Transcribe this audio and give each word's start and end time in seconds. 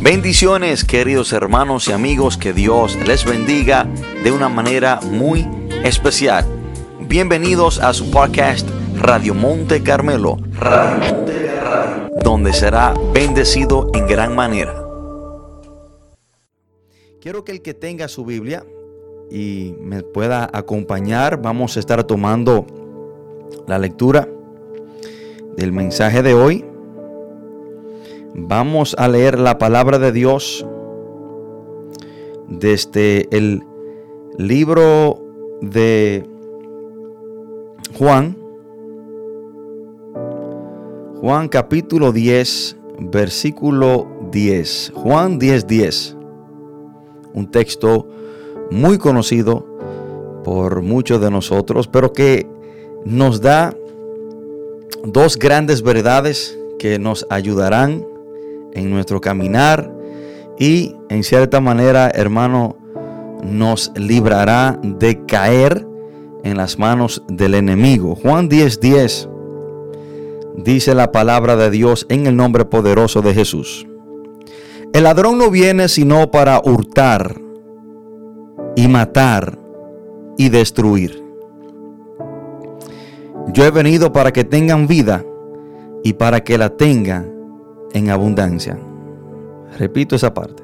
Bendiciones 0.00 0.84
queridos 0.84 1.32
hermanos 1.32 1.88
y 1.88 1.92
amigos, 1.92 2.36
que 2.36 2.52
Dios 2.52 2.96
les 3.06 3.24
bendiga 3.24 3.88
de 4.22 4.30
una 4.30 4.48
manera 4.48 5.00
muy 5.00 5.48
especial. 5.84 6.44
Bienvenidos 7.00 7.80
a 7.80 7.94
su 7.94 8.10
podcast 8.10 8.68
Radio 8.96 9.34
Monte 9.34 9.82
Carmelo, 9.82 10.36
donde 12.22 12.52
será 12.52 12.94
bendecido 13.14 13.90
en 13.94 14.06
gran 14.06 14.34
manera. 14.34 14.74
Quiero 17.20 17.42
que 17.44 17.52
el 17.52 17.62
que 17.62 17.72
tenga 17.72 18.06
su 18.06 18.24
Biblia 18.24 18.64
y 19.30 19.74
me 19.80 20.02
pueda 20.02 20.48
acompañar, 20.52 21.40
vamos 21.40 21.76
a 21.76 21.80
estar 21.80 22.04
tomando 22.04 22.66
la 23.66 23.78
lectura 23.78 24.28
del 25.56 25.72
mensaje 25.72 26.22
de 26.22 26.34
hoy. 26.34 26.64
Vamos 28.38 28.94
a 28.98 29.08
leer 29.08 29.38
la 29.38 29.56
palabra 29.56 29.98
de 29.98 30.12
Dios 30.12 30.66
desde 32.48 33.34
el 33.34 33.62
libro 34.36 35.18
de 35.62 36.22
Juan. 37.98 38.36
Juan 41.22 41.48
capítulo 41.48 42.12
10, 42.12 42.76
versículo 42.98 44.06
10. 44.30 44.92
Juan 44.94 45.38
10, 45.38 45.66
10. 45.66 46.16
Un 47.32 47.50
texto 47.50 48.06
muy 48.70 48.98
conocido 48.98 49.64
por 50.44 50.82
muchos 50.82 51.22
de 51.22 51.30
nosotros, 51.30 51.88
pero 51.88 52.12
que 52.12 52.46
nos 53.06 53.40
da 53.40 53.74
dos 55.04 55.38
grandes 55.38 55.80
verdades 55.80 56.58
que 56.78 56.98
nos 56.98 57.26
ayudarán 57.30 58.04
en 58.76 58.90
nuestro 58.90 59.20
caminar 59.20 59.92
y 60.58 60.94
en 61.08 61.24
cierta 61.24 61.60
manera, 61.60 62.10
hermano, 62.14 62.76
nos 63.42 63.92
librará 63.96 64.78
de 64.82 65.24
caer 65.26 65.86
en 66.44 66.56
las 66.56 66.78
manos 66.78 67.22
del 67.28 67.54
enemigo. 67.54 68.14
Juan 68.14 68.48
10:10 68.48 68.78
10, 68.80 69.28
dice 70.56 70.94
la 70.94 71.10
palabra 71.12 71.56
de 71.56 71.70
Dios 71.70 72.06
en 72.08 72.26
el 72.26 72.36
nombre 72.36 72.64
poderoso 72.64 73.22
de 73.22 73.34
Jesús. 73.34 73.86
El 74.92 75.04
ladrón 75.04 75.38
no 75.38 75.50
viene 75.50 75.88
sino 75.88 76.30
para 76.30 76.60
hurtar 76.64 77.40
y 78.76 78.88
matar 78.88 79.58
y 80.38 80.48
destruir. 80.48 81.22
Yo 83.52 83.64
he 83.64 83.70
venido 83.70 84.12
para 84.12 84.32
que 84.32 84.44
tengan 84.44 84.86
vida 84.86 85.24
y 86.02 86.14
para 86.14 86.42
que 86.42 86.58
la 86.58 86.70
tengan 86.70 87.35
en 87.96 88.10
abundancia. 88.10 88.78
Repito 89.78 90.16
esa 90.16 90.34
parte. 90.34 90.62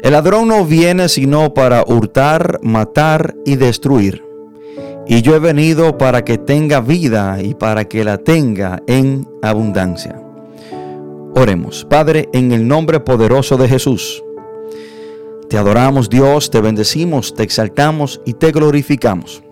El 0.00 0.12
ladrón 0.12 0.48
no 0.48 0.64
viene 0.64 1.08
sino 1.08 1.54
para 1.54 1.84
hurtar, 1.86 2.60
matar 2.62 3.34
y 3.44 3.56
destruir. 3.56 4.24
Y 5.06 5.22
yo 5.22 5.34
he 5.34 5.38
venido 5.38 5.98
para 5.98 6.24
que 6.24 6.38
tenga 6.38 6.80
vida 6.80 7.42
y 7.42 7.54
para 7.54 7.86
que 7.86 8.04
la 8.04 8.18
tenga 8.18 8.82
en 8.86 9.28
abundancia. 9.42 10.20
Oremos, 11.34 11.84
Padre, 11.88 12.28
en 12.32 12.52
el 12.52 12.66
nombre 12.66 13.00
poderoso 13.00 13.56
de 13.56 13.68
Jesús. 13.68 14.22
Te 15.48 15.58
adoramos 15.58 16.08
Dios, 16.08 16.50
te 16.50 16.60
bendecimos, 16.60 17.34
te 17.34 17.42
exaltamos 17.42 18.20
y 18.24 18.34
te 18.34 18.50
glorificamos. 18.50 19.43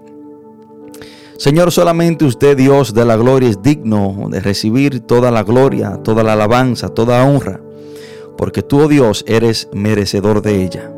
Señor, 1.38 1.72
solamente 1.72 2.24
usted, 2.24 2.56
Dios 2.56 2.94
de 2.94 3.04
la 3.04 3.16
gloria, 3.16 3.48
es 3.48 3.62
digno 3.62 4.28
de 4.30 4.40
recibir 4.40 5.00
toda 5.00 5.30
la 5.30 5.42
gloria, 5.42 5.98
toda 6.02 6.22
la 6.22 6.34
alabanza, 6.34 6.88
toda 6.88 7.24
honra, 7.24 7.60
porque 8.36 8.62
tú, 8.62 8.82
oh 8.82 8.88
Dios, 8.88 9.24
eres 9.26 9.68
merecedor 9.72 10.42
de 10.42 10.62
ella. 10.62 10.92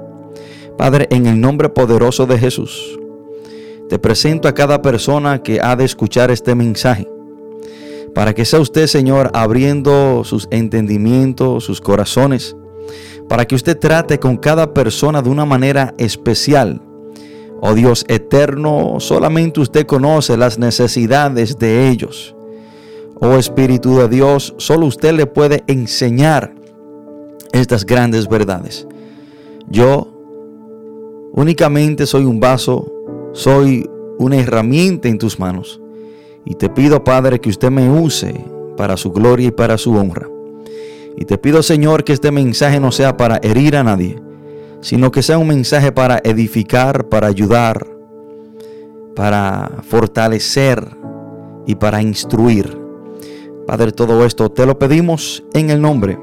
Padre, 0.76 1.06
en 1.10 1.26
el 1.26 1.40
nombre 1.40 1.68
poderoso 1.68 2.26
de 2.26 2.38
Jesús, 2.38 2.98
te 3.88 3.98
presento 3.98 4.48
a 4.48 4.54
cada 4.54 4.82
persona 4.82 5.42
que 5.42 5.60
ha 5.60 5.76
de 5.76 5.84
escuchar 5.84 6.30
este 6.30 6.54
mensaje, 6.54 7.08
para 8.14 8.34
que 8.34 8.44
sea 8.44 8.60
usted, 8.60 8.86
Señor, 8.86 9.30
abriendo 9.34 10.24
sus 10.24 10.48
entendimientos, 10.50 11.64
sus 11.64 11.80
corazones, 11.80 12.56
para 13.28 13.46
que 13.46 13.54
usted 13.54 13.78
trate 13.78 14.18
con 14.18 14.36
cada 14.36 14.74
persona 14.74 15.22
de 15.22 15.30
una 15.30 15.44
manera 15.44 15.94
especial 15.96 16.82
Oh 17.60 17.74
Dios 17.74 18.04
eterno, 18.08 18.96
solamente 18.98 19.60
usted 19.60 19.86
conoce 19.86 20.36
las 20.36 20.58
necesidades 20.58 21.58
de 21.58 21.88
ellos. 21.88 22.34
Oh 23.20 23.36
Espíritu 23.36 23.96
de 23.98 24.08
Dios, 24.08 24.54
solo 24.58 24.86
usted 24.86 25.14
le 25.14 25.26
puede 25.26 25.64
enseñar 25.66 26.54
estas 27.52 27.86
grandes 27.86 28.28
verdades. 28.28 28.86
Yo 29.68 30.08
únicamente 31.32 32.06
soy 32.06 32.24
un 32.24 32.40
vaso, 32.40 32.90
soy 33.32 33.88
una 34.18 34.36
herramienta 34.36 35.08
en 35.08 35.18
tus 35.18 35.38
manos. 35.38 35.80
Y 36.44 36.54
te 36.56 36.68
pido, 36.68 37.02
Padre, 37.04 37.40
que 37.40 37.48
usted 37.48 37.70
me 37.70 37.88
use 37.88 38.34
para 38.76 38.96
su 38.96 39.10
gloria 39.12 39.48
y 39.48 39.52
para 39.52 39.78
su 39.78 39.94
honra. 39.94 40.28
Y 41.16 41.24
te 41.24 41.38
pido, 41.38 41.62
Señor, 41.62 42.04
que 42.04 42.12
este 42.12 42.30
mensaje 42.30 42.80
no 42.80 42.92
sea 42.92 43.16
para 43.16 43.38
herir 43.42 43.76
a 43.76 43.84
nadie, 43.84 44.20
sino 44.84 45.10
que 45.10 45.22
sea 45.22 45.38
un 45.38 45.48
mensaje 45.48 45.92
para 45.92 46.20
edificar, 46.22 47.08
para 47.08 47.26
ayudar, 47.26 47.86
para 49.16 49.82
fortalecer 49.88 50.86
y 51.66 51.74
para 51.74 52.02
instruir. 52.02 52.78
Padre, 53.66 53.92
todo 53.92 54.26
esto 54.26 54.50
te 54.50 54.66
lo 54.66 54.78
pedimos 54.78 55.42
en 55.54 55.70
el 55.70 55.80
nombre 55.80 56.18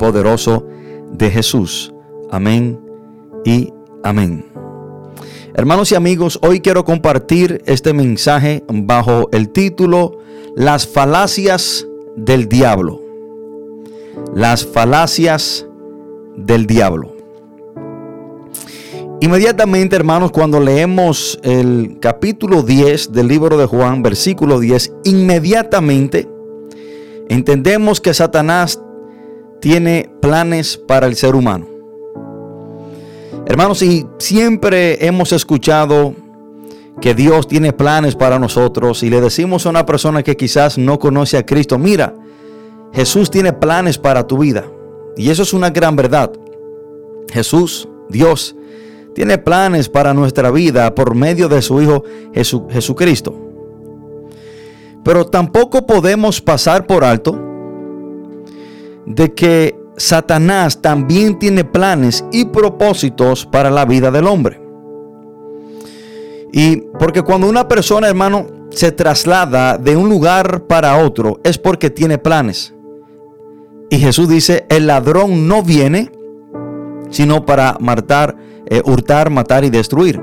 poderoso 0.00 0.66
de 1.12 1.30
Jesús. 1.30 1.94
Amén 2.28 2.80
y 3.44 3.72
amén. 4.02 4.46
Hermanos 5.54 5.92
y 5.92 5.94
amigos, 5.94 6.40
hoy 6.42 6.58
quiero 6.58 6.84
compartir 6.84 7.62
este 7.66 7.92
mensaje 7.92 8.64
bajo 8.66 9.28
el 9.30 9.50
título 9.50 10.18
Las 10.56 10.88
falacias 10.88 11.86
del 12.16 12.48
diablo. 12.48 13.00
Las 14.34 14.66
falacias 14.66 15.64
del 16.36 16.66
diablo. 16.66 17.13
Inmediatamente, 19.24 19.96
hermanos, 19.96 20.32
cuando 20.32 20.60
leemos 20.60 21.40
el 21.42 21.96
capítulo 21.98 22.62
10 22.62 23.10
del 23.10 23.26
libro 23.26 23.56
de 23.56 23.64
Juan, 23.64 24.02
versículo 24.02 24.60
10, 24.60 24.92
inmediatamente 25.04 26.28
entendemos 27.30 28.02
que 28.02 28.12
Satanás 28.12 28.78
tiene 29.62 30.10
planes 30.20 30.76
para 30.76 31.06
el 31.06 31.16
ser 31.16 31.36
humano. 31.36 31.66
Hermanos, 33.46 33.80
y 33.80 34.06
siempre 34.18 35.06
hemos 35.06 35.32
escuchado 35.32 36.14
que 37.00 37.14
Dios 37.14 37.48
tiene 37.48 37.72
planes 37.72 38.16
para 38.16 38.38
nosotros 38.38 39.02
y 39.02 39.08
le 39.08 39.22
decimos 39.22 39.64
a 39.64 39.70
una 39.70 39.86
persona 39.86 40.22
que 40.22 40.36
quizás 40.36 40.76
no 40.76 40.98
conoce 40.98 41.38
a 41.38 41.46
Cristo, 41.46 41.78
mira, 41.78 42.14
Jesús 42.92 43.30
tiene 43.30 43.54
planes 43.54 43.96
para 43.96 44.26
tu 44.26 44.36
vida. 44.36 44.66
Y 45.16 45.30
eso 45.30 45.44
es 45.44 45.54
una 45.54 45.70
gran 45.70 45.96
verdad. 45.96 46.30
Jesús, 47.32 47.88
Dios, 48.10 48.54
tiene 49.14 49.38
planes 49.38 49.88
para 49.88 50.14
nuestra 50.14 50.50
vida 50.50 50.94
por 50.94 51.14
medio 51.14 51.48
de 51.48 51.62
su 51.62 51.80
Hijo 51.80 52.04
Jesucristo. 52.70 53.34
Pero 55.04 55.26
tampoco 55.26 55.86
podemos 55.86 56.40
pasar 56.40 56.86
por 56.86 57.04
alto 57.04 57.38
de 59.06 59.34
que 59.34 59.78
Satanás 59.96 60.80
también 60.80 61.38
tiene 61.38 61.64
planes 61.64 62.24
y 62.32 62.46
propósitos 62.46 63.46
para 63.46 63.70
la 63.70 63.84
vida 63.84 64.10
del 64.10 64.26
hombre. 64.26 64.60
Y 66.52 66.76
porque 66.98 67.22
cuando 67.22 67.48
una 67.48 67.68
persona, 67.68 68.08
hermano, 68.08 68.46
se 68.70 68.92
traslada 68.92 69.76
de 69.76 69.96
un 69.96 70.08
lugar 70.08 70.66
para 70.66 70.96
otro, 71.04 71.40
es 71.44 71.58
porque 71.58 71.90
tiene 71.90 72.18
planes. 72.18 72.74
Y 73.90 73.98
Jesús 73.98 74.28
dice, 74.28 74.66
el 74.68 74.86
ladrón 74.86 75.46
no 75.46 75.62
viene 75.62 76.10
sino 77.14 77.46
para 77.46 77.76
matar, 77.80 78.36
eh, 78.74 78.82
hurtar, 78.84 79.30
matar 79.30 79.64
y 79.64 79.70
destruir. 79.70 80.20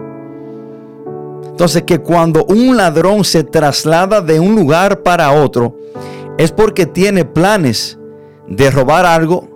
Entonces 1.45 1.83
que 1.83 2.00
cuando 2.00 2.44
un 2.45 2.75
ladrón 2.75 3.24
se 3.24 3.45
traslada 3.45 4.19
de 4.19 4.42
un 4.42 4.56
lugar 4.56 5.03
para 5.03 5.31
otro, 5.31 5.77
es 6.38 6.51
porque 6.51 6.86
tiene 6.86 7.24
planes 7.24 7.98
de 8.48 8.69
robar 8.69 9.06
algo. 9.06 9.48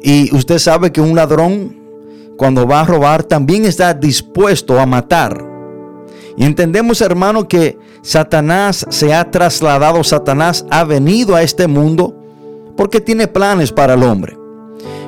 Y 0.00 0.34
usted 0.34 0.58
sabe 0.58 0.90
que 0.90 1.02
un 1.02 1.14
ladrón, 1.14 1.76
cuando 2.38 2.66
va 2.66 2.80
a 2.80 2.84
robar, 2.84 3.24
también 3.24 3.66
está 3.66 3.92
dispuesto 3.92 4.80
a 4.80 4.86
matar. 4.86 5.44
Y 6.38 6.44
entendemos, 6.44 7.02
hermano, 7.02 7.46
que 7.46 7.78
Satanás 8.00 8.86
se 8.88 9.12
ha 9.12 9.30
trasladado, 9.30 10.02
Satanás 10.02 10.64
ha 10.70 10.84
venido 10.84 11.34
a 11.34 11.42
este 11.42 11.66
mundo 11.66 12.14
porque 12.74 13.02
tiene 13.02 13.28
planes 13.28 13.70
para 13.70 13.94
el 13.94 14.02
hombre. 14.02 14.43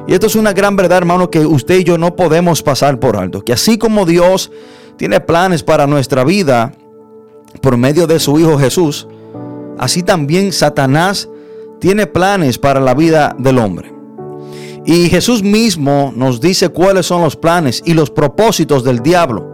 Y 0.06 0.14
esto 0.14 0.26
es 0.26 0.36
una 0.36 0.52
gran 0.52 0.76
verdad, 0.76 0.98
hermano, 0.98 1.30
que 1.30 1.40
usted 1.40 1.78
y 1.78 1.84
yo 1.84 1.98
no 1.98 2.14
podemos 2.14 2.62
pasar 2.62 3.00
por 3.00 3.16
alto. 3.16 3.42
Que 3.42 3.52
así 3.52 3.76
como 3.78 4.06
Dios 4.06 4.52
tiene 4.96 5.20
planes 5.20 5.62
para 5.62 5.86
nuestra 5.86 6.24
vida 6.24 6.72
por 7.60 7.76
medio 7.76 8.06
de 8.06 8.20
su 8.20 8.38
Hijo 8.38 8.58
Jesús, 8.58 9.08
así 9.78 10.02
también 10.02 10.52
Satanás 10.52 11.28
tiene 11.80 12.06
planes 12.06 12.58
para 12.58 12.80
la 12.80 12.94
vida 12.94 13.34
del 13.38 13.58
hombre. 13.58 13.92
Y 14.84 15.08
Jesús 15.08 15.42
mismo 15.42 16.12
nos 16.14 16.40
dice 16.40 16.68
cuáles 16.68 17.06
son 17.06 17.22
los 17.22 17.34
planes 17.34 17.82
y 17.84 17.94
los 17.94 18.10
propósitos 18.10 18.84
del 18.84 19.00
diablo. 19.00 19.44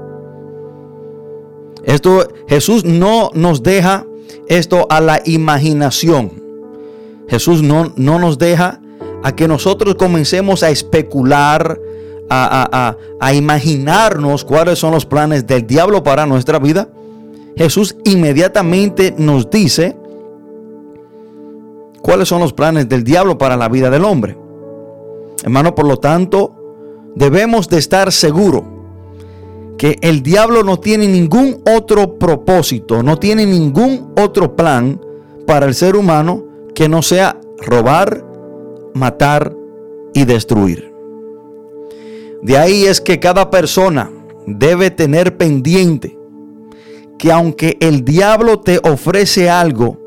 Esto 1.85 2.29
Jesús 2.47 2.85
no 2.85 3.31
nos 3.33 3.63
deja 3.63 4.07
esto 4.47 4.87
a 4.91 5.01
la 5.01 5.23
imaginación. 5.25 6.43
Jesús 7.29 7.63
no, 7.63 7.95
no 7.97 8.19
nos 8.19 8.37
deja 8.37 8.82
a 9.23 9.35
que 9.35 9.49
nosotros 9.49 9.95
comencemos 9.95 10.63
a 10.63 10.71
especular, 10.71 11.79
a, 12.29 12.97
a, 13.21 13.35
imaginarnos 13.35 14.45
cuáles 14.45 14.79
son 14.79 14.93
los 14.93 15.05
planes 15.05 15.47
del 15.47 15.67
diablo 15.67 16.03
para 16.03 16.25
nuestra 16.27 16.59
vida. 16.59 16.89
Jesús 17.57 17.95
inmediatamente 18.05 19.15
nos 19.19 19.51
dice 19.51 19.97
cuáles 22.01 22.29
son 22.29 22.41
los 22.41 22.53
planes 22.53 22.89
del 22.89 23.05
diablo 23.05 23.37
para 23.37 23.57
la 23.57 23.69
vida 23.69 23.91
del 23.91 24.05
hombre. 24.05 24.37
Hermano, 25.43 25.75
por 25.75 25.87
lo 25.87 25.99
tanto, 25.99 26.55
debemos 27.15 27.69
de 27.69 27.79
estar 27.79 28.11
seguros 28.13 28.63
que 29.77 29.99
el 30.01 30.23
diablo 30.23 30.63
no 30.63 30.79
tiene 30.79 31.09
ningún 31.09 31.61
otro 31.67 32.17
propósito, 32.17 33.03
no 33.03 33.19
tiene 33.19 33.47
ningún 33.47 34.13
otro 34.17 34.55
plan 34.55 35.01
para 35.47 35.67
el 35.67 35.75
ser 35.75 35.97
humano 35.97 36.45
que 36.75 36.89
no 36.89 37.03
sea 37.03 37.41
robar, 37.59 38.25
matar 38.95 39.55
y 40.15 40.25
destruir. 40.25 40.93
De 42.43 42.59
ahí 42.59 42.85
es 42.85 43.01
que 43.01 43.21
cada 43.21 43.51
persona 43.51 44.11
debe 44.47 44.91
tener 44.91 45.37
pendiente 45.37 46.19
que 47.19 47.31
aunque 47.31 47.77
el 47.81 48.05
diablo 48.05 48.61
te 48.61 48.81
ofrece 48.83 49.49
algo 49.49 49.99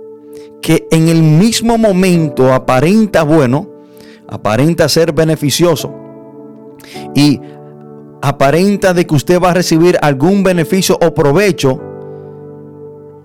que 0.62 0.88
en 0.92 1.08
el 1.08 1.22
mismo 1.22 1.78
momento 1.78 2.54
aparenta 2.54 3.24
bueno, 3.24 3.70
aparenta 4.28 4.90
ser 4.90 5.14
beneficioso 5.14 5.94
y 7.14 7.40
aparenta 8.22 8.94
de 8.94 9.06
que 9.06 9.16
usted 9.16 9.40
va 9.40 9.52
a 9.52 9.54
recibir 9.54 9.98
algún 10.02 10.44
beneficio 10.44 10.98
o 11.02 11.14
provecho, 11.14 11.80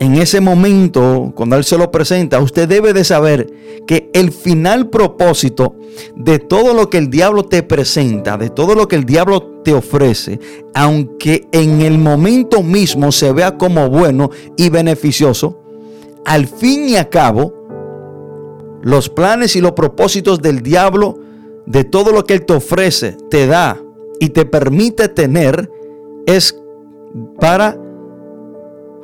en 0.00 0.14
ese 0.14 0.40
momento, 0.40 1.30
cuando 1.36 1.56
Él 1.56 1.64
se 1.64 1.76
lo 1.76 1.90
presenta, 1.90 2.40
usted 2.40 2.66
debe 2.66 2.94
de 2.94 3.04
saber 3.04 3.52
que 3.86 4.10
el 4.14 4.32
final 4.32 4.88
propósito 4.88 5.76
de 6.16 6.38
todo 6.38 6.72
lo 6.72 6.88
que 6.88 6.96
el 6.96 7.10
diablo 7.10 7.44
te 7.44 7.62
presenta, 7.62 8.38
de 8.38 8.48
todo 8.48 8.74
lo 8.74 8.88
que 8.88 8.96
el 8.96 9.04
diablo 9.04 9.60
te 9.62 9.74
ofrece, 9.74 10.40
aunque 10.74 11.46
en 11.52 11.82
el 11.82 11.98
momento 11.98 12.62
mismo 12.62 13.12
se 13.12 13.30
vea 13.32 13.58
como 13.58 13.90
bueno 13.90 14.30
y 14.56 14.70
beneficioso, 14.70 15.60
al 16.24 16.46
fin 16.46 16.88
y 16.88 16.96
a 16.96 17.10
cabo, 17.10 17.52
los 18.82 19.10
planes 19.10 19.54
y 19.54 19.60
los 19.60 19.72
propósitos 19.72 20.40
del 20.40 20.62
diablo, 20.62 21.18
de 21.66 21.84
todo 21.84 22.10
lo 22.12 22.24
que 22.24 22.32
Él 22.32 22.46
te 22.46 22.54
ofrece, 22.54 23.18
te 23.30 23.46
da 23.46 23.78
y 24.18 24.30
te 24.30 24.46
permite 24.46 25.08
tener, 25.08 25.70
es 26.24 26.58
para 27.38 27.76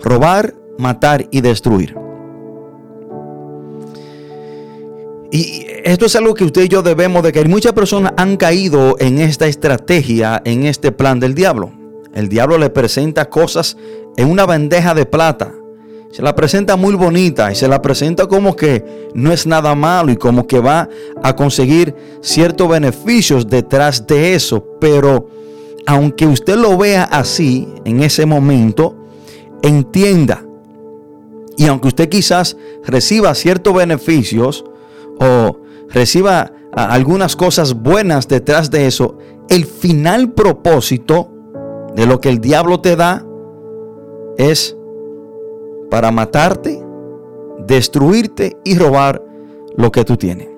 robar, 0.03 0.55
matar 0.79 1.27
y 1.31 1.41
destruir. 1.41 1.97
Y 5.31 5.67
esto 5.85 6.07
es 6.07 6.17
algo 6.17 6.35
que 6.35 6.45
usted 6.45 6.65
y 6.65 6.69
yo 6.69 6.83
debemos 6.83 7.23
de 7.23 7.33
que 7.33 7.45
muchas 7.45 7.73
personas 7.73 8.13
han 8.17 8.37
caído 8.37 8.97
en 8.99 9.19
esta 9.19 9.47
estrategia, 9.47 10.41
en 10.45 10.65
este 10.65 10.93
plan 10.93 11.21
del 11.21 11.35
diablo. 11.35 11.73
El 12.15 12.29
diablo 12.29 12.59
le 12.59 12.71
presenta 12.71 13.29
cosas 13.29 13.77
en 14.17 14.31
una 14.31 14.47
bandeja 14.47 14.95
de 14.95 15.05
plata. 15.05 15.53
Se 16.11 16.23
la 16.23 16.35
presenta 16.35 16.77
muy 16.77 16.95
bonita 16.95 17.53
y 17.53 17.55
se 17.55 17.69
la 17.69 17.83
presenta 17.83 18.27
como 18.27 18.57
que 18.57 19.11
no 19.15 19.33
es 19.33 19.47
nada 19.47 19.75
malo 19.75 20.11
y 20.11 20.17
como 20.17 20.47
que 20.47 20.61
va 20.61 20.89
a 21.23 21.37
conseguir 21.37 21.95
ciertos 22.23 22.69
beneficios 22.69 23.47
detrás 23.47 24.07
de 24.07 24.35
eso. 24.35 24.65
Pero 24.81 25.29
aunque 25.87 26.27
usted 26.27 26.57
lo 26.57 26.79
vea 26.79 27.05
así 27.05 27.69
en 27.85 28.03
ese 28.03 28.25
momento, 28.25 28.97
entienda 29.63 30.46
y 31.57 31.67
aunque 31.67 31.89
usted 31.89 32.09
quizás 32.09 32.57
reciba 32.85 33.35
ciertos 33.35 33.75
beneficios 33.75 34.65
o 35.19 35.59
reciba 35.89 36.53
algunas 36.73 37.37
cosas 37.37 37.75
buenas 37.75 38.29
detrás 38.29 38.71
de 38.71 38.87
eso, 38.87 39.19
el 39.49 39.65
final 39.65 40.33
propósito 40.33 41.31
de 41.95 42.07
lo 42.07 42.21
que 42.21 42.29
el 42.29 42.41
diablo 42.41 42.81
te 42.81 42.97
da 42.97 43.25
es 44.37 44.77
para 45.91 46.11
matarte, 46.11 46.83
destruirte 47.67 48.59
y 48.65 48.77
robar 48.77 49.23
lo 49.77 49.91
que 49.91 50.05
tú 50.05 50.17
tienes. 50.17 50.49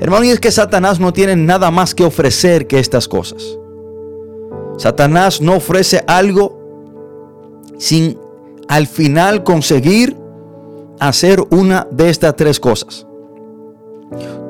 Hermano, 0.00 0.24
y 0.24 0.30
es 0.30 0.40
que 0.40 0.52
Satanás 0.52 1.00
no 1.00 1.12
tiene 1.12 1.34
nada 1.36 1.70
más 1.70 1.94
que 1.94 2.04
ofrecer 2.04 2.66
que 2.66 2.78
estas 2.78 3.08
cosas. 3.08 3.58
Satanás 4.76 5.40
no 5.40 5.56
ofrece 5.56 6.02
algo 6.06 6.60
sin 7.78 8.18
al 8.68 8.86
final 8.86 9.42
conseguir 9.44 10.16
hacer 11.00 11.42
una 11.50 11.86
de 11.90 12.10
estas 12.10 12.36
tres 12.36 12.60
cosas. 12.60 13.06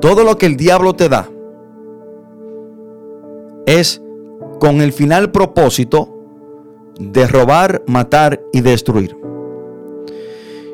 Todo 0.01 0.25
lo 0.25 0.37
que 0.37 0.47
el 0.47 0.57
diablo 0.57 0.95
te 0.95 1.09
da 1.09 1.29
es 3.67 4.03
con 4.61 4.81
el 4.81 4.93
final 4.93 5.31
propósito 5.31 6.11
de 6.99 7.27
robar, 7.27 7.83
matar 7.87 8.41
y 8.53 8.61
destruir. 8.61 9.17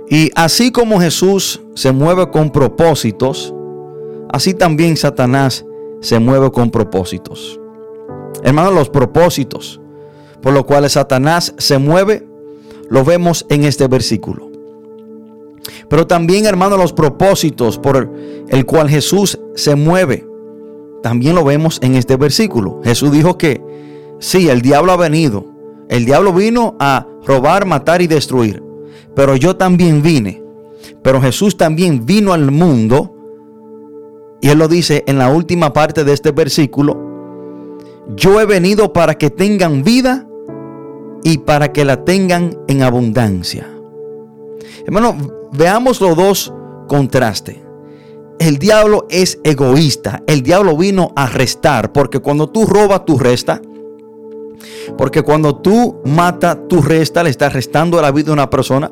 Y 0.08 0.30
así 0.34 0.72
como 0.72 1.00
Jesús 1.00 1.62
se 1.74 1.92
mueve 1.92 2.30
con 2.30 2.50
propósitos, 2.50 3.54
así 4.32 4.54
también 4.54 4.96
Satanás 4.96 5.64
se 6.00 6.18
mueve 6.18 6.50
con 6.50 6.70
propósitos. 6.70 7.60
Hermanos, 8.42 8.74
los 8.74 8.90
propósitos 8.90 9.80
por 10.42 10.52
los 10.52 10.64
cuales 10.64 10.92
Satanás 10.92 11.54
se 11.58 11.78
mueve 11.78 12.26
lo 12.90 13.04
vemos 13.04 13.46
en 13.48 13.64
este 13.64 13.88
versículo. 13.88 14.50
Pero 15.88 16.06
también, 16.06 16.44
hermano, 16.44 16.76
los 16.76 16.92
propósitos 16.92 17.78
por 17.78 18.12
el 18.48 18.66
cual 18.66 18.88
Jesús 18.88 19.38
se 19.54 19.76
mueve, 19.76 20.26
también 21.02 21.34
lo 21.34 21.44
vemos 21.44 21.78
en 21.82 21.94
este 21.94 22.16
versículo. 22.16 22.80
Jesús 22.84 23.12
dijo 23.12 23.38
que 23.38 23.62
sí, 24.18 24.48
el 24.48 24.60
diablo 24.60 24.92
ha 24.92 24.96
venido. 24.96 25.46
El 25.88 26.04
diablo 26.04 26.32
vino 26.32 26.76
a 26.78 27.06
robar, 27.26 27.64
matar 27.64 28.02
y 28.02 28.06
destruir. 28.06 28.62
Pero 29.14 29.36
yo 29.36 29.56
también 29.56 30.02
vine. 30.02 30.42
Pero 31.02 31.20
Jesús 31.20 31.56
también 31.56 32.04
vino 32.04 32.32
al 32.32 32.50
mundo. 32.50 33.16
Y 34.40 34.48
él 34.48 34.58
lo 34.58 34.68
dice 34.68 35.04
en 35.06 35.18
la 35.18 35.28
última 35.28 35.72
parte 35.72 36.04
de 36.04 36.12
este 36.12 36.32
versículo. 36.32 36.98
Yo 38.16 38.40
he 38.40 38.46
venido 38.46 38.92
para 38.92 39.16
que 39.16 39.30
tengan 39.30 39.82
vida 39.82 40.26
y 41.22 41.38
para 41.38 41.72
que 41.72 41.84
la 41.84 42.04
tengan 42.04 42.56
en 42.68 42.82
abundancia. 42.82 43.68
Hermano, 44.84 45.16
veamos 45.52 46.00
los 46.00 46.16
dos 46.16 46.52
contrastes. 46.88 47.58
El 48.38 48.58
diablo 48.58 49.06
es 49.10 49.38
egoísta. 49.44 50.22
El 50.26 50.42
diablo 50.42 50.76
vino 50.76 51.12
a 51.14 51.26
restar. 51.26 51.92
Porque 51.92 52.20
cuando 52.20 52.48
tú 52.48 52.66
robas, 52.66 53.04
tú 53.04 53.18
resta. 53.18 53.60
Porque 54.96 55.22
cuando 55.22 55.56
tú 55.56 56.00
matas, 56.06 56.56
tú 56.68 56.80
resta. 56.80 57.22
Le 57.22 57.30
estás 57.30 57.52
restando 57.52 58.00
la 58.00 58.10
vida 58.10 58.30
a 58.30 58.32
una 58.32 58.48
persona. 58.48 58.90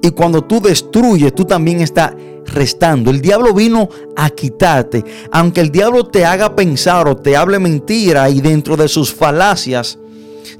Y 0.00 0.10
cuando 0.10 0.42
tú 0.42 0.60
destruyes, 0.60 1.34
tú 1.34 1.44
también 1.44 1.80
estás 1.80 2.14
restando. 2.46 3.10
El 3.10 3.20
diablo 3.20 3.52
vino 3.52 3.90
a 4.16 4.30
quitarte. 4.30 5.04
Aunque 5.30 5.60
el 5.60 5.70
diablo 5.70 6.06
te 6.06 6.24
haga 6.24 6.56
pensar 6.56 7.08
o 7.08 7.16
te 7.16 7.36
hable 7.36 7.58
mentira 7.58 8.30
y 8.30 8.40
dentro 8.40 8.76
de 8.76 8.88
sus 8.88 9.12
falacias 9.12 9.98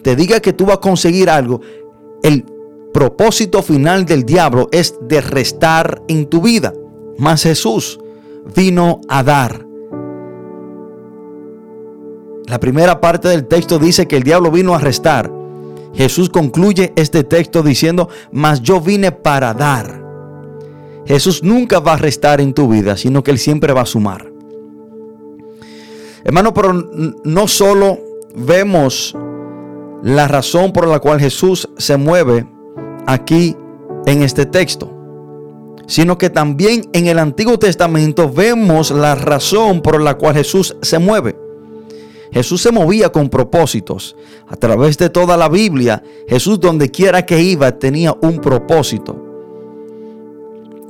te 0.02 0.16
diga 0.16 0.40
que 0.40 0.52
tú 0.52 0.66
vas 0.66 0.76
a 0.76 0.80
conseguir 0.80 1.30
algo, 1.30 1.61
el 2.23 2.45
propósito 2.92 3.62
final 3.62 4.04
del 4.04 4.25
diablo 4.25 4.68
es 4.73 4.95
de 5.02 5.21
restar 5.21 6.02
en 6.09 6.26
tu 6.26 6.40
vida. 6.40 6.73
Mas 7.18 7.42
Jesús 7.42 7.99
vino 8.54 9.00
a 9.09 9.23
dar. 9.23 9.66
La 12.47 12.59
primera 12.59 13.00
parte 13.00 13.28
del 13.28 13.47
texto 13.47 13.78
dice 13.78 14.09
que 14.09 14.16
el 14.16 14.23
diablo 14.23 14.50
vino 14.50 14.75
a 14.75 14.78
restar. 14.78 15.30
Jesús 15.95 16.30
concluye 16.30 16.92
este 16.97 17.25
texto 17.25 17.62
diciendo, 17.62 18.09
mas 18.33 18.62
yo 18.62 18.80
vine 18.80 19.12
para 19.12 19.52
dar. 19.52 20.02
Jesús 21.07 21.42
nunca 21.42 21.80
va 21.80 21.95
a 21.95 21.97
restar 21.97 22.40
en 22.40 22.54
tu 22.54 22.68
vida, 22.68 22.97
sino 22.97 23.23
que 23.23 23.30
Él 23.30 23.38
siempre 23.38 23.73
va 23.73 23.83
a 23.83 23.87
sumar. 23.87 24.30
Hermano, 26.25 26.52
pero 26.52 26.73
no 26.73 27.49
solo 27.49 27.99
vemos 28.35 29.16
la 30.02 30.28
razón 30.28 30.73
por 30.73 30.87
la 30.87 31.00
cual 31.00 31.21
Jesús 31.21 31.69
se 31.76 31.97
mueve 31.97 32.47
aquí 33.07 33.57
en 34.07 34.23
este 34.23 34.47
texto, 34.47 34.90
sino 35.87 36.19
que 36.19 36.31
también 36.31 36.88
en 36.93 37.07
el 37.07 37.19
Antiguo 37.19 37.59
Testamento 37.59 38.31
vemos 38.31 38.90
la 38.90 39.14
razón 39.14 39.81
por 39.81 40.00
la 40.00 40.14
cual 40.14 40.35
Jesús 40.35 40.76
se 40.83 40.99
mueve. 40.99 41.37
Jesús 42.31 42.61
se 42.61 42.73
movía 42.73 43.11
con 43.11 43.31
propósitos. 43.31 44.14
A 44.49 44.57
través 44.57 44.99
de 44.99 45.09
toda 45.09 45.37
la 45.37 45.49
Biblia, 45.49 46.02
Jesús 46.28 46.61
donde 46.61 46.90
quiera 46.90 47.25
que 47.25 47.40
iba 47.40 47.78
tenía 47.78 48.14
un 48.21 48.38
propósito. 48.38 49.25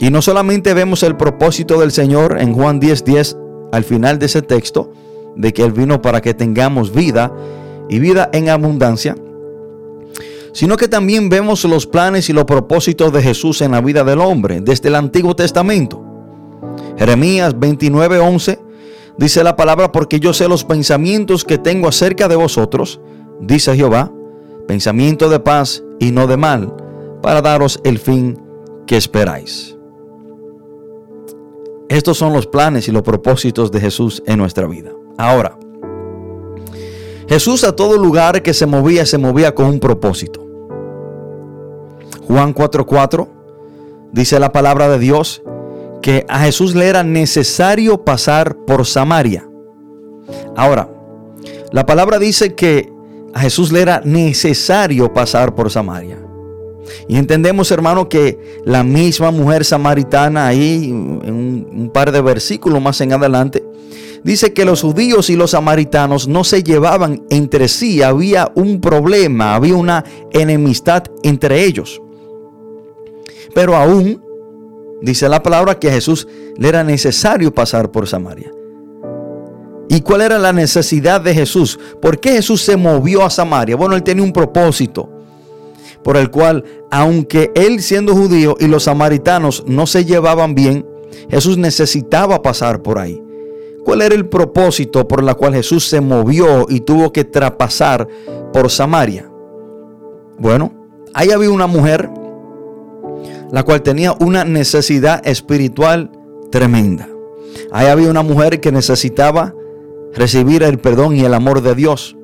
Y 0.01 0.11
no 0.11 0.23
solamente 0.23 0.75
vemos 0.75 1.03
el 1.03 1.17
propósito 1.17 1.81
del 1.81 1.93
Señor 1.93 2.41
en 2.41 2.53
Juan 2.55 2.81
10:10 2.81 3.05
10, 3.05 3.37
al 3.73 3.85
final 3.85 4.19
de 4.19 4.27
ese 4.27 4.43
texto, 4.43 4.93
de 5.37 5.53
que 5.53 5.63
Él 5.65 5.73
vino 5.73 6.03
para 6.03 6.21
que 6.21 6.35
tengamos 6.35 6.93
vida 6.93 7.33
y 7.89 7.99
vida 7.99 8.31
en 8.33 8.49
abundancia, 8.49 9.17
sino 10.53 10.77
que 10.77 10.89
también 10.89 11.29
vemos 11.29 11.65
los 11.65 11.87
planes 11.87 12.29
y 12.29 12.33
los 12.33 12.45
propósitos 12.45 13.13
de 13.13 13.23
Jesús 13.23 13.61
en 13.61 13.73
la 13.73 13.81
vida 13.81 14.05
del 14.05 14.21
hombre 14.21 14.61
desde 14.61 14.89
el 14.89 14.95
Antiguo 14.95 15.37
Testamento. 15.37 16.05
Jeremías 16.97 17.55
29:11 17.55 18.59
dice 19.17 19.45
la 19.45 19.57
palabra, 19.57 19.93
porque 19.93 20.21
yo 20.21 20.33
sé 20.33 20.49
los 20.49 20.65
pensamientos 20.65 21.45
que 21.45 21.59
tengo 21.59 21.89
acerca 21.89 22.29
de 22.29 22.37
vosotros, 22.37 23.01
dice 23.41 23.77
Jehová, 23.77 24.13
pensamiento 24.67 25.29
de 25.29 25.41
paz 25.41 25.83
y 25.99 26.11
no 26.11 26.27
de 26.27 26.37
mal, 26.37 26.75
para 27.23 27.43
daros 27.43 27.81
el 27.85 27.99
fin 27.99 28.39
que 28.87 28.97
esperáis. 28.97 29.77
Estos 31.89 32.19
son 32.19 32.33
los 32.33 32.47
planes 32.47 32.87
y 32.89 32.93
los 32.93 33.03
propósitos 33.03 33.73
de 33.73 33.81
Jesús 33.81 34.23
en 34.27 34.39
nuestra 34.39 34.67
vida. 34.67 34.93
Ahora, 35.17 35.59
Jesús 37.29 37.65
a 37.65 37.77
todo 37.77 37.99
lugar 37.99 38.43
que 38.43 38.55
se 38.55 38.67
movía, 38.67 39.05
se 39.05 39.19
movía 39.19 39.55
con 39.55 39.67
un 39.67 39.81
propósito. 39.81 40.45
Juan 42.27 42.55
4:4 42.55 43.29
dice 44.13 44.39
la 44.39 44.53
palabra 44.53 44.89
de 44.89 44.99
Dios 44.99 45.43
que 46.01 46.25
a 46.29 46.41
Jesús 46.41 46.75
le 46.75 46.87
era 46.87 47.03
necesario 47.03 48.05
pasar 48.05 48.57
por 48.67 48.87
Samaria. 48.87 49.49
Ahora, 50.57 50.89
la 51.73 51.85
palabra 51.85 52.19
dice 52.19 52.55
que 52.55 52.93
a 53.35 53.41
Jesús 53.41 53.73
le 53.73 53.83
era 53.83 54.01
necesario 54.05 55.13
pasar 55.13 55.55
por 55.55 55.71
Samaria. 55.71 56.28
Y 57.09 57.17
entendemos, 57.17 57.71
hermano, 57.71 58.09
que 58.09 58.61
la 58.65 58.83
misma 58.83 59.31
mujer 59.31 59.65
samaritana, 59.65 60.47
ahí 60.47 60.85
en 60.85 61.71
un, 61.73 61.91
par 61.93 62.13
de 62.13 62.21
versículos 62.21 62.81
más 62.81 63.01
en 63.01 63.13
adelante, 63.13 63.65
dice 64.25 64.53
que 64.53 64.65
los 64.65 64.83
judíos 64.83 65.31
y 65.31 65.37
los 65.37 65.53
samaritanos 65.53 66.29
no 66.29 66.45
se 66.45 66.63
llevaban 66.63 67.25
entre 67.31 67.69
sí, 67.69 68.03
había 68.03 68.51
un 68.55 68.81
problema, 68.81 69.55
había 69.55 69.77
una 69.77 70.05
enemistad 70.33 71.05
entre 71.23 71.65
ellos. 71.65 72.01
Pero 73.55 73.75
aún, 73.75 74.23
dice 75.03 75.29
la 75.29 75.43
palabra, 75.43 75.79
que 75.79 75.89
a 75.89 75.93
Jesús 75.93 76.29
le 76.57 76.69
era 76.69 76.85
necesario 76.85 77.53
pasar 77.53 77.91
por 77.91 78.07
Samaria. 78.07 78.53
¿Y 79.89 80.03
cuál 80.03 80.21
era 80.21 80.39
la 80.39 80.53
necesidad 80.53 81.21
de 81.21 81.33
Jesús? 81.33 81.79
¿Por 82.03 82.21
qué 82.21 82.33
Jesús 82.33 82.61
se 82.61 82.77
movió 82.77 83.25
a 83.25 83.31
Samaria? 83.31 83.75
Bueno, 83.75 83.97
él 83.97 84.03
tenía 84.03 84.23
un 84.23 84.35
propósito 84.35 85.18
por 86.03 86.17
el 86.17 86.31
cual, 86.31 86.65
aunque 86.91 87.51
él 87.55 87.81
siendo 87.81 88.15
judío 88.15 88.57
y 88.59 88.67
los 88.67 88.85
samaritanos 88.85 89.65
no 89.67 89.87
se 89.87 90.05
llevaban 90.05 90.55
bien, 90.55 90.87
Jesús 91.31 91.59
necesitaba 91.59 92.43
pasar 92.43 92.83
por 92.83 92.99
ahí. 92.99 93.23
¿Cuál 93.85 94.03
era 94.03 94.15
el 94.15 94.29
propósito 94.29 95.09
por 95.09 95.23
el 95.23 95.35
cual 95.37 95.55
Jesús 95.55 95.87
se 95.87 96.01
movió 96.01 96.67
y 96.69 96.81
tuvo 96.81 97.13
que 97.13 97.25
traspasar 97.25 98.07
por 98.53 98.71
Samaria? 98.71 99.31
Bueno, 100.39 100.73
ahí 101.15 101.31
había 101.31 101.51
una 101.51 101.67
mujer 101.67 102.11
la 103.51 103.63
cual 103.63 103.83
tenía 103.83 104.15
una 104.21 104.45
necesidad 104.45 105.27
espiritual 105.27 106.11
tremenda. 106.51 107.09
Ahí 107.73 107.87
había 107.87 108.11
una 108.11 108.23
mujer 108.23 108.61
que 108.61 108.73
necesitaba 108.73 109.55
recibir 110.15 110.63
el 110.63 110.79
perdón 110.79 111.17
y 111.17 111.25
el 111.25 111.35
amor 111.35 111.63
de 111.63 111.75
Dios. 111.75 112.17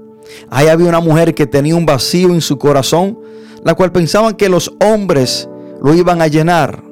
Ahí 0.51 0.69
había 0.69 0.89
una 0.89 1.01
mujer 1.01 1.35
que 1.35 1.47
tenía 1.47 1.77
un 1.77 1.87
vacío 1.87 2.29
en 2.29 2.41
su 2.41 2.59
corazón 2.59 3.19
la 3.65 3.75
cual 3.75 3.91
pensaban 3.91 4.35
que 4.35 4.49
los 4.49 4.73
hombres 4.81 5.49
lo 5.83 5.95
iban 5.95 6.23
a 6.23 6.29
llenar. 6.29 6.83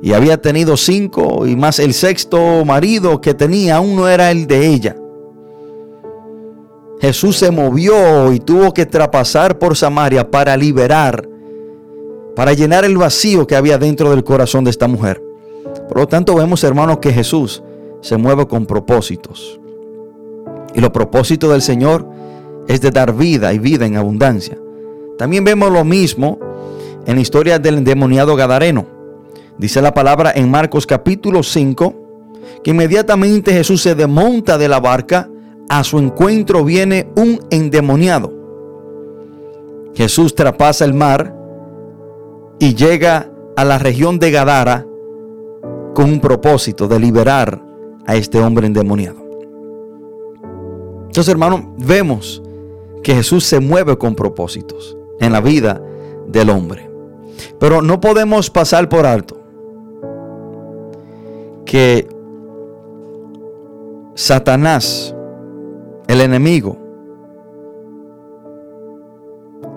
Y 0.00 0.12
había 0.12 0.40
tenido 0.40 0.76
cinco 0.76 1.46
y 1.46 1.56
más 1.56 1.78
el 1.78 1.92
sexto 1.92 2.64
marido 2.64 3.20
que 3.20 3.34
tenía 3.34 3.76
aún 3.76 3.96
no 3.96 4.08
era 4.08 4.30
el 4.30 4.46
de 4.46 4.66
ella. 4.68 4.96
Jesús 7.00 7.36
se 7.36 7.50
movió 7.50 8.32
y 8.32 8.40
tuvo 8.40 8.72
que 8.72 8.86
traspasar 8.86 9.58
por 9.58 9.76
Samaria 9.76 10.30
para 10.30 10.56
liberar, 10.56 11.28
para 12.34 12.52
llenar 12.52 12.84
el 12.84 12.96
vacío 12.96 13.46
que 13.46 13.56
había 13.56 13.78
dentro 13.78 14.10
del 14.10 14.24
corazón 14.24 14.64
de 14.64 14.70
esta 14.70 14.88
mujer. 14.88 15.22
Por 15.88 15.98
lo 15.98 16.06
tanto, 16.06 16.34
vemos, 16.34 16.62
hermanos, 16.64 16.98
que 16.98 17.12
Jesús 17.12 17.62
se 18.00 18.16
mueve 18.16 18.46
con 18.46 18.66
propósitos. 18.66 19.60
Y 20.74 20.80
los 20.80 20.90
propósitos 20.90 21.50
del 21.50 21.62
Señor 21.62 22.06
es 22.68 22.80
de 22.80 22.90
dar 22.90 23.14
vida 23.14 23.52
y 23.52 23.58
vida 23.58 23.86
en 23.86 23.96
abundancia. 23.96 24.58
También 25.18 25.44
vemos 25.44 25.70
lo 25.72 25.84
mismo 25.84 26.38
en 27.06 27.14
la 27.14 27.20
historia 27.20 27.58
del 27.58 27.78
endemoniado 27.78 28.36
Gadareno. 28.36 28.86
Dice 29.56 29.80
la 29.80 29.94
palabra 29.94 30.32
en 30.34 30.50
Marcos 30.50 30.86
capítulo 30.86 31.42
5 31.42 31.94
que 32.62 32.72
inmediatamente 32.72 33.52
Jesús 33.52 33.82
se 33.82 33.94
desmonta 33.94 34.58
de 34.58 34.68
la 34.68 34.80
barca, 34.80 35.30
a 35.68 35.82
su 35.84 35.98
encuentro 35.98 36.64
viene 36.64 37.08
un 37.16 37.40
endemoniado. 37.50 38.32
Jesús 39.94 40.34
traspasa 40.34 40.84
el 40.84 40.92
mar 40.92 41.34
y 42.58 42.74
llega 42.74 43.30
a 43.56 43.64
la 43.64 43.78
región 43.78 44.18
de 44.18 44.30
Gadara 44.30 44.86
con 45.94 46.10
un 46.10 46.20
propósito 46.20 46.86
de 46.88 47.00
liberar 47.00 47.64
a 48.06 48.16
este 48.16 48.38
hombre 48.38 48.66
endemoniado. 48.66 49.24
Entonces, 51.06 51.28
hermanos, 51.28 51.62
vemos 51.78 52.42
que 53.02 53.14
Jesús 53.14 53.44
se 53.44 53.60
mueve 53.60 53.96
con 53.96 54.14
propósitos 54.14 54.96
en 55.20 55.32
la 55.32 55.40
vida 55.40 55.80
del 56.26 56.50
hombre. 56.50 56.90
Pero 57.58 57.82
no 57.82 58.00
podemos 58.00 58.50
pasar 58.50 58.88
por 58.88 59.06
alto 59.06 59.40
que 61.64 62.08
Satanás, 64.14 65.14
el 66.06 66.20
enemigo, 66.20 66.78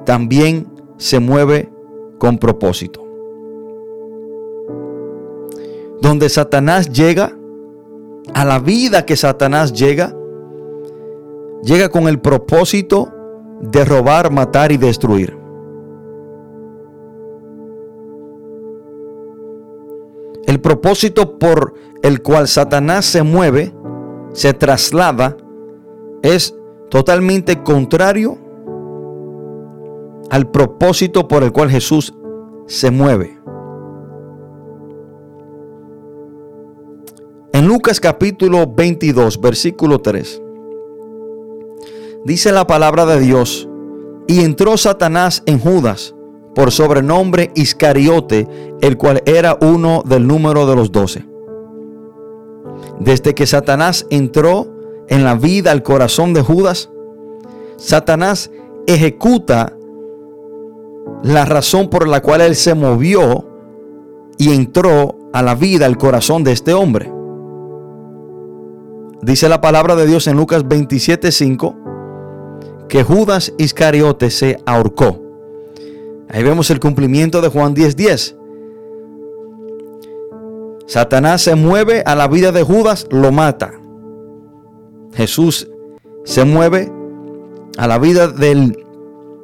también 0.06 0.68
se 0.98 1.20
mueve 1.20 1.70
con 2.18 2.38
propósito. 2.38 3.06
Donde 6.02 6.30
Satanás 6.30 6.92
llega, 6.92 7.36
a 8.34 8.46
la 8.46 8.60
vida 8.60 9.06
que 9.06 9.18
Satanás 9.18 9.74
llega, 9.74 10.16
llega 11.64 11.90
con 11.90 12.08
el 12.08 12.20
propósito 12.20 13.12
de 13.62 13.86
robar, 13.86 14.32
matar 14.32 14.72
y 14.72 14.78
destruir. 14.78 15.38
El 20.46 20.60
propósito 20.62 21.38
por 21.38 21.74
el 22.02 22.22
cual 22.22 22.48
Satanás 22.48 23.06
se 23.06 23.24
mueve, 23.24 23.74
se 24.32 24.54
traslada, 24.54 25.38
es 26.22 26.56
totalmente 26.90 27.62
contrario 27.62 28.38
al 30.30 30.50
propósito 30.50 31.28
por 31.28 31.44
el 31.44 31.52
cual 31.52 31.70
Jesús 31.70 32.14
se 32.66 32.92
mueve. 32.92 33.38
En 37.52 37.68
Lucas 37.68 38.00
capítulo 38.00 38.66
22, 38.68 39.42
versículo 39.42 40.00
3 40.00 40.42
dice 42.26 42.52
la 42.52 42.68
palabra 42.68 43.06
de 43.06 43.20
Dios, 43.20 43.68
y 44.28 44.44
entró 44.44 44.78
Satanás 44.78 45.44
en 45.46 45.60
Judas, 45.60 46.16
por 46.54 46.72
sobrenombre 46.72 47.52
Iscariote, 47.56 48.48
el 48.82 48.98
cual 48.98 49.24
era 49.26 49.58
uno 49.62 50.04
del 50.06 50.28
número 50.28 50.68
de 50.68 50.76
los 50.76 50.92
doce. 50.92 51.26
Desde 53.00 53.34
que 53.34 53.48
Satanás 53.48 54.06
entró 54.10 54.68
en 55.08 55.24
la 55.24 55.36
vida, 55.36 55.72
al 55.72 55.84
corazón 55.84 56.34
de 56.34 56.42
Judas, 56.42 56.90
Satanás 57.78 58.52
ejecuta 58.88 59.76
la 61.24 61.46
razón 61.46 61.90
por 61.90 62.08
la 62.08 62.22
cual 62.22 62.42
él 62.42 62.56
se 62.56 62.76
movió 62.76 63.46
y 64.38 64.54
entró 64.54 65.18
a 65.34 65.42
la 65.42 65.56
vida, 65.56 65.86
al 65.86 65.98
corazón 65.98 66.44
de 66.44 66.52
este 66.52 66.74
hombre. 66.74 67.12
Dice 69.22 69.50
la 69.50 69.60
palabra 69.60 69.96
de 69.96 70.06
Dios 70.06 70.28
en 70.28 70.38
Lucas 70.38 70.66
27:5 70.66 71.89
que 72.90 73.04
Judas 73.04 73.54
Iscariote 73.58 74.32
se 74.32 74.60
ahorcó. 74.66 75.22
Ahí 76.28 76.44
vemos 76.44 76.70
el 76.72 76.80
cumplimiento 76.80 77.42
de 77.42 77.48
Juan 77.48 77.74
10:10. 77.74 78.36
Satanás 80.88 81.44
se 81.44 81.56
mueve 81.56 82.04
a 82.06 82.16
la 82.16 82.28
vida 82.28 82.52
de 82.52 82.64
Judas, 82.64 83.08
lo 83.12 83.32
mata. 83.32 83.80
Jesús 85.14 85.70
se 86.26 86.46
mueve 86.46 86.92
a 87.78 87.88
la 87.88 88.00
vida 88.00 88.28
del 88.28 88.86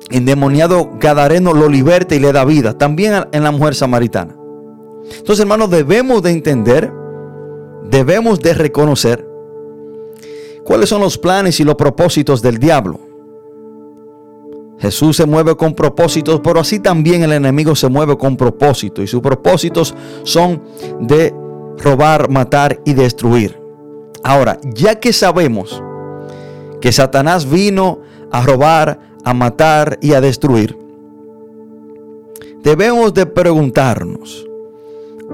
endemoniado 0.10 0.92
Gadareno, 1.00 1.54
lo 1.54 1.70
liberta 1.70 2.16
y 2.16 2.20
le 2.20 2.32
da 2.32 2.46
vida. 2.46 2.78
También 2.78 3.28
en 3.32 3.44
la 3.44 3.52
mujer 3.52 3.76
samaritana. 3.76 4.36
Entonces, 5.18 5.40
hermanos, 5.40 5.70
debemos 5.70 6.24
de 6.24 6.32
entender, 6.32 6.92
debemos 7.90 8.40
de 8.40 8.54
reconocer 8.56 9.28
cuáles 10.64 10.90
son 10.90 11.02
los 11.02 11.18
planes 11.18 11.60
y 11.60 11.64
los 11.64 11.76
propósitos 11.76 12.42
del 12.42 12.58
diablo. 12.58 13.15
Jesús 14.86 15.18
se 15.18 15.26
mueve 15.26 15.56
con 15.56 15.74
propósitos, 15.74 16.42
pero 16.44 16.60
así 16.60 16.80
también 16.80 17.24
el 17.24 17.34
enemigo 17.34 17.76
se 17.76 17.90
mueve 17.90 18.16
con 18.20 18.38
propósitos. 18.38 19.04
Y 19.04 19.08
sus 19.08 19.20
propósitos 19.20 19.96
son 20.22 20.62
de 21.00 21.34
robar, 21.80 22.30
matar 22.30 22.80
y 22.86 22.94
destruir. 22.94 23.60
Ahora, 24.24 24.60
ya 24.64 25.00
que 25.00 25.12
sabemos 25.12 25.82
que 26.82 26.92
Satanás 26.92 27.50
vino 27.50 28.02
a 28.32 28.44
robar, 28.44 29.00
a 29.24 29.34
matar 29.34 29.98
y 30.04 30.14
a 30.14 30.22
destruir, 30.22 30.78
debemos 32.64 33.12
de 33.16 33.26
preguntarnos, 33.26 34.46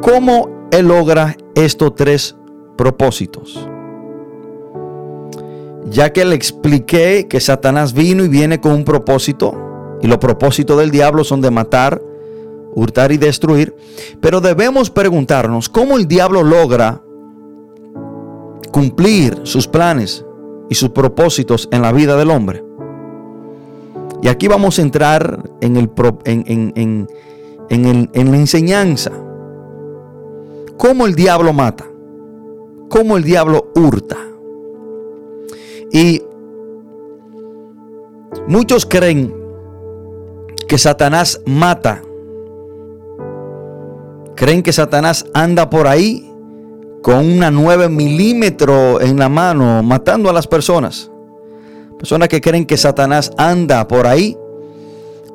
¿cómo 0.02 0.70
Él 0.72 0.88
logra 0.88 1.36
estos 1.56 1.94
tres 1.96 2.38
propósitos? 2.78 3.68
Ya 5.92 6.14
que 6.14 6.24
le 6.24 6.36
expliqué 6.36 7.28
que 7.28 7.42
Satanás 7.42 7.92
vino 7.92 8.24
y 8.24 8.30
viene 8.30 8.62
con 8.62 8.72
un 8.72 8.86
propósito, 8.86 9.98
y 10.02 10.08
los 10.08 10.20
propósitos 10.20 10.78
del 10.80 10.90
diablo 10.90 11.26
son 11.26 11.42
de 11.42 11.52
matar, 11.52 12.02
hurtar 12.74 13.12
y 13.12 13.18
destruir, 13.18 13.76
pero 14.22 14.40
debemos 14.40 14.90
preguntarnos 14.90 15.68
cómo 15.68 15.98
el 15.98 16.08
diablo 16.08 16.44
logra 16.44 17.02
cumplir 18.72 19.42
sus 19.44 19.68
planes 19.68 20.26
y 20.70 20.76
sus 20.76 20.92
propósitos 20.92 21.68
en 21.74 21.82
la 21.82 21.92
vida 21.92 22.16
del 22.16 22.32
hombre. 22.32 22.64
Y 24.24 24.30
aquí 24.30 24.48
vamos 24.48 24.80
a 24.80 24.84
entrar 24.84 25.44
en, 25.60 25.76
el, 25.76 25.92
en, 26.24 27.08
en 27.70 28.32
la 28.32 28.38
enseñanza. 28.38 29.12
¿Cómo 30.78 31.06
el 31.06 31.16
diablo 31.16 31.52
mata? 31.52 31.86
¿Cómo 32.88 33.18
el 33.18 33.24
diablo 33.24 33.74
hurta? 33.76 34.31
Y 35.92 36.22
muchos 38.48 38.86
creen 38.86 39.34
que 40.68 40.78
Satanás 40.78 41.42
mata. 41.46 42.02
Creen 44.36 44.64
que 44.64 44.72
Satanás 44.72 45.26
anda 45.34 45.70
por 45.70 45.88
ahí 45.88 46.32
con 47.02 47.30
una 47.30 47.52
9 47.52 47.90
milímetros 47.90 49.02
en 49.02 49.18
la 49.18 49.28
mano 49.28 49.84
matando 49.84 50.30
a 50.30 50.34
las 50.34 50.48
personas. 50.48 51.12
Personas 51.98 52.30
que 52.30 52.42
creen 52.42 52.66
que 52.66 52.78
Satanás 52.78 53.32
anda 53.38 53.88
por 53.88 54.08
ahí 54.08 54.38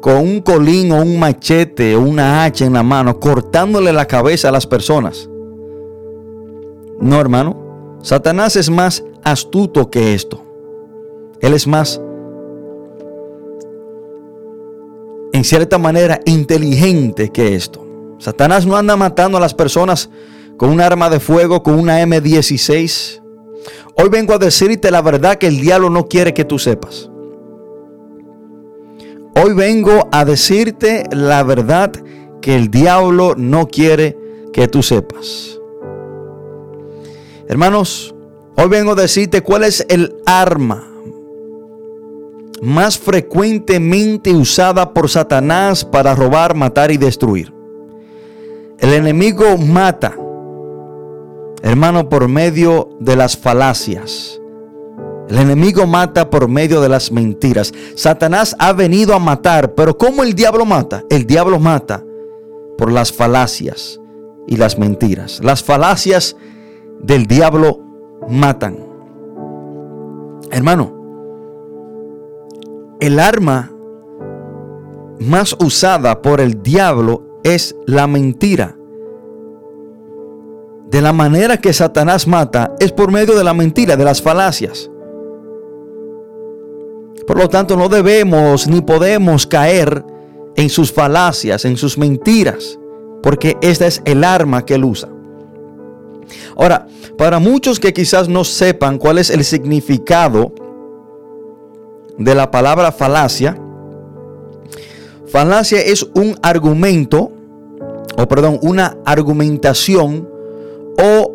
con 0.00 0.18
un 0.18 0.40
colín 0.40 0.92
o 0.92 1.02
un 1.02 1.18
machete 1.18 1.96
o 1.96 2.00
una 2.00 2.44
hacha 2.44 2.64
en 2.64 2.72
la 2.72 2.82
mano 2.82 3.20
cortándole 3.20 3.92
la 3.92 4.06
cabeza 4.06 4.48
a 4.48 4.52
las 4.52 4.66
personas. 4.66 5.28
No, 7.00 7.20
hermano. 7.20 7.98
Satanás 8.02 8.56
es 8.56 8.70
más 8.70 9.04
astuto 9.22 9.90
que 9.90 10.14
esto. 10.14 10.45
Él 11.46 11.54
es 11.54 11.68
más, 11.68 12.00
en 15.32 15.44
cierta 15.44 15.78
manera, 15.78 16.18
inteligente 16.24 17.30
que 17.30 17.54
esto. 17.54 17.86
Satanás 18.18 18.66
no 18.66 18.76
anda 18.76 18.96
matando 18.96 19.38
a 19.38 19.40
las 19.40 19.54
personas 19.54 20.10
con 20.56 20.70
un 20.70 20.80
arma 20.80 21.08
de 21.08 21.20
fuego, 21.20 21.62
con 21.62 21.78
una 21.78 22.02
M16. 22.02 23.22
Hoy 23.94 24.08
vengo 24.08 24.34
a 24.34 24.38
decirte 24.38 24.90
la 24.90 25.02
verdad 25.02 25.36
que 25.36 25.46
el 25.46 25.60
diablo 25.60 25.88
no 25.88 26.08
quiere 26.08 26.34
que 26.34 26.44
tú 26.44 26.58
sepas. 26.58 27.08
Hoy 29.40 29.54
vengo 29.54 30.08
a 30.10 30.24
decirte 30.24 31.04
la 31.12 31.44
verdad 31.44 31.92
que 32.42 32.56
el 32.56 32.72
diablo 32.72 33.34
no 33.36 33.68
quiere 33.68 34.18
que 34.52 34.66
tú 34.66 34.82
sepas. 34.82 35.60
Hermanos, 37.46 38.16
hoy 38.56 38.68
vengo 38.68 38.92
a 38.92 38.96
decirte 38.96 39.42
cuál 39.42 39.62
es 39.62 39.86
el 39.88 40.16
arma 40.26 40.95
más 42.62 42.98
frecuentemente 42.98 44.32
usada 44.32 44.92
por 44.92 45.08
Satanás 45.08 45.84
para 45.84 46.14
robar, 46.14 46.54
matar 46.54 46.90
y 46.90 46.96
destruir. 46.96 47.52
El 48.78 48.92
enemigo 48.92 49.56
mata 49.56 50.16
hermano, 51.62 52.08
por 52.08 52.28
medio 52.28 52.90
de 53.00 53.16
las 53.16 53.36
falacias. 53.36 54.40
El 55.28 55.38
enemigo 55.38 55.86
mata 55.86 56.30
por 56.30 56.48
medio 56.48 56.80
de 56.80 56.88
las 56.88 57.10
mentiras. 57.10 57.72
Satanás 57.96 58.54
ha 58.58 58.72
venido 58.72 59.14
a 59.14 59.18
matar, 59.18 59.74
pero 59.74 59.98
¿cómo 59.98 60.22
el 60.22 60.34
diablo 60.34 60.64
mata? 60.64 61.02
El 61.10 61.26
diablo 61.26 61.58
mata 61.58 62.04
por 62.78 62.92
las 62.92 63.12
falacias 63.12 64.00
y 64.46 64.56
las 64.56 64.78
mentiras. 64.78 65.40
Las 65.42 65.64
falacias 65.64 66.36
del 67.00 67.26
diablo 67.26 67.80
matan. 68.28 68.78
Hermano, 70.52 70.95
el 73.00 73.18
arma 73.18 73.72
más 75.18 75.56
usada 75.58 76.22
por 76.22 76.40
el 76.40 76.62
diablo 76.62 77.40
es 77.42 77.76
la 77.86 78.06
mentira 78.06 78.76
de 80.90 81.02
la 81.02 81.12
manera 81.12 81.56
que 81.58 81.72
Satanás 81.72 82.26
mata 82.26 82.74
es 82.78 82.92
por 82.92 83.10
medio 83.10 83.36
de 83.36 83.44
la 83.44 83.54
mentira, 83.54 83.96
de 83.96 84.04
las 84.04 84.22
falacias. 84.22 84.90
Por 87.26 87.36
lo 87.36 87.48
tanto, 87.48 87.76
no 87.76 87.88
debemos 87.88 88.68
ni 88.68 88.80
podemos 88.80 89.46
caer 89.46 90.04
en 90.54 90.70
sus 90.70 90.92
falacias, 90.92 91.64
en 91.64 91.76
sus 91.76 91.98
mentiras, 91.98 92.78
porque 93.22 93.56
esta 93.60 93.86
es 93.86 94.00
el 94.04 94.22
arma 94.22 94.64
que 94.64 94.74
él 94.74 94.84
usa. 94.84 95.08
Ahora, 96.56 96.86
para 97.18 97.40
muchos 97.40 97.80
que 97.80 97.92
quizás 97.92 98.28
no 98.28 98.44
sepan 98.44 98.98
cuál 98.98 99.18
es 99.18 99.30
el 99.30 99.44
significado 99.44 100.52
de 102.18 102.34
la 102.34 102.50
palabra 102.50 102.92
falacia, 102.92 103.58
falacia 105.26 105.80
es 105.80 106.06
un 106.14 106.36
argumento, 106.42 107.30
o 108.16 108.28
perdón, 108.28 108.58
una 108.62 108.96
argumentación 109.04 110.28
o 111.02 111.32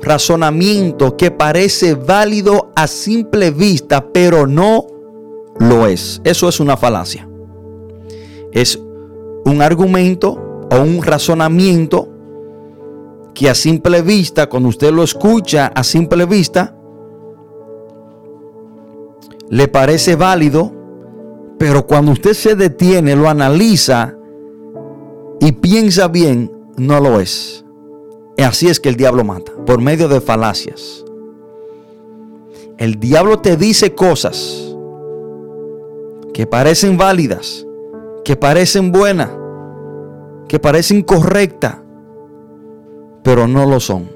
razonamiento 0.00 1.16
que 1.16 1.30
parece 1.30 1.94
válido 1.94 2.72
a 2.74 2.86
simple 2.86 3.50
vista, 3.50 4.04
pero 4.12 4.46
no 4.46 4.86
lo 5.58 5.86
es. 5.86 6.20
Eso 6.24 6.48
es 6.48 6.60
una 6.60 6.76
falacia. 6.76 7.28
Es 8.52 8.78
un 9.44 9.62
argumento 9.62 10.66
o 10.70 10.80
un 10.80 11.02
razonamiento 11.02 12.08
que 13.34 13.48
a 13.48 13.54
simple 13.54 14.02
vista, 14.02 14.48
cuando 14.48 14.68
usted 14.68 14.92
lo 14.92 15.02
escucha 15.02 15.66
a 15.74 15.84
simple 15.84 16.26
vista, 16.26 16.76
le 19.52 19.68
parece 19.68 20.16
válido, 20.16 20.72
pero 21.58 21.86
cuando 21.86 22.12
usted 22.12 22.32
se 22.32 22.56
detiene, 22.56 23.14
lo 23.14 23.28
analiza 23.28 24.16
y 25.40 25.52
piensa 25.52 26.08
bien, 26.08 26.50
no 26.78 27.00
lo 27.00 27.20
es. 27.20 27.62
Así 28.38 28.68
es 28.68 28.80
que 28.80 28.88
el 28.88 28.96
diablo 28.96 29.24
mata, 29.24 29.52
por 29.66 29.82
medio 29.82 30.08
de 30.08 30.22
falacias. 30.22 31.04
El 32.78 32.98
diablo 32.98 33.40
te 33.40 33.58
dice 33.58 33.94
cosas 33.94 34.74
que 36.32 36.46
parecen 36.46 36.96
válidas, 36.96 37.66
que 38.24 38.36
parecen 38.36 38.90
buenas, 38.90 39.28
que 40.48 40.60
parecen 40.60 41.02
correctas, 41.02 41.76
pero 43.22 43.46
no 43.46 43.66
lo 43.66 43.80
son. 43.80 44.10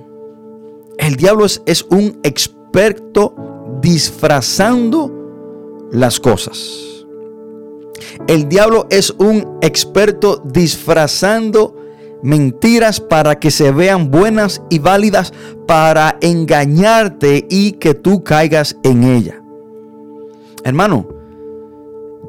El 0.97 1.17
diablo 1.17 1.45
es, 1.45 1.61
es 1.67 1.83
un 1.91 2.21
experto 2.23 3.35
disfrazando 3.83 5.16
las 5.91 6.21
cosas. 6.21 7.07
El 8.27 8.49
diablo 8.49 8.87
es 8.91 9.11
un 9.19 9.59
experto 9.63 10.43
disfrazando 10.45 11.77
mentiras 12.23 13.01
para 13.01 13.39
que 13.39 13.51
se 13.51 13.71
vean 13.71 14.11
buenas 14.11 14.63
y 14.71 14.79
válidas 14.79 15.33
para 15.67 16.17
engañarte 16.21 17.47
y 17.49 17.73
que 17.73 17.95
tú 17.95 18.25
caigas 18.25 18.77
en 18.83 19.05
ella. 19.05 19.43
Hermano, 20.65 21.09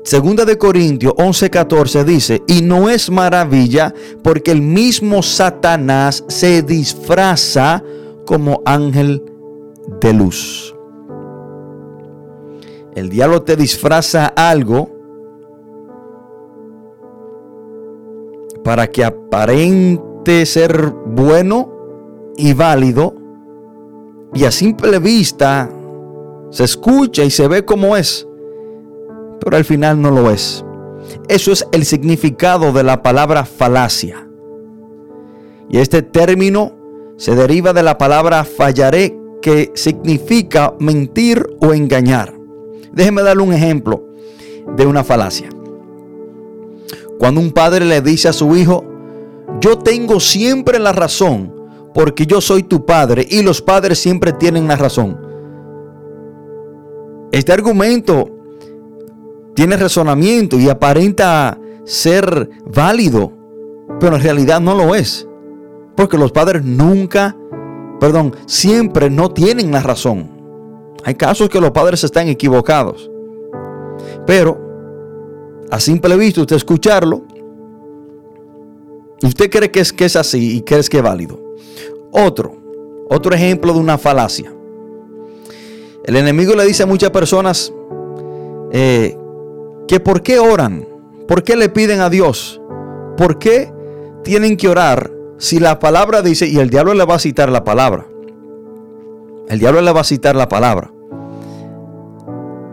Segunda 0.03 0.45
de 0.45 0.57
Corintios 0.57 1.13
11:14 1.17 2.05
dice, 2.05 2.41
y 2.47 2.61
no 2.61 2.89
es 2.89 3.09
maravilla 3.09 3.93
porque 4.23 4.51
el 4.51 4.61
mismo 4.61 5.21
Satanás 5.21 6.23
se 6.29 6.61
disfraza 6.61 7.83
como 8.25 8.61
ángel 8.65 9.21
de 9.99 10.13
luz. 10.13 10.76
El 12.97 13.09
diablo 13.09 13.43
te 13.43 13.55
disfraza 13.55 14.25
algo 14.25 14.89
para 18.63 18.87
que 18.87 19.05
aparente 19.05 20.47
ser 20.47 20.95
bueno 21.05 22.33
y 22.37 22.53
válido 22.53 23.13
y 24.33 24.45
a 24.45 24.51
simple 24.51 24.97
vista 24.97 25.69
se 26.49 26.63
escucha 26.63 27.23
y 27.23 27.29
se 27.29 27.47
ve 27.47 27.63
como 27.65 27.95
es, 27.95 28.27
pero 29.41 29.57
al 29.57 29.63
final 29.63 30.01
no 30.01 30.09
lo 30.09 30.31
es. 30.31 30.65
Eso 31.29 31.51
es 31.51 31.67
el 31.71 31.85
significado 31.85 32.71
de 32.71 32.81
la 32.81 33.03
palabra 33.03 33.45
falacia. 33.45 34.27
Y 35.69 35.77
este 35.77 36.01
término 36.01 36.71
se 37.15 37.35
deriva 37.35 37.73
de 37.73 37.83
la 37.83 37.99
palabra 37.99 38.43
fallaré, 38.43 39.15
que 39.39 39.71
significa 39.75 40.73
mentir 40.79 41.45
o 41.61 41.75
engañar. 41.75 42.36
Déjeme 42.97 43.21
darle 43.21 43.43
un 43.43 43.53
ejemplo 43.53 44.03
de 44.75 44.87
una 44.87 45.03
falacia. 45.03 45.49
Cuando 47.19 47.39
un 47.39 47.51
padre 47.51 47.85
le 47.85 48.01
dice 48.01 48.27
a 48.27 48.33
su 48.33 48.55
hijo, 48.57 48.83
yo 49.61 49.77
tengo 49.77 50.19
siempre 50.19 50.79
la 50.79 50.93
razón 50.93 51.53
porque 51.93 52.25
yo 52.25 52.41
soy 52.41 52.63
tu 52.63 52.87
padre 52.87 53.27
y 53.29 53.43
los 53.43 53.61
padres 53.61 53.99
siempre 53.99 54.33
tienen 54.33 54.67
la 54.67 54.77
razón. 54.77 55.15
este 57.31 57.51
argumento 57.51 58.31
tiene 59.53 59.77
razonamiento 59.77 60.57
y 60.57 60.67
aparenta 60.67 61.59
ser 61.85 62.49
válido, 62.65 63.31
pero 63.99 64.15
en 64.15 64.23
realidad 64.23 64.59
no 64.59 64.73
lo 64.73 64.95
es. 64.95 65.27
Porque 65.95 66.17
los 66.17 66.31
padres 66.31 66.63
nunca, 66.63 67.37
perdón, 67.99 68.35
siempre 68.47 69.11
no 69.11 69.29
tienen 69.29 69.71
la 69.71 69.81
razón. 69.81 70.36
Hay 71.03 71.15
casos 71.15 71.49
que 71.49 71.61
los 71.61 71.71
padres 71.71 72.03
están 72.03 72.27
equivocados. 72.27 73.09
Pero, 74.25 74.59
a 75.69 75.79
simple 75.79 76.15
vista, 76.17 76.41
usted 76.41 76.55
escucharlo, 76.55 77.23
usted 79.23 79.49
cree 79.49 79.71
que 79.71 79.79
es, 79.79 79.93
que 79.93 80.05
es 80.05 80.15
así 80.15 80.57
y 80.57 80.61
cree 80.61 80.83
que 80.83 80.97
es 80.97 81.03
válido. 81.03 81.39
Otro, 82.11 82.55
otro 83.09 83.33
ejemplo 83.33 83.73
de 83.73 83.79
una 83.79 83.97
falacia. 83.97 84.53
El 86.03 86.15
enemigo 86.15 86.55
le 86.55 86.65
dice 86.65 86.83
a 86.83 86.85
muchas 86.85 87.09
personas 87.09 87.73
eh, 88.71 89.17
que 89.87 89.99
por 89.99 90.21
qué 90.21 90.39
oran, 90.39 90.87
por 91.27 91.43
qué 91.43 91.55
le 91.55 91.69
piden 91.69 91.99
a 91.99 92.09
Dios, 92.09 92.61
por 93.17 93.39
qué 93.39 93.71
tienen 94.23 94.57
que 94.57 94.69
orar 94.69 95.11
si 95.37 95.59
la 95.59 95.79
palabra 95.79 96.21
dice, 96.21 96.47
y 96.47 96.57
el 96.59 96.69
diablo 96.69 96.93
le 96.93 97.05
va 97.05 97.15
a 97.15 97.19
citar 97.19 97.49
la 97.49 97.63
palabra. 97.63 98.07
El 99.47 99.59
diablo 99.59 99.81
le 99.81 99.91
va 99.91 100.01
a 100.01 100.03
citar 100.03 100.35
la 100.35 100.49
palabra. 100.49 100.91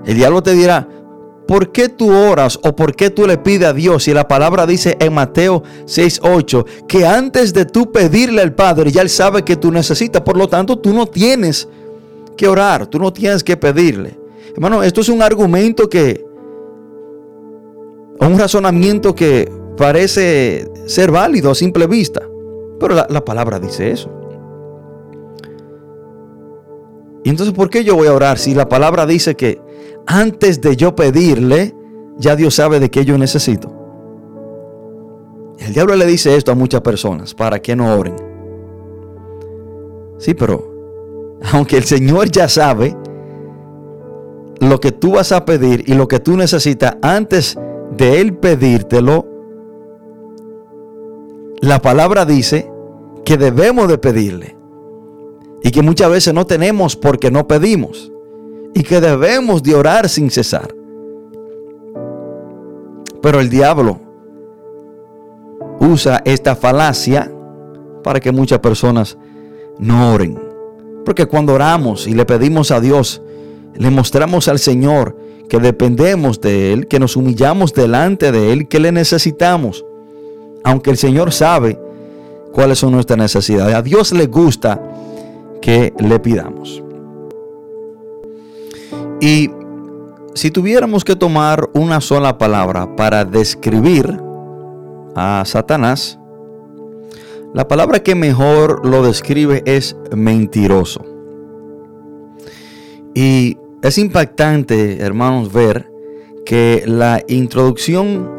El 0.04 0.16
diablo 0.16 0.42
te 0.42 0.52
dirá, 0.52 0.88
¿por 1.46 1.72
qué 1.72 1.88
tú 1.88 2.12
oras 2.12 2.58
o 2.62 2.74
por 2.74 2.94
qué 2.94 3.10
tú 3.10 3.26
le 3.26 3.38
pides 3.38 3.68
a 3.68 3.72
Dios 3.72 4.04
si 4.04 4.12
la 4.12 4.28
palabra 4.28 4.66
dice 4.66 4.96
en 4.98 5.14
Mateo 5.14 5.62
6:8 5.86 6.86
que 6.86 7.06
antes 7.06 7.54
de 7.54 7.64
tú 7.64 7.90
pedirle 7.92 8.42
al 8.42 8.54
Padre 8.54 8.90
ya 8.90 9.02
él 9.02 9.10
sabe 9.10 9.42
que 9.42 9.56
tú 9.56 9.70
necesitas, 9.70 10.22
por 10.22 10.36
lo 10.36 10.48
tanto 10.48 10.78
tú 10.78 10.92
no 10.92 11.06
tienes 11.06 11.68
que 12.36 12.48
orar, 12.48 12.86
tú 12.86 12.98
no 12.98 13.12
tienes 13.12 13.44
que 13.44 13.56
pedirle. 13.56 14.18
Hermano, 14.54 14.82
esto 14.82 15.00
es 15.00 15.08
un 15.08 15.22
argumento 15.22 15.88
que, 15.88 16.24
un 18.20 18.38
razonamiento 18.38 19.14
que 19.14 19.50
parece 19.76 20.70
ser 20.86 21.10
válido 21.10 21.50
a 21.50 21.54
simple 21.54 21.86
vista, 21.86 22.22
pero 22.78 22.94
la, 22.94 23.06
la 23.08 23.24
palabra 23.24 23.58
dice 23.58 23.90
eso. 23.90 24.23
Y 27.24 27.30
entonces, 27.30 27.54
¿por 27.54 27.70
qué 27.70 27.82
yo 27.82 27.96
voy 27.96 28.06
a 28.06 28.12
orar 28.12 28.38
si 28.38 28.54
la 28.54 28.68
palabra 28.68 29.06
dice 29.06 29.34
que 29.34 29.60
antes 30.06 30.60
de 30.60 30.76
yo 30.76 30.94
pedirle, 30.94 31.74
ya 32.18 32.36
Dios 32.36 32.54
sabe 32.54 32.78
de 32.78 32.90
qué 32.90 33.04
yo 33.06 33.16
necesito? 33.16 33.72
El 35.58 35.72
diablo 35.72 35.96
le 35.96 36.04
dice 36.04 36.36
esto 36.36 36.52
a 36.52 36.54
muchas 36.54 36.82
personas 36.82 37.34
para 37.34 37.60
que 37.60 37.74
no 37.74 37.96
oren. 37.96 38.14
Sí, 40.18 40.34
pero 40.34 40.70
aunque 41.52 41.78
el 41.78 41.84
Señor 41.84 42.30
ya 42.30 42.48
sabe 42.48 42.94
lo 44.60 44.78
que 44.78 44.92
tú 44.92 45.12
vas 45.12 45.32
a 45.32 45.46
pedir 45.46 45.84
y 45.86 45.94
lo 45.94 46.06
que 46.08 46.20
tú 46.20 46.36
necesitas 46.36 46.96
antes 47.00 47.58
de 47.96 48.20
Él 48.20 48.36
pedírtelo, 48.36 49.26
la 51.60 51.80
palabra 51.80 52.26
dice 52.26 52.70
que 53.24 53.38
debemos 53.38 53.88
de 53.88 53.96
pedirle. 53.96 54.56
Y 55.64 55.70
que 55.70 55.80
muchas 55.80 56.10
veces 56.10 56.34
no 56.34 56.46
tenemos 56.46 56.94
porque 56.94 57.30
no 57.30 57.48
pedimos. 57.48 58.12
Y 58.74 58.82
que 58.82 59.00
debemos 59.00 59.62
de 59.62 59.74
orar 59.74 60.10
sin 60.10 60.30
cesar. 60.30 60.74
Pero 63.22 63.40
el 63.40 63.48
diablo 63.48 63.98
usa 65.80 66.20
esta 66.26 66.54
falacia 66.54 67.32
para 68.02 68.20
que 68.20 68.30
muchas 68.30 68.58
personas 68.58 69.16
no 69.78 70.12
oren. 70.12 70.38
Porque 71.02 71.24
cuando 71.24 71.54
oramos 71.54 72.06
y 72.06 72.12
le 72.12 72.26
pedimos 72.26 72.70
a 72.70 72.80
Dios, 72.80 73.22
le 73.74 73.88
mostramos 73.90 74.48
al 74.48 74.58
Señor 74.58 75.16
que 75.48 75.58
dependemos 75.58 76.42
de 76.42 76.74
Él, 76.74 76.88
que 76.88 76.98
nos 76.98 77.16
humillamos 77.16 77.72
delante 77.72 78.32
de 78.32 78.52
Él, 78.52 78.68
que 78.68 78.80
le 78.80 78.92
necesitamos. 78.92 79.82
Aunque 80.62 80.90
el 80.90 80.98
Señor 80.98 81.32
sabe 81.32 81.78
cuáles 82.52 82.80
son 82.80 82.92
nuestras 82.92 83.18
necesidades. 83.18 83.74
A 83.74 83.80
Dios 83.80 84.12
le 84.12 84.26
gusta 84.26 84.78
que 85.64 85.94
le 85.98 86.20
pidamos. 86.20 86.84
Y 89.18 89.50
si 90.34 90.50
tuviéramos 90.50 91.04
que 91.04 91.16
tomar 91.16 91.70
una 91.72 92.02
sola 92.02 92.36
palabra 92.36 92.94
para 92.96 93.24
describir 93.24 94.20
a 95.16 95.42
Satanás, 95.46 96.18
la 97.54 97.66
palabra 97.66 98.02
que 98.02 98.14
mejor 98.14 98.84
lo 98.84 99.02
describe 99.02 99.62
es 99.64 99.96
mentiroso. 100.14 101.02
Y 103.14 103.56
es 103.80 103.96
impactante, 103.96 104.98
hermanos, 105.00 105.50
ver 105.50 105.90
que 106.44 106.82
la 106.84 107.22
introducción, 107.26 108.30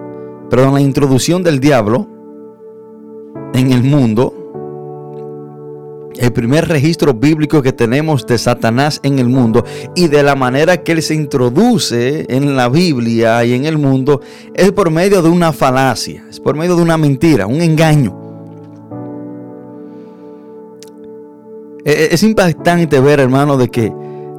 perdón, 0.52 0.76
la 0.76 0.82
introducción 0.82 1.42
del 1.42 1.60
diablo 1.60 2.08
en 3.56 3.72
el 3.72 3.82
mundo, 3.82 4.35
el 6.18 6.32
primer 6.32 6.68
registro 6.68 7.14
bíblico 7.14 7.62
que 7.62 7.74
tenemos 7.74 8.26
de 8.26 8.38
Satanás 8.38 9.00
en 9.04 9.20
el 9.20 9.28
mundo 9.28 9.66
y 9.96 10.08
de 10.08 10.24
la 10.24 10.36
manera 10.36 10.82
que 10.82 10.94
él 10.94 11.02
se 11.02 11.14
introduce 11.14 12.26
en 12.30 12.56
la 12.56 12.70
Biblia 12.70 13.44
y 13.44 13.54
en 13.54 13.66
el 13.66 13.78
mundo 13.78 14.22
es 14.54 14.72
por 14.72 14.92
medio 14.92 15.22
de 15.22 15.30
una 15.30 15.52
falacia, 15.52 16.26
es 16.30 16.40
por 16.40 16.56
medio 16.56 16.76
de 16.76 16.82
una 16.82 16.98
mentira, 16.98 17.48
un 17.48 17.62
engaño. 17.62 18.22
E, 21.84 21.92
e, 21.92 22.14
es 22.14 22.24
impactante 22.24 23.00
ver, 23.00 23.20
hermano, 23.20 23.58
de 23.58 23.70
que, 23.70 23.92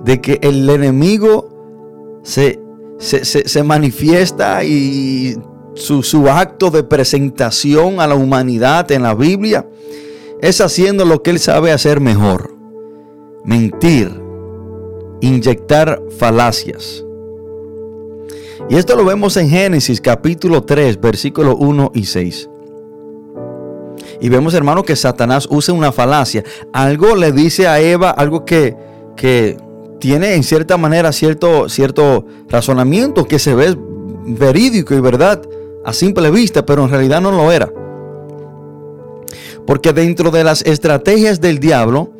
de 0.04 0.20
que 0.20 0.38
el 0.42 0.68
enemigo 0.68 2.20
se, 2.22 2.58
se, 2.98 3.62
manifiesta 3.62 4.64
y 4.64 5.36
su, 5.74 6.02
su, 6.02 6.28
acto 6.28 6.70
de 6.70 6.82
presentación 6.82 8.00
a 8.00 8.06
la 8.06 8.14
humanidad 8.14 8.90
en 8.90 9.02
la 9.02 9.14
Biblia 9.14 9.66
es 10.40 10.60
haciendo 10.60 11.04
lo 11.04 11.22
que 11.22 11.30
él 11.30 11.38
sabe 11.38 11.72
hacer 11.72 12.00
mejor. 12.00 12.54
Mentir, 13.44 14.10
inyectar 15.20 16.02
falacias. 16.18 17.04
Y 18.68 18.76
esto 18.76 18.96
lo 18.96 19.04
vemos 19.04 19.36
en 19.36 19.48
Génesis 19.48 20.00
capítulo 20.00 20.64
3, 20.64 21.00
versículos 21.00 21.54
1 21.58 21.92
y 21.94 22.04
6. 22.04 22.50
Y 24.20 24.28
vemos, 24.28 24.54
hermano, 24.54 24.82
que 24.82 24.96
Satanás 24.96 25.46
usa 25.50 25.74
una 25.74 25.92
falacia. 25.92 26.42
Algo 26.72 27.14
le 27.14 27.32
dice 27.32 27.68
a 27.68 27.80
Eva, 27.80 28.10
algo 28.10 28.44
que, 28.44 28.76
que 29.16 29.56
tiene 30.00 30.34
en 30.34 30.42
cierta 30.42 30.76
manera 30.76 31.12
cierto, 31.12 31.68
cierto 31.68 32.24
razonamiento 32.48 33.26
que 33.26 33.38
se 33.38 33.54
ve 33.54 33.76
verídico 34.26 34.94
y 34.94 35.00
verdad 35.00 35.42
a 35.84 35.92
simple 35.92 36.30
vista, 36.30 36.66
pero 36.66 36.84
en 36.84 36.90
realidad 36.90 37.20
no 37.20 37.30
lo 37.30 37.52
era. 37.52 37.70
Porque 39.66 39.92
dentro 39.92 40.30
de 40.30 40.44
las 40.44 40.62
estrategias 40.62 41.40
del 41.40 41.58
diablo 41.58 42.12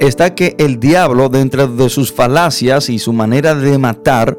está 0.00 0.34
que 0.34 0.56
el 0.58 0.80
diablo, 0.80 1.28
dentro 1.28 1.68
de 1.68 1.90
sus 1.90 2.12
falacias 2.12 2.88
y 2.88 2.98
su 2.98 3.12
manera 3.12 3.54
de 3.54 3.78
matar, 3.78 4.36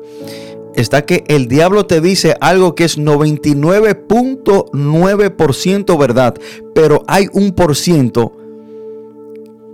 está 0.76 1.06
que 1.06 1.24
el 1.28 1.48
diablo 1.48 1.86
te 1.86 2.02
dice 2.02 2.36
algo 2.42 2.76
que 2.76 2.84
es 2.86 2.98
99.9% 2.98 5.98
verdad, 5.98 6.36
pero 6.74 7.04
hay 7.08 7.28
un 7.34 7.52
por 7.52 7.76
ciento 7.76 8.34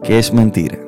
que 0.04 0.20
es 0.20 0.34
mentira. 0.34 0.80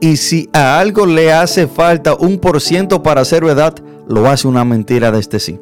Y 0.00 0.16
si 0.16 0.48
a 0.52 0.78
algo 0.78 1.06
le 1.06 1.32
hace 1.32 1.66
falta 1.66 2.14
un 2.14 2.38
por 2.38 2.60
ciento 2.60 3.02
para 3.02 3.24
ser 3.24 3.44
verdad, 3.44 3.74
lo 4.06 4.28
hace 4.28 4.46
una 4.46 4.64
mentira 4.64 5.10
de 5.10 5.18
este 5.18 5.40
sí. 5.40 5.58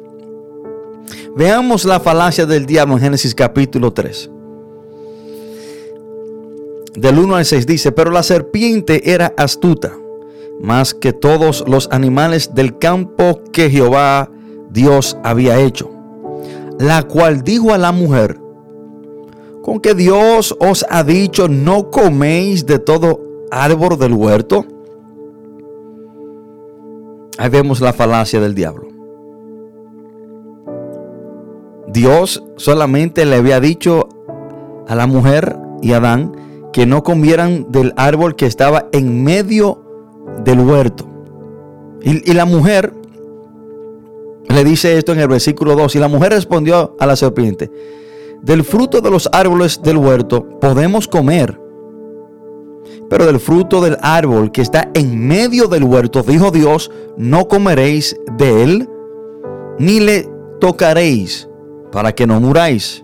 Veamos 1.35 1.85
la 1.85 1.99
falacia 1.99 2.45
del 2.45 2.65
diablo 2.65 2.95
en 2.95 3.01
Génesis 3.01 3.33
capítulo 3.33 3.93
3. 3.93 4.29
Del 6.97 7.19
1 7.19 7.35
al 7.35 7.45
6 7.45 7.67
dice, 7.67 7.91
pero 7.91 8.09
la 8.09 8.23
serpiente 8.23 9.13
era 9.13 9.31
astuta 9.37 9.93
más 10.59 10.95
que 10.95 11.13
todos 11.13 11.63
los 11.67 11.87
animales 11.91 12.55
del 12.55 12.79
campo 12.79 13.39
que 13.53 13.69
Jehová 13.69 14.31
Dios 14.71 15.15
había 15.23 15.59
hecho. 15.59 15.91
La 16.79 17.03
cual 17.03 17.43
dijo 17.43 17.71
a 17.71 17.77
la 17.77 17.91
mujer, 17.91 18.39
con 19.61 19.79
que 19.79 19.93
Dios 19.93 20.55
os 20.59 20.87
ha 20.89 21.03
dicho, 21.03 21.47
no 21.47 21.91
coméis 21.91 22.65
de 22.65 22.79
todo 22.79 23.21
árbol 23.51 23.99
del 23.99 24.13
huerto. 24.13 24.65
Ahí 27.37 27.49
vemos 27.49 27.79
la 27.79 27.93
falacia 27.93 28.39
del 28.39 28.55
diablo. 28.55 28.87
Dios 31.87 32.43
solamente 32.55 33.23
le 33.25 33.35
había 33.35 33.59
dicho 33.59 34.09
a 34.87 34.95
la 34.95 35.05
mujer 35.05 35.57
y 35.83 35.93
a 35.93 35.97
Adán 35.97 36.46
que 36.77 36.85
no 36.85 37.01
comieran 37.01 37.71
del 37.71 37.91
árbol 37.97 38.35
que 38.35 38.45
estaba 38.45 38.87
en 38.91 39.23
medio 39.23 39.81
del 40.43 40.59
huerto. 40.59 41.07
Y, 42.03 42.31
la 42.33 42.45
mujer 42.45 42.93
le 44.47 44.63
dice 44.63 44.95
esto 44.95 45.11
en 45.11 45.19
el 45.19 45.27
versículo 45.27 45.75
2. 45.75 45.95
Y 45.95 45.97
la 45.97 46.07
mujer 46.07 46.33
respondió 46.33 46.95
a 46.99 47.07
la 47.07 47.15
serpiente, 47.15 47.71
del 48.43 48.63
fruto 48.63 49.01
de 49.01 49.09
los 49.09 49.27
árboles 49.31 49.81
del 49.81 49.97
huerto 49.97 50.59
podemos 50.59 51.07
comer, 51.07 51.59
Pero 53.09 53.25
del 53.25 53.39
fruto 53.39 53.81
del 53.81 53.97
árbol 54.03 54.51
que 54.51 54.61
está 54.61 54.91
en 54.93 55.27
medio 55.27 55.67
del 55.67 55.83
huerto, 55.83 56.21
dijo 56.21 56.51
Dios, 56.51 56.91
no 57.17 57.47
comeréis 57.47 58.15
de 58.37 58.63
él, 58.63 58.89
ni 59.79 59.99
le 59.99 60.29
tocaréis, 60.59 61.49
para 61.91 62.13
que 62.13 62.27
no 62.27 62.39
muráis. 62.39 63.03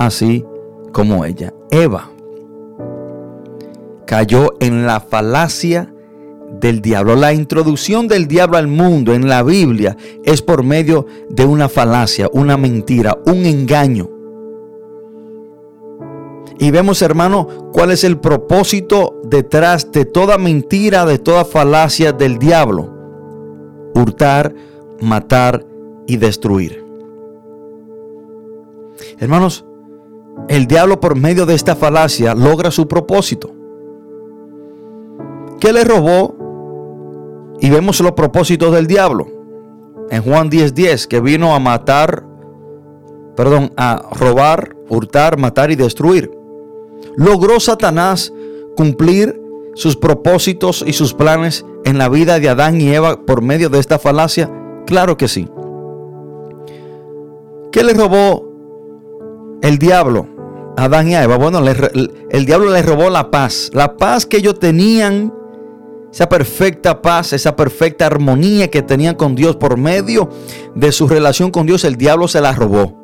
así 0.00 0.44
como 0.92 1.24
ella. 1.26 1.52
Eva 1.70 2.10
cayó 4.06 4.54
en 4.58 4.86
la 4.86 4.98
falacia 5.00 5.92
del 6.58 6.80
diablo. 6.80 7.14
La 7.14 7.32
introducción 7.32 8.08
del 8.08 8.26
diablo 8.26 8.56
al 8.56 8.66
mundo 8.66 9.12
en 9.12 9.28
la 9.28 9.42
Biblia 9.42 9.96
es 10.24 10.42
por 10.42 10.64
medio 10.64 11.06
de 11.28 11.44
una 11.44 11.68
falacia, 11.68 12.28
una 12.32 12.56
mentira, 12.56 13.18
un 13.26 13.44
engaño. 13.44 14.08
Y 16.58 16.70
vemos, 16.70 17.02
hermano, 17.02 17.70
cuál 17.72 17.90
es 17.90 18.02
el 18.02 18.18
propósito 18.18 19.20
detrás 19.24 19.92
de 19.92 20.06
toda 20.06 20.38
mentira, 20.38 21.04
de 21.04 21.18
toda 21.18 21.44
falacia 21.44 22.12
del 22.12 22.38
diablo. 22.38 22.90
Hurtar, 23.94 24.54
matar 25.00 25.64
y 26.06 26.16
destruir. 26.16 26.84
Hermanos, 29.18 29.64
el 30.48 30.66
diablo 30.66 31.00
por 31.00 31.16
medio 31.16 31.46
de 31.46 31.54
esta 31.54 31.76
falacia 31.76 32.34
logra 32.34 32.70
su 32.70 32.88
propósito. 32.88 33.50
¿Qué 35.60 35.72
le 35.72 35.84
robó? 35.84 36.34
Y 37.60 37.68
vemos 37.70 38.00
los 38.00 38.12
propósitos 38.12 38.72
del 38.72 38.86
diablo. 38.86 39.26
En 40.10 40.22
Juan 40.22 40.50
10:10, 40.50 40.72
10, 40.72 41.06
que 41.06 41.20
vino 41.20 41.54
a 41.54 41.58
matar, 41.58 42.24
perdón, 43.36 43.72
a 43.76 44.02
robar, 44.12 44.74
hurtar, 44.88 45.38
matar 45.38 45.70
y 45.70 45.76
destruir. 45.76 46.30
¿Logró 47.16 47.60
Satanás 47.60 48.32
cumplir 48.76 49.40
sus 49.74 49.96
propósitos 49.96 50.82
y 50.86 50.94
sus 50.94 51.14
planes 51.14 51.64
en 51.84 51.98
la 51.98 52.08
vida 52.08 52.40
de 52.40 52.48
Adán 52.48 52.80
y 52.80 52.92
Eva 52.92 53.24
por 53.24 53.42
medio 53.42 53.68
de 53.68 53.78
esta 53.78 53.98
falacia? 53.98 54.50
Claro 54.86 55.16
que 55.16 55.28
sí. 55.28 55.48
¿Qué 57.70 57.84
le 57.84 57.94
robó 57.94 58.50
el 59.62 59.78
diablo? 59.78 60.26
Adán 60.84 61.08
y 61.08 61.14
Eva. 61.14 61.36
Bueno, 61.36 61.58
el 61.58 62.46
diablo 62.46 62.70
les 62.70 62.86
robó 62.86 63.10
la 63.10 63.30
paz. 63.30 63.70
La 63.74 63.96
paz 63.96 64.24
que 64.24 64.38
ellos 64.38 64.58
tenían, 64.58 65.32
esa 66.10 66.28
perfecta 66.28 67.02
paz, 67.02 67.34
esa 67.34 67.54
perfecta 67.54 68.06
armonía 68.06 68.68
que 68.68 68.80
tenían 68.80 69.14
con 69.14 69.34
Dios 69.34 69.56
por 69.56 69.76
medio 69.76 70.30
de 70.74 70.90
su 70.90 71.06
relación 71.06 71.50
con 71.50 71.66
Dios, 71.66 71.84
el 71.84 71.96
diablo 71.96 72.28
se 72.28 72.40
la 72.40 72.52
robó. 72.52 72.98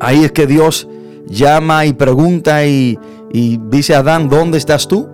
Ahí 0.00 0.24
es 0.24 0.32
que 0.32 0.48
Dios 0.48 0.88
llama 1.26 1.86
y 1.86 1.92
pregunta 1.92 2.66
y, 2.66 2.98
y 3.30 3.60
dice 3.68 3.94
a 3.94 3.98
Adán, 3.98 4.28
¿dónde 4.28 4.58
estás 4.58 4.88
tú? 4.88 5.08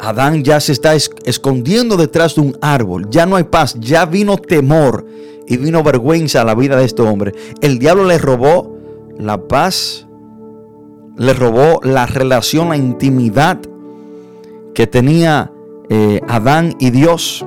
Adán 0.00 0.42
ya 0.42 0.58
se 0.58 0.72
está 0.72 0.94
escondiendo 0.94 1.96
detrás 1.96 2.34
de 2.34 2.40
un 2.40 2.56
árbol. 2.62 3.08
Ya 3.10 3.26
no 3.26 3.36
hay 3.36 3.44
paz, 3.44 3.76
ya 3.78 4.06
vino 4.06 4.38
temor 4.38 5.04
y 5.46 5.58
vino 5.58 5.82
vergüenza 5.82 6.40
a 6.40 6.44
la 6.44 6.54
vida 6.54 6.76
de 6.76 6.86
este 6.86 7.02
hombre. 7.02 7.32
El 7.60 7.78
diablo 7.78 8.04
le 8.04 8.16
robó 8.18 8.73
la 9.18 9.46
paz, 9.48 10.06
le 11.16 11.32
robó 11.32 11.80
la 11.82 12.06
relación, 12.06 12.70
la 12.70 12.76
intimidad 12.76 13.58
que 14.74 14.86
tenía 14.86 15.52
eh, 15.88 16.20
Adán 16.28 16.74
y 16.78 16.90
Dios. 16.90 17.44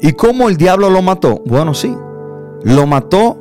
¿Y 0.00 0.12
cómo 0.12 0.48
el 0.48 0.56
diablo 0.56 0.90
lo 0.90 1.02
mató? 1.02 1.42
Bueno, 1.46 1.74
sí, 1.74 1.94
lo 2.62 2.86
mató, 2.86 3.38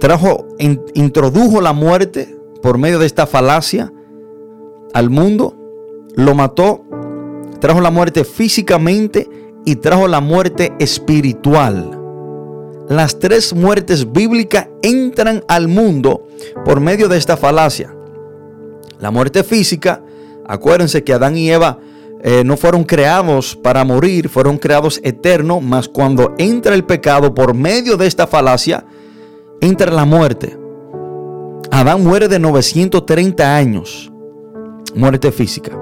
trajo, 0.00 0.46
introdujo 0.94 1.60
la 1.60 1.72
muerte 1.72 2.38
por 2.62 2.78
medio 2.78 2.98
de 2.98 3.06
esta 3.06 3.26
falacia 3.26 3.92
al 4.92 5.10
mundo, 5.10 5.56
lo 6.16 6.34
mató, 6.34 6.84
trajo 7.60 7.80
la 7.80 7.90
muerte 7.90 8.24
físicamente 8.24 9.28
y 9.64 9.76
trajo 9.76 10.06
la 10.06 10.20
muerte 10.20 10.72
espiritual 10.78 12.03
las 12.88 13.18
tres 13.18 13.54
muertes 13.54 14.12
bíblicas 14.12 14.68
entran 14.82 15.42
al 15.48 15.68
mundo 15.68 16.26
por 16.64 16.80
medio 16.80 17.08
de 17.08 17.16
esta 17.16 17.36
falacia. 17.36 17.94
La 19.00 19.10
muerte 19.10 19.42
física, 19.42 20.02
acuérdense 20.46 21.02
que 21.02 21.12
Adán 21.12 21.36
y 21.36 21.50
Eva 21.50 21.78
eh, 22.22 22.42
no 22.44 22.56
fueron 22.56 22.84
creados 22.84 23.56
para 23.56 23.84
morir, 23.84 24.28
fueron 24.28 24.58
creados 24.58 25.00
eternos, 25.02 25.62
mas 25.62 25.88
cuando 25.88 26.34
entra 26.38 26.74
el 26.74 26.84
pecado 26.84 27.34
por 27.34 27.54
medio 27.54 27.96
de 27.96 28.06
esta 28.06 28.26
falacia, 28.26 28.84
entra 29.60 29.90
la 29.90 30.04
muerte. 30.04 30.58
Adán 31.70 32.04
muere 32.04 32.28
de 32.28 32.38
930 32.38 33.56
años, 33.56 34.12
muerte 34.94 35.32
física. 35.32 35.72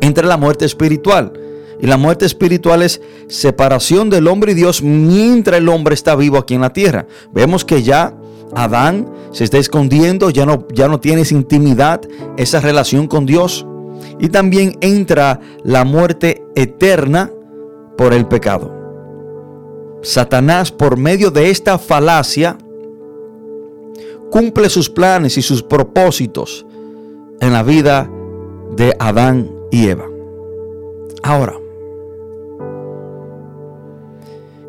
Entra 0.00 0.26
la 0.26 0.36
muerte 0.36 0.64
espiritual. 0.64 1.32
Y 1.80 1.86
la 1.86 1.96
muerte 1.96 2.24
espiritual 2.24 2.82
es 2.82 3.00
separación 3.28 4.08
del 4.10 4.28
hombre 4.28 4.52
y 4.52 4.54
Dios 4.54 4.82
mientras 4.82 5.58
el 5.58 5.68
hombre 5.68 5.94
está 5.94 6.16
vivo 6.16 6.38
aquí 6.38 6.54
en 6.54 6.62
la 6.62 6.72
tierra. 6.72 7.06
Vemos 7.32 7.64
que 7.64 7.82
ya 7.82 8.14
Adán 8.54 9.10
se 9.32 9.44
está 9.44 9.58
escondiendo, 9.58 10.30
ya 10.30 10.46
no, 10.46 10.66
ya 10.72 10.88
no 10.88 11.00
tiene 11.00 11.22
intimidad, 11.30 12.00
esa 12.36 12.60
relación 12.60 13.06
con 13.06 13.26
Dios. 13.26 13.66
Y 14.18 14.28
también 14.28 14.76
entra 14.80 15.40
la 15.64 15.84
muerte 15.84 16.42
eterna 16.54 17.30
por 17.96 18.14
el 18.14 18.26
pecado. 18.26 18.72
Satanás, 20.02 20.70
por 20.70 20.96
medio 20.96 21.30
de 21.30 21.50
esta 21.50 21.78
falacia, 21.78 22.56
cumple 24.30 24.68
sus 24.68 24.88
planes 24.88 25.36
y 25.36 25.42
sus 25.42 25.62
propósitos 25.62 26.64
en 27.40 27.52
la 27.52 27.62
vida 27.62 28.10
de 28.76 28.94
Adán 28.98 29.50
y 29.70 29.88
Eva. 29.88 30.06
Ahora, 31.22 31.58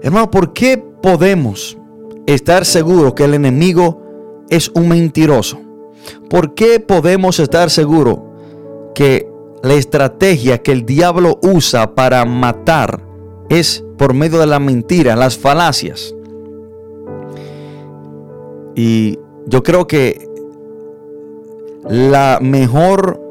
Hermano, 0.08 0.32
¿por 0.32 0.54
qué 0.54 0.78
podemos 0.78 1.78
estar 2.28 2.64
seguros 2.64 3.14
que 3.14 3.26
el 3.26 3.34
enemigo 3.34 4.46
es 4.50 4.70
un 4.70 4.88
mentiroso? 4.88 5.60
¿Por 6.30 6.54
qué 6.54 6.80
podemos 6.80 7.42
estar 7.42 7.70
seguros 7.70 8.20
que 8.96 9.30
la 9.64 9.74
estrategia 9.74 10.60
que 10.60 10.72
el 10.72 10.86
diablo 10.86 11.38
usa 11.44 11.94
para 11.94 12.24
matar 12.24 13.04
es 13.50 13.84
por 13.98 14.14
medio 14.14 14.40
de 14.40 14.46
la 14.46 14.62
mentira, 14.62 15.18
las 15.18 15.38
falacias? 15.38 16.16
Y 18.78 19.20
yo 19.46 19.62
creo 19.62 19.88
que 19.88 20.26
la 21.84 22.40
mejor 22.42 23.22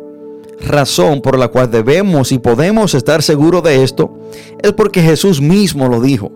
razón 0.60 1.22
por 1.22 1.38
la 1.38 1.48
cual 1.48 1.70
debemos 1.70 2.32
y 2.32 2.38
podemos 2.38 2.92
estar 2.92 3.22
seguros 3.22 3.62
de 3.62 3.82
esto 3.82 4.18
es 4.62 4.74
porque 4.74 5.00
Jesús 5.00 5.40
mismo 5.40 5.88
lo 5.88 6.02
dijo. 6.02 6.35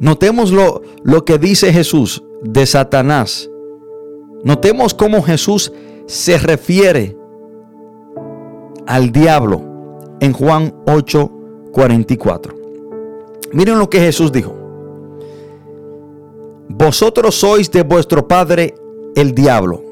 Notemos 0.00 0.50
lo, 0.50 0.82
lo 1.02 1.24
que 1.24 1.38
dice 1.38 1.72
Jesús 1.72 2.22
de 2.42 2.66
Satanás. 2.66 3.48
Notemos 4.42 4.92
cómo 4.94 5.22
Jesús 5.22 5.72
se 6.06 6.38
refiere 6.38 7.16
al 8.86 9.12
diablo 9.12 9.62
en 10.20 10.32
Juan 10.32 10.74
8, 10.86 11.30
44. 11.72 12.54
Miren 13.52 13.78
lo 13.78 13.88
que 13.88 14.00
Jesús 14.00 14.32
dijo. 14.32 14.54
Vosotros 16.68 17.36
sois 17.36 17.70
de 17.70 17.82
vuestro 17.82 18.26
padre 18.26 18.74
el 19.14 19.34
diablo, 19.34 19.82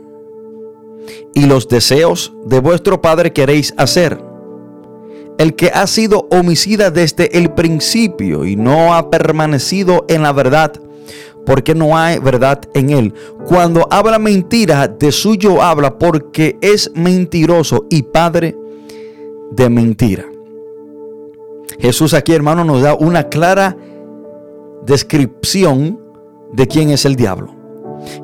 y 1.34 1.46
los 1.46 1.68
deseos 1.68 2.32
de 2.44 2.60
vuestro 2.60 3.00
padre 3.00 3.32
queréis 3.32 3.72
hacer 3.76 4.31
el 5.38 5.54
que 5.54 5.68
ha 5.68 5.86
sido 5.86 6.28
homicida 6.30 6.90
desde 6.90 7.36
el 7.38 7.50
principio 7.52 8.44
y 8.44 8.56
no 8.56 8.94
ha 8.94 9.10
permanecido 9.10 10.04
en 10.08 10.22
la 10.22 10.32
verdad, 10.32 10.72
porque 11.46 11.74
no 11.74 11.96
hay 11.96 12.18
verdad 12.18 12.60
en 12.74 12.90
él. 12.90 13.14
Cuando 13.46 13.86
habla 13.90 14.18
mentira, 14.18 14.88
de 14.88 15.10
suyo 15.10 15.62
habla 15.62 15.98
porque 15.98 16.56
es 16.60 16.90
mentiroso 16.94 17.86
y 17.90 18.02
padre 18.02 18.56
de 19.50 19.68
mentira. 19.68 20.26
Jesús 21.78 22.14
aquí, 22.14 22.32
hermano, 22.32 22.64
nos 22.64 22.82
da 22.82 22.94
una 22.94 23.28
clara 23.28 23.76
descripción 24.86 25.98
de 26.52 26.66
quién 26.68 26.90
es 26.90 27.04
el 27.04 27.16
diablo. 27.16 27.54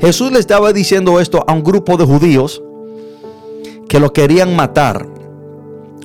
Jesús 0.01 0.31
le 0.33 0.39
estaba 0.39 0.73
diciendo 0.73 1.21
esto 1.21 1.45
a 1.47 1.53
un 1.53 1.63
grupo 1.63 1.97
de 1.97 2.05
judíos 2.05 2.63
que 3.89 4.01
lo 4.01 4.13
querían 4.13 4.55
matar. 4.55 5.09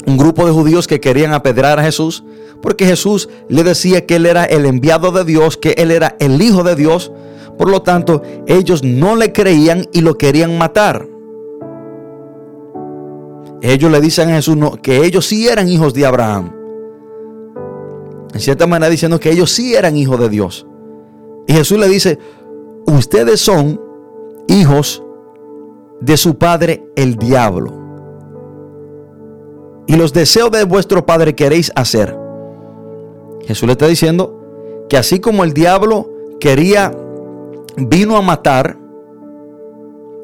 Un 0.06 0.18
grupo 0.18 0.46
de 0.46 0.52
judíos 0.52 0.88
que 0.88 1.00
querían 1.00 1.34
apedrar 1.34 1.80
a 1.80 1.84
Jesús 1.84 2.24
porque 2.64 2.86
Jesús 2.86 3.28
le 3.50 3.64
decía 3.64 4.06
que 4.06 4.16
él 4.16 4.26
era 4.26 4.46
el 4.46 4.66
enviado 4.66 5.12
de 5.12 5.26
Dios, 5.26 5.58
que 5.58 5.76
él 5.78 5.92
era 5.92 6.16
el 6.20 6.42
Hijo 6.42 6.64
de 6.64 6.78
Dios. 6.78 7.12
Por 7.58 7.70
lo 7.70 7.82
tanto, 7.82 8.22
ellos 8.48 8.84
no 8.84 9.18
le 9.18 9.34
creían 9.34 9.86
y 9.92 10.00
lo 10.00 10.18
querían 10.18 10.58
matar. 10.58 11.06
Ellos 13.62 13.92
le 13.92 14.00
dicen 14.00 14.30
a 14.30 14.36
Jesús 14.36 14.58
que 14.82 15.06
ellos 15.06 15.26
sí 15.26 15.48
eran 15.48 15.68
hijos 15.68 15.94
de 15.94 16.06
Abraham. 16.06 16.54
En 18.34 18.40
cierta 18.40 18.66
manera 18.66 18.90
diciendo 18.90 19.20
que 19.20 19.30
ellos 19.30 19.52
sí 19.52 19.76
eran 19.76 19.98
hijos 19.98 20.18
de 20.20 20.30
Dios. 20.30 20.66
Y 21.48 21.54
Jesús 21.54 21.78
le 21.78 21.90
dice, 21.90 22.18
ustedes 22.88 23.42
son 23.42 23.80
hijos 24.48 25.04
de 26.00 26.16
su 26.16 26.38
padre 26.38 26.86
el 26.96 27.18
diablo. 27.18 27.83
Y 29.88 29.96
los 29.96 30.14
deseos 30.14 30.52
de 30.52 30.64
vuestro 30.64 31.06
padre 31.06 31.36
queréis 31.36 31.72
hacer. 31.76 32.18
Jesús 33.46 33.68
le 33.68 33.74
está 33.74 33.88
diciendo 33.88 34.40
que 34.90 34.98
así 34.98 35.20
como 35.20 35.44
el 35.44 35.54
diablo 35.54 36.10
quería, 36.40 36.96
vino 37.78 38.18
a 38.18 38.22
matar, 38.22 38.78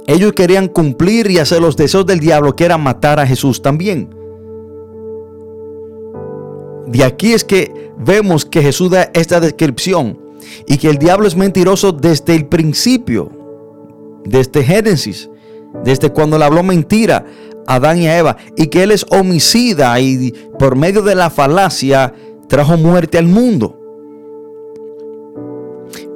ellos 0.08 0.34
querían 0.34 0.68
cumplir 0.68 1.30
y 1.30 1.38
hacer 1.38 1.62
los 1.62 1.78
deseos 1.78 2.06
del 2.06 2.20
diablo, 2.20 2.56
que 2.56 2.66
era 2.66 2.78
matar 2.78 3.20
a 3.20 3.28
Jesús 3.28 3.62
también. 3.62 4.10
De 6.88 7.04
aquí 7.04 7.34
es 7.34 7.44
que 7.44 7.92
vemos 7.98 8.46
que 8.46 8.62
Jesús 8.62 8.90
da 8.90 9.12
esta 9.14 9.40
descripción 9.40 10.18
y 10.66 10.78
que 10.78 10.90
el 10.90 10.98
diablo 10.98 11.28
es 11.28 11.36
mentiroso 11.36 11.92
desde 11.92 12.36
el 12.36 12.48
principio, 12.48 13.30
desde 14.26 14.64
Génesis, 14.64 15.30
desde 15.84 16.12
cuando 16.12 16.38
le 16.40 16.46
habló 16.46 16.64
mentira 16.64 17.26
Adán 17.70 18.02
y 18.02 18.08
a 18.08 18.18
Eva, 18.18 18.38
y 18.58 18.66
que 18.68 18.82
él 18.82 18.92
es 18.92 19.06
homicida 19.12 20.00
y 20.00 20.34
por 20.58 20.76
medio 20.76 21.04
de 21.04 21.14
la 21.14 21.30
falacia 21.30 22.16
trajo 22.48 22.78
muerte 22.78 23.20
al 23.20 23.28
mundo. 23.28 23.80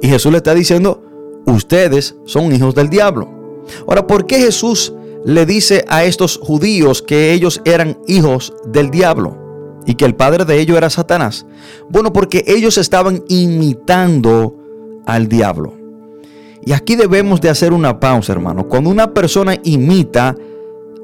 Y 0.02 0.08
Jesús 0.08 0.32
le 0.32 0.38
está 0.38 0.52
diciendo, 0.52 1.00
ustedes 1.46 2.16
son 2.24 2.52
hijos 2.52 2.74
del 2.74 2.90
diablo. 2.90 3.62
Ahora, 3.86 4.04
¿por 4.04 4.26
qué 4.26 4.40
Jesús 4.40 4.92
le 5.24 5.46
dice 5.46 5.84
a 5.86 6.02
estos 6.02 6.38
judíos 6.38 7.02
que 7.02 7.32
ellos 7.32 7.62
eran 7.64 7.98
hijos 8.08 8.52
del 8.66 8.90
diablo 8.90 9.38
y 9.86 9.94
que 9.94 10.06
el 10.06 10.16
padre 10.16 10.44
de 10.44 10.58
ellos 10.58 10.76
era 10.76 10.90
Satanás? 10.90 11.46
Bueno, 11.88 12.12
porque 12.12 12.42
ellos 12.48 12.78
estaban 12.78 13.22
imitando 13.28 14.56
al 15.06 15.28
diablo. 15.28 15.74
Y 16.64 16.72
aquí 16.72 16.96
debemos 16.96 17.40
de 17.40 17.50
hacer 17.50 17.72
una 17.72 18.00
pausa, 18.00 18.32
hermano. 18.32 18.66
Cuando 18.66 18.90
una 18.90 19.14
persona 19.14 19.56
imita 19.62 20.34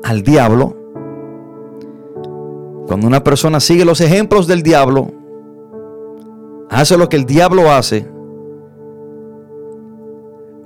al 0.03 0.23
diablo, 0.23 0.77
cuando 2.87 3.07
una 3.07 3.23
persona 3.23 3.61
sigue 3.61 3.85
los 3.85 4.01
ejemplos 4.01 4.47
del 4.47 4.63
diablo, 4.63 5.13
hace 6.71 6.97
lo 6.97 7.09
que 7.09 7.17
el 7.17 7.25
diablo 7.25 7.71
hace, 7.71 8.07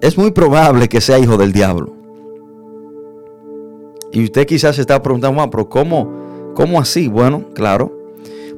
es 0.01 0.19
muy 0.19 0.31
probable 0.31 0.89
que 0.89 1.01
sea 1.01 1.19
hijo 1.19 1.37
del 1.37 1.53
diablo. 1.53 1.95
Y 4.13 4.25
usted 4.25 4.47
quizás 4.47 4.77
se 4.77 4.83
está 4.83 5.03
preguntando, 5.03 5.51
pero 5.51 5.69
¿cómo, 5.69 6.53
¿cómo 6.55 6.81
así? 6.81 7.09
Bueno, 7.09 7.47
claro. 7.55 7.93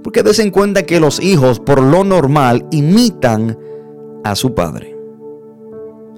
Porque 0.03 0.23
des 0.23 0.39
en 0.39 0.51
cuenta 0.51 0.83
que 0.85 1.01
los 1.01 1.21
hijos, 1.21 1.59
por 1.59 1.83
lo 1.83 2.05
normal, 2.05 2.67
imitan 2.71 3.59
a 4.23 4.35
su 4.35 4.55
padre. 4.55 4.96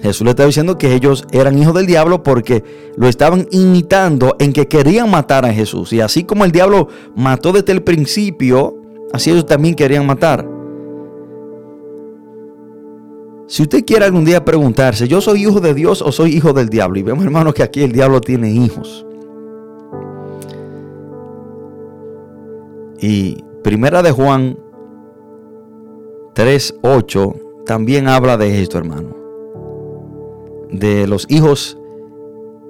Jesús 0.01 0.25
le 0.25 0.31
está 0.31 0.47
diciendo 0.47 0.79
que 0.79 0.95
ellos 0.95 1.27
eran 1.33 1.59
hijos 1.59 1.75
del 1.75 1.87
diablo 1.87 2.23
porque 2.23 2.63
lo 2.97 3.09
estaban 3.09 3.49
imitando 3.51 4.37
en 4.39 4.53
que 4.53 4.69
querían 4.69 5.11
matar 5.11 5.45
a 5.45 5.53
Jesús. 5.53 5.93
Y 5.93 6.01
así 6.01 6.25
como 6.25 6.45
el 6.45 6.53
diablo 6.53 6.89
mató 7.17 7.53
desde 7.53 7.73
el 7.73 7.83
principio, 7.83 8.77
así 9.13 9.31
ellos 9.31 9.47
también 9.47 9.75
querían 9.75 10.07
matar. 10.07 10.49
Si 13.49 13.63
usted 13.63 13.85
quiere 13.85 14.05
algún 14.05 14.25
día 14.25 14.45
preguntarse, 14.45 15.09
¿yo 15.09 15.21
soy 15.21 15.43
hijo 15.43 15.61
de 15.61 15.75
Dios 15.75 16.03
o 16.03 16.13
soy 16.13 16.37
hijo 16.37 16.53
del 16.53 16.69
diablo? 16.69 16.99
Y 16.99 17.03
vemos, 17.03 17.25
hermanos, 17.25 17.55
que 17.55 17.63
aquí 17.63 17.83
el 17.83 17.93
diablo 17.93 18.21
tiene 18.21 18.51
hijos. 18.51 19.07
Y 23.01 23.43
Primera 23.63 24.03
de 24.03 24.13
Juan 24.13 24.59
3:8 26.35 27.65
también 27.67 28.07
habla 28.07 28.37
de 28.37 28.63
esto, 28.63 28.79
hermano. 28.79 29.18
De 30.71 31.07
los 31.07 31.27
hijos 31.29 31.79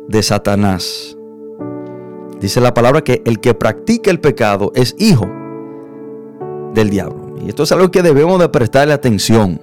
de 0.09 0.23
Satanás. 0.23 1.17
Dice 2.41 2.61
la 2.61 2.73
palabra 2.75 3.03
que 3.03 3.23
el 3.25 3.41
que 3.41 3.55
practica 3.55 4.11
el 4.11 4.21
pecado 4.21 4.73
es 4.75 4.95
hijo 4.99 5.29
del 6.75 6.91
diablo. 6.91 7.37
Y 7.45 7.49
esto 7.49 7.65
es 7.65 7.73
algo 7.73 7.91
que 7.91 8.03
debemos 8.03 8.39
de 8.39 8.49
prestarle 8.49 8.95
atención. 8.95 9.61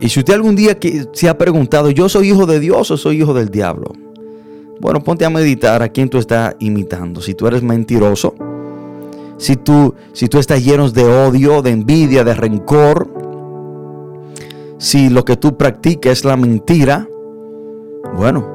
Y 0.00 0.08
si 0.10 0.20
usted 0.20 0.34
algún 0.34 0.56
día 0.56 0.76
se 1.12 1.28
ha 1.28 1.38
preguntado, 1.38 1.90
¿yo 1.90 2.08
soy 2.08 2.30
hijo 2.30 2.46
de 2.46 2.60
Dios 2.60 2.90
o 2.90 2.96
soy 2.96 3.18
hijo 3.22 3.32
del 3.32 3.48
diablo? 3.48 3.92
Bueno, 4.78 5.02
ponte 5.02 5.24
a 5.24 5.30
meditar 5.30 5.82
a 5.82 5.88
quién 5.88 6.10
tú 6.10 6.18
estás 6.18 6.54
imitando. 6.58 7.22
Si 7.22 7.34
tú 7.34 7.46
eres 7.46 7.62
mentiroso, 7.62 8.34
si 9.38 9.56
tú, 9.56 9.94
si 10.12 10.28
tú 10.28 10.38
estás 10.38 10.62
lleno 10.62 10.90
de 10.90 11.04
odio, 11.04 11.62
de 11.62 11.70
envidia, 11.70 12.24
de 12.24 12.34
rencor, 12.34 13.08
si 14.78 15.08
lo 15.08 15.24
que 15.24 15.36
tú 15.36 15.56
practicas 15.56 16.18
es 16.18 16.24
la 16.24 16.36
mentira, 16.36 17.08
bueno, 18.16 18.46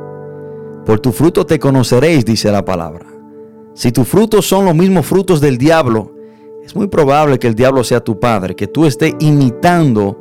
por 0.85 0.99
tu 0.99 1.11
fruto 1.11 1.45
te 1.45 1.59
conoceréis, 1.59 2.25
dice 2.25 2.51
la 2.51 2.63
palabra. 2.63 3.05
Si 3.73 3.91
tus 3.91 4.07
frutos 4.07 4.47
son 4.47 4.65
los 4.65 4.75
mismos 4.75 5.05
frutos 5.05 5.41
del 5.41 5.57
diablo, 5.57 6.11
es 6.63 6.75
muy 6.75 6.87
probable 6.87 7.39
que 7.39 7.47
el 7.47 7.55
diablo 7.55 7.83
sea 7.83 8.03
tu 8.03 8.19
padre, 8.19 8.55
que 8.55 8.67
tú 8.67 8.85
estés 8.85 9.15
imitando 9.19 10.17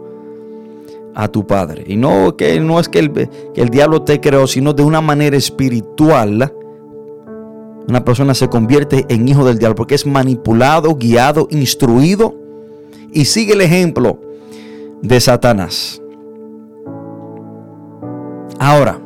a 1.14 1.28
tu 1.28 1.46
padre. 1.46 1.84
Y 1.86 1.96
no, 1.96 2.36
que, 2.36 2.60
no 2.60 2.80
es 2.80 2.88
que 2.88 3.00
el, 3.00 3.12
que 3.12 3.60
el 3.60 3.68
diablo 3.68 4.02
te 4.02 4.20
creó, 4.20 4.46
sino 4.46 4.72
de 4.72 4.82
una 4.82 5.00
manera 5.00 5.36
espiritual. 5.36 6.54
Una 7.88 8.04
persona 8.04 8.34
se 8.34 8.48
convierte 8.48 9.04
en 9.08 9.28
hijo 9.28 9.44
del 9.44 9.58
diablo 9.58 9.74
porque 9.74 9.96
es 9.96 10.06
manipulado, 10.06 10.94
guiado, 10.94 11.48
instruido 11.50 12.34
y 13.12 13.24
sigue 13.24 13.54
el 13.54 13.60
ejemplo 13.60 14.20
de 15.02 15.20
Satanás. 15.20 16.00
Ahora, 18.58 19.00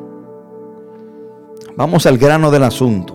vamos 1.76 2.06
al 2.06 2.18
grano 2.18 2.50
del 2.50 2.64
asunto. 2.64 3.14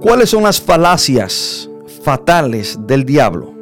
¿Cuáles 0.00 0.30
son 0.30 0.44
las 0.44 0.60
falacias 0.60 1.68
fatales 2.02 2.78
del 2.86 3.04
diablo? 3.04 3.52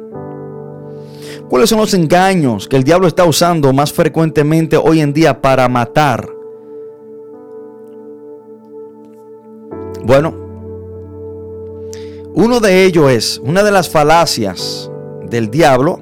¿Cuáles 1.49 1.69
son 1.69 1.79
los 1.79 1.93
engaños 1.93 2.67
que 2.67 2.77
el 2.77 2.83
diablo 2.83 3.07
está 3.07 3.25
usando 3.25 3.73
más 3.73 3.91
frecuentemente 3.91 4.77
hoy 4.77 5.01
en 5.01 5.13
día 5.13 5.41
para 5.41 5.67
matar? 5.67 6.29
Bueno, 10.05 10.33
uno 12.33 12.59
de 12.59 12.85
ellos 12.85 13.11
es, 13.11 13.39
una 13.43 13.63
de 13.63 13.71
las 13.71 13.89
falacias 13.89 14.89
del 15.29 15.49
diablo, 15.49 15.99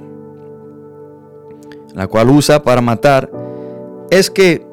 la 1.98 2.08
cual 2.08 2.30
usa 2.30 2.64
para 2.64 2.80
matar, 2.80 3.30
es 4.10 4.32
que 4.32 4.66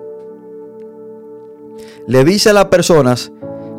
le 2.06 2.24
dice 2.24 2.50
a 2.50 2.52
las 2.52 2.66
personas 2.66 3.32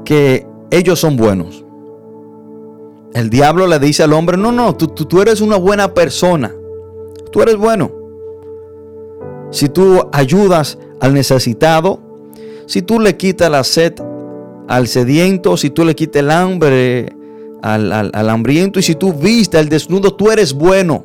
que 0.03 0.45
ellos 0.69 0.99
son 0.99 1.15
buenos. 1.15 1.63
El 3.13 3.29
diablo 3.29 3.65
le 3.67 3.79
dice 3.79 4.03
al 4.03 4.11
hombre, 4.11 4.35
no, 4.35 4.51
no, 4.51 4.75
tú, 4.75 4.87
tú 4.87 5.21
eres 5.21 5.39
una 5.39 5.55
buena 5.55 5.93
persona 5.93 6.53
tú 7.35 7.41
eres 7.41 7.57
bueno. 7.57 7.91
Si 9.51 9.67
tú 9.67 10.07
ayudas 10.13 10.77
al 11.01 11.13
necesitado, 11.13 11.99
si 12.65 12.81
tú 12.81 12.97
le 12.97 13.17
quitas 13.17 13.51
la 13.51 13.65
sed 13.65 13.95
al 14.69 14.87
sediento, 14.87 15.57
si 15.57 15.69
tú 15.69 15.83
le 15.83 15.95
quitas 15.95 16.21
el 16.21 16.31
hambre 16.31 17.13
al, 17.61 18.29
hambriento 18.29 18.79
y 18.79 18.83
si 18.83 18.95
tú 18.95 19.11
viste 19.11 19.57
al 19.57 19.67
desnudo, 19.67 20.13
tú 20.13 20.31
eres 20.31 20.53
bueno. 20.53 21.03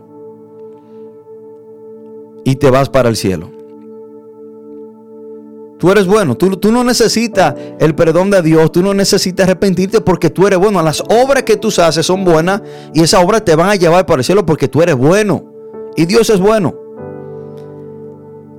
Y 2.45 2.57
te 2.57 2.71
vas 2.71 2.89
para 2.89 3.09
el 3.09 3.17
cielo. 3.17 3.51
Tú 5.79 5.91
eres 5.91 6.07
bueno, 6.07 6.37
tú, 6.37 6.59
tú, 6.59 6.71
no 6.71 6.85
necesitas 6.85 7.55
el 7.79 7.95
perdón 7.95 8.31
de 8.31 8.43
Dios, 8.43 8.71
tú 8.71 8.83
no 8.83 8.93
necesitas 8.93 9.45
arrepentirte 9.45 10.03
porque 10.03 10.29
tú 10.29 10.47
eres 10.47 10.59
bueno. 10.59 10.83
Las 10.83 11.01
obras 11.01 11.43
que 11.45 11.57
tú 11.57 11.69
haces 11.69 12.05
son 12.05 12.23
buenas 12.23 12.61
y 12.93 13.03
esas 13.03 13.25
obras 13.25 13.45
te 13.47 13.57
van 13.57 13.71
a 13.71 13.77
llevar 13.77 14.05
para 14.05 14.21
el 14.21 14.25
cielo 14.25 14.45
porque 14.45 14.69
tú 14.69 14.83
eres 14.83 14.95
bueno. 14.95 15.51
Y 15.97 16.05
Dios 16.05 16.29
es 16.29 16.39
bueno. 16.39 16.75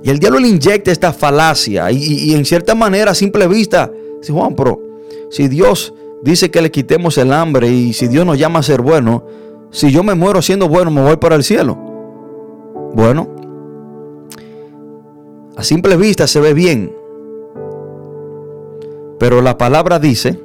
Y 0.02 0.10
el 0.10 0.18
diablo 0.18 0.40
le 0.40 0.48
inyecta 0.48 0.90
esta 0.90 1.12
falacia. 1.12 1.90
Y, 1.92 2.34
en 2.34 2.44
cierta 2.44 2.74
manera, 2.74 3.12
a 3.12 3.14
simple 3.14 3.46
vista, 3.46 3.90
dice 4.20 4.32
Juan, 4.32 4.54
pero 4.56 4.80
si 5.30 5.46
Dios 5.46 5.94
dice 6.22 6.50
que 6.50 6.60
le 6.60 6.70
quitemos 6.70 7.16
el 7.18 7.32
hambre 7.32 7.68
y 7.68 7.92
si 7.92 8.08
Dios 8.08 8.26
nos 8.26 8.38
llama 8.38 8.58
a 8.58 8.62
ser 8.62 8.82
bueno, 8.82 9.24
si 9.70 9.90
yo 9.92 10.02
me 10.02 10.14
muero 10.14 10.42
siendo 10.42 10.68
bueno, 10.68 10.90
me 10.90 11.02
voy 11.02 11.16
para 11.18 11.36
el 11.36 11.44
cielo. 11.44 11.78
Bueno, 12.94 13.28
A 15.56 15.62
simple 15.62 15.96
vista 15.96 16.26
se 16.26 16.40
ve 16.40 16.54
bien. 16.54 16.94
Pero 19.18 19.40
la 19.40 19.58
palabra 19.58 19.98
dice 19.98 20.40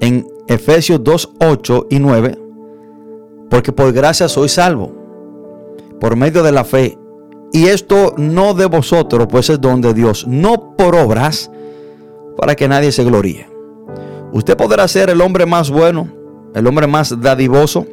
en 0.00 0.26
Efesios 0.48 1.02
2, 1.04 1.34
8 1.40 1.86
y 1.90 1.98
9, 1.98 2.38
porque 3.50 3.72
por 3.72 3.92
gracia 3.92 4.28
soy 4.28 4.48
salvo, 4.48 4.92
por 6.00 6.16
medio 6.16 6.42
de 6.42 6.52
la 6.52 6.64
fe. 6.64 6.98
Y 7.52 7.66
esto 7.66 8.14
no 8.16 8.54
de 8.54 8.66
vosotros, 8.66 9.28
pues 9.30 9.50
es 9.50 9.60
don 9.60 9.80
de 9.80 9.92
Dios, 9.92 10.26
no 10.26 10.74
por 10.76 10.96
obras, 10.96 11.50
para 12.36 12.54
que 12.54 12.66
nadie 12.66 12.92
se 12.92 13.04
gloríe. 13.04 13.46
Usted 14.32 14.56
podrá 14.56 14.88
ser 14.88 15.10
el 15.10 15.20
hombre 15.20 15.44
más 15.44 15.70
bueno, 15.70 16.08
el 16.54 16.66
hombre 16.66 16.86
más 16.86 17.20
dadivoso. 17.20 17.86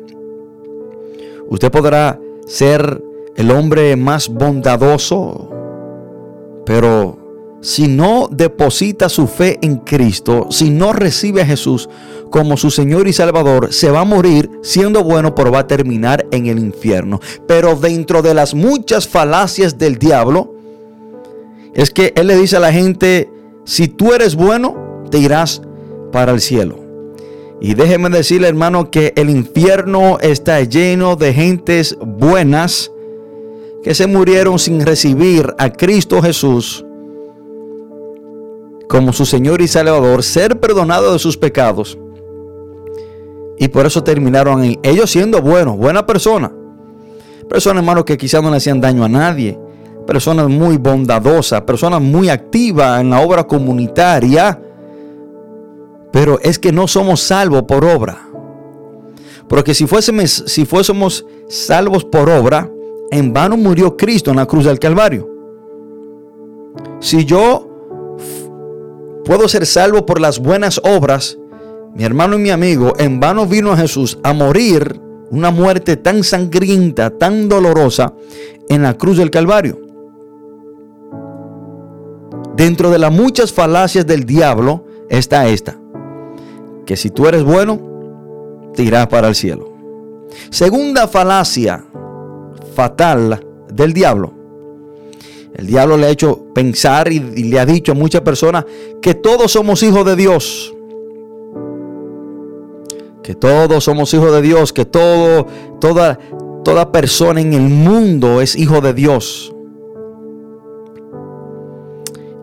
Usted 1.49 1.69
podrá 1.69 2.19
ser 2.47 3.03
el 3.39 3.51
hombre 3.51 3.95
más 3.95 4.27
bondadoso. 4.27 5.49
Pero 6.65 7.57
si 7.61 7.87
no 7.87 8.27
deposita 8.29 9.07
su 9.07 9.27
fe 9.27 9.57
en 9.61 9.77
Cristo, 9.77 10.47
si 10.49 10.69
no 10.69 10.91
recibe 10.91 11.41
a 11.41 11.45
Jesús 11.45 11.89
como 12.29 12.57
su 12.57 12.69
Señor 12.69 13.07
y 13.07 13.13
Salvador, 13.13 13.71
se 13.71 13.91
va 13.91 14.01
a 14.01 14.05
morir 14.05 14.51
siendo 14.61 15.05
bueno, 15.05 15.35
pero 15.35 15.51
va 15.51 15.59
a 15.59 15.67
terminar 15.67 16.27
en 16.31 16.47
el 16.47 16.59
infierno. 16.59 17.21
Pero 17.47 17.77
dentro 17.77 18.21
de 18.21 18.33
las 18.33 18.53
muchas 18.53 19.07
falacias 19.07 19.77
del 19.77 19.97
diablo, 19.97 20.53
es 21.73 21.91
que 21.91 22.11
Él 22.17 22.27
le 22.27 22.35
dice 22.35 22.57
a 22.57 22.59
la 22.59 22.73
gente, 22.73 23.31
si 23.63 23.87
tú 23.87 24.13
eres 24.13 24.35
bueno, 24.35 25.05
te 25.09 25.17
irás 25.17 25.61
para 26.11 26.33
el 26.33 26.41
cielo. 26.41 26.77
Y 27.61 27.73
déjeme 27.73 28.09
decirle, 28.09 28.49
hermano, 28.49 28.91
que 28.91 29.13
el 29.15 29.29
infierno 29.29 30.17
está 30.19 30.61
lleno 30.61 31.15
de 31.15 31.33
gentes 31.33 31.97
buenas 32.01 32.91
que 33.83 33.93
se 33.93 34.07
murieron 34.07 34.59
sin 34.59 34.85
recibir 34.85 35.53
a 35.57 35.71
Cristo 35.71 36.21
Jesús 36.21 36.85
como 38.89 39.13
su 39.13 39.25
Señor 39.25 39.61
y 39.61 39.67
Salvador, 39.67 40.23
ser 40.23 40.59
perdonado 40.59 41.13
de 41.13 41.19
sus 41.19 41.37
pecados. 41.37 41.97
Y 43.59 43.67
por 43.67 43.85
eso 43.85 44.03
terminaron 44.03 44.61
ahí. 44.61 44.79
Ellos 44.81 45.11
siendo 45.11 45.43
buenos, 45.43 45.77
buena 45.77 46.07
persona. 46.07 46.51
Personas, 47.47 47.81
hermanos, 47.81 48.05
que 48.05 48.17
quizás 48.17 48.41
no 48.41 48.49
le 48.49 48.57
hacían 48.57 48.81
daño 48.81 49.03
a 49.03 49.09
nadie. 49.09 49.59
Personas 50.07 50.49
muy 50.49 50.77
bondadosas, 50.77 51.61
personas 51.61 52.01
muy 52.01 52.29
activas 52.29 52.99
en 52.99 53.11
la 53.11 53.21
obra 53.21 53.45
comunitaria 53.45 54.59
pero 56.11 56.39
es 56.41 56.59
que 56.59 56.71
no 56.71 56.87
somos 56.87 57.21
salvos 57.21 57.63
por 57.63 57.85
obra. 57.85 58.27
Porque 59.47 59.73
si 59.73 59.85
si 59.87 60.65
fuésemos 60.65 61.25
salvos 61.47 62.05
por 62.05 62.29
obra, 62.29 62.69
en 63.11 63.33
vano 63.33 63.57
murió 63.57 63.97
Cristo 63.97 64.31
en 64.31 64.37
la 64.37 64.45
cruz 64.45 64.65
del 64.65 64.79
Calvario. 64.79 65.27
Si 66.99 67.25
yo 67.25 67.67
puedo 69.25 69.47
ser 69.47 69.65
salvo 69.65 70.05
por 70.05 70.19
las 70.19 70.39
buenas 70.39 70.79
obras, 70.83 71.37
mi 71.93 72.03
hermano 72.03 72.35
y 72.35 72.39
mi 72.39 72.49
amigo, 72.49 72.93
en 72.97 73.19
vano 73.19 73.45
vino 73.45 73.71
a 73.71 73.77
Jesús 73.77 74.19
a 74.23 74.33
morir 74.33 74.99
una 75.31 75.51
muerte 75.51 75.97
tan 75.97 76.23
sangrienta, 76.23 77.09
tan 77.11 77.49
dolorosa 77.49 78.13
en 78.67 78.83
la 78.83 78.95
cruz 78.95 79.17
del 79.17 79.31
Calvario. 79.31 79.79
Dentro 82.55 82.89
de 82.89 82.99
las 82.99 83.11
muchas 83.11 83.53
falacias 83.53 84.05
del 84.05 84.25
diablo 84.25 84.85
está 85.09 85.47
esta 85.47 85.79
que 86.89 86.97
si 86.97 87.11
tú 87.11 87.27
eres 87.27 87.43
bueno, 87.43 87.79
te 88.73 88.81
irás 88.81 89.05
para 89.09 89.27
el 89.27 89.35
cielo. 89.35 89.71
Segunda 90.49 91.07
falacia 91.07 91.85
fatal 92.79 93.45
del 93.73 93.91
diablo. 93.91 94.31
El 95.53 95.67
diablo 95.67 95.97
le 95.97 96.05
ha 96.05 96.09
hecho 96.09 96.45
pensar 96.55 97.11
y, 97.11 97.19
le 97.19 97.59
ha 97.59 97.65
dicho 97.65 97.91
a 97.91 97.95
muchas 97.95 98.21
personas 98.21 98.63
que 99.01 99.15
todos 99.15 99.51
somos 99.51 99.83
hijos 99.83 100.05
de 100.05 100.15
Dios. 100.15 100.73
Que 103.21 103.35
todos 103.35 103.83
somos 103.83 104.13
hijos 104.13 104.31
de 104.31 104.41
Dios, 104.41 104.71
que 104.71 104.85
todo, 104.85 105.45
toda, 105.81 106.17
toda 106.63 106.89
persona 106.93 107.41
en 107.41 107.51
el 107.51 107.67
mundo 107.67 108.39
es 108.39 108.55
hijo 108.55 108.79
de 108.79 108.93
Dios. 108.93 109.53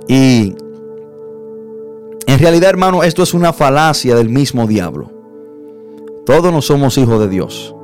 Y 0.07 0.55
en 2.26 2.39
realidad, 2.39 2.68
hermano, 2.68 3.05
esto 3.05 3.22
es 3.22 3.32
una 3.32 3.55
falacia 3.55 4.14
del 4.14 4.28
mismo 4.28 4.66
diablo. 4.66 5.11
Todos 6.26 6.53
no 6.53 6.61
somos 6.61 6.99
hijos 6.99 7.20
de 7.20 7.28
Dios. 7.28 7.75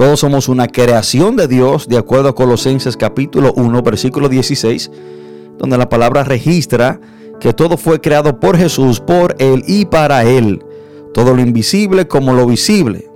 Todos 0.00 0.20
somos 0.20 0.48
una 0.48 0.66
creación 0.66 1.36
de 1.36 1.46
Dios, 1.46 1.86
de 1.86 1.98
acuerdo 1.98 2.30
a 2.30 2.34
Colosenses 2.34 2.96
capítulo 2.96 3.52
1, 3.54 3.82
versículo 3.82 4.30
16, 4.30 4.90
donde 5.58 5.76
la 5.76 5.90
palabra 5.90 6.24
registra 6.24 6.98
que 7.38 7.52
todo 7.52 7.76
fue 7.76 8.00
creado 8.00 8.40
por 8.40 8.56
Jesús, 8.56 8.98
por 8.98 9.36
Él 9.38 9.62
y 9.66 9.84
para 9.84 10.24
Él. 10.24 10.64
Todo 11.12 11.34
lo 11.34 11.42
invisible 11.42 12.08
como 12.08 12.32
lo 12.32 12.46
visible. 12.46 13.10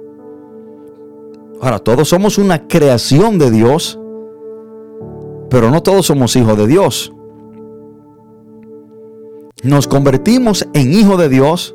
Ahora, 1.62 1.78
todos 1.78 2.07
somos 2.07 2.37
una 2.37 2.68
creación 2.68 3.39
de 3.39 3.51
Dios, 3.51 3.99
pero 5.49 5.70
no 5.70 5.82
todos 5.82 6.05
somos 6.05 6.37
hijos 6.37 6.59
de 6.59 6.66
Dios 6.66 7.14
nos 9.64 9.89
convertimos 9.89 10.68
en 10.74 10.93
hijo 10.93 11.16
de 11.16 11.30
Dios 11.30 11.74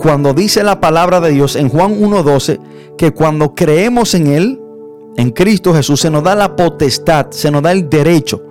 cuando 0.00 0.32
dice 0.32 0.62
la 0.62 0.80
palabra 0.80 1.20
de 1.20 1.30
Dios 1.30 1.56
en 1.56 1.68
Juan 1.68 2.00
1.12 2.00 2.58
que 2.96 3.12
cuando 3.12 3.54
creemos 3.54 4.14
en 4.14 4.28
Él, 4.28 4.60
en 5.16 5.30
Cristo 5.30 5.74
Jesús, 5.74 6.00
se 6.00 6.10
nos 6.10 6.22
da 6.22 6.34
la 6.34 6.56
potestad, 6.56 7.26
se 7.30 7.50
nos 7.50 7.62
da 7.62 7.70
el 7.72 7.90
derecho 7.90 8.42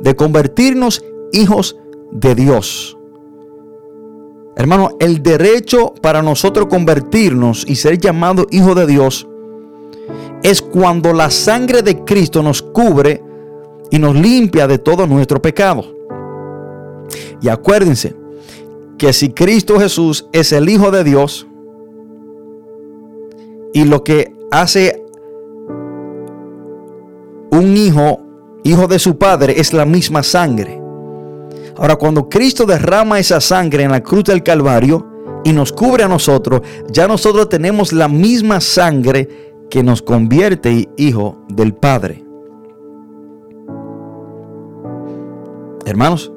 de 0.00 0.14
convertirnos 0.14 1.04
hijos 1.32 1.76
de 2.12 2.36
Dios. 2.36 2.96
Hermano, 4.54 4.90
el 5.00 5.24
derecho 5.24 5.92
para 6.00 6.22
nosotros 6.22 6.66
convertirnos 6.66 7.64
y 7.66 7.74
ser 7.74 7.98
llamados 7.98 8.46
hijos 8.52 8.76
de 8.76 8.86
Dios 8.86 9.26
es 10.44 10.62
cuando 10.62 11.12
la 11.12 11.30
sangre 11.30 11.82
de 11.82 12.04
Cristo 12.04 12.44
nos 12.44 12.62
cubre 12.62 13.20
y 13.90 13.98
nos 13.98 14.14
limpia 14.14 14.68
de 14.68 14.78
todo 14.78 15.04
nuestro 15.08 15.42
pecado. 15.42 15.84
Y 17.42 17.48
acuérdense 17.48 18.14
que 18.98 19.12
si 19.12 19.30
Cristo 19.30 19.78
Jesús 19.78 20.26
es 20.32 20.52
el 20.52 20.68
Hijo 20.68 20.90
de 20.90 21.04
Dios 21.04 21.46
y 23.72 23.84
lo 23.84 24.02
que 24.02 24.32
hace 24.50 25.02
un 27.50 27.76
hijo, 27.76 28.20
hijo 28.64 28.86
de 28.86 28.98
su 28.98 29.18
padre, 29.18 29.60
es 29.60 29.72
la 29.72 29.84
misma 29.84 30.22
sangre. 30.22 30.80
Ahora, 31.76 31.96
cuando 31.96 32.28
Cristo 32.28 32.64
derrama 32.64 33.18
esa 33.18 33.40
sangre 33.40 33.82
en 33.84 33.90
la 33.90 34.02
cruz 34.02 34.24
del 34.24 34.42
Calvario 34.42 35.06
y 35.44 35.52
nos 35.52 35.72
cubre 35.72 36.04
a 36.04 36.08
nosotros, 36.08 36.62
ya 36.90 37.06
nosotros 37.06 37.48
tenemos 37.48 37.92
la 37.92 38.08
misma 38.08 38.60
sangre 38.60 39.54
que 39.68 39.82
nos 39.82 40.00
convierte 40.00 40.88
hijo 40.96 41.44
del 41.48 41.74
Padre. 41.74 42.24
Hermanos, 45.84 46.32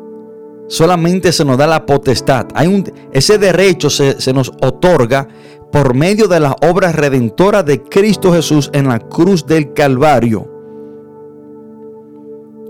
solamente 0.70 1.34
se 1.34 1.44
nos 1.44 1.58
da 1.58 1.68
la 1.68 1.86
potestad. 1.86 2.48
Hay 2.54 2.68
un, 2.68 2.90
ese 3.12 3.38
derecho 3.38 3.90
se, 3.90 4.22
se 4.22 4.32
nos 4.32 4.50
otorga 4.62 5.28
por 5.72 5.94
medio 5.94 6.28
de 6.28 6.40
la 6.40 6.56
obra 6.62 6.94
redentora 6.94 7.64
de 7.64 7.84
Cristo 7.84 8.32
Jesús 8.32 8.70
en 8.74 8.88
la 8.88 9.00
cruz 9.00 9.46
del 9.46 9.74
Calvario. 9.74 10.48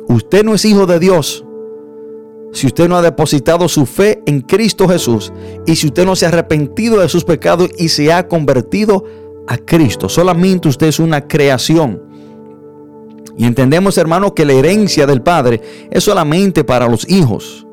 Usted 0.07 0.43
no 0.43 0.55
es 0.55 0.65
hijo 0.65 0.87
de 0.87 0.97
Dios 0.99 1.45
si 2.51 2.65
usted 2.65 2.89
no 2.89 2.97
ha 2.97 3.01
depositado 3.01 3.67
su 3.69 3.85
fe 3.85 4.23
en 4.25 4.41
Cristo 4.41 4.87
Jesús 4.87 5.31
y 5.67 5.75
si 5.75 5.87
usted 5.87 6.05
no 6.05 6.15
se 6.15 6.25
ha 6.25 6.29
arrepentido 6.29 6.99
de 6.99 7.09
sus 7.09 7.23
pecados 7.23 7.69
y 7.77 7.89
se 7.89 8.11
ha 8.11 8.27
convertido 8.27 9.03
a 9.47 9.57
Cristo. 9.57 10.09
Solamente 10.09 10.67
usted 10.67 10.87
es 10.87 10.99
una 10.99 11.27
creación. 11.27 12.01
Y 13.37 13.45
entendemos, 13.45 13.97
hermano, 13.97 14.33
que 14.33 14.45
la 14.45 14.53
herencia 14.53 15.05
del 15.05 15.21
Padre 15.21 15.61
es 15.91 16.03
solamente 16.03 16.63
para 16.63 16.89
los 16.89 17.09
hijos. 17.09 17.65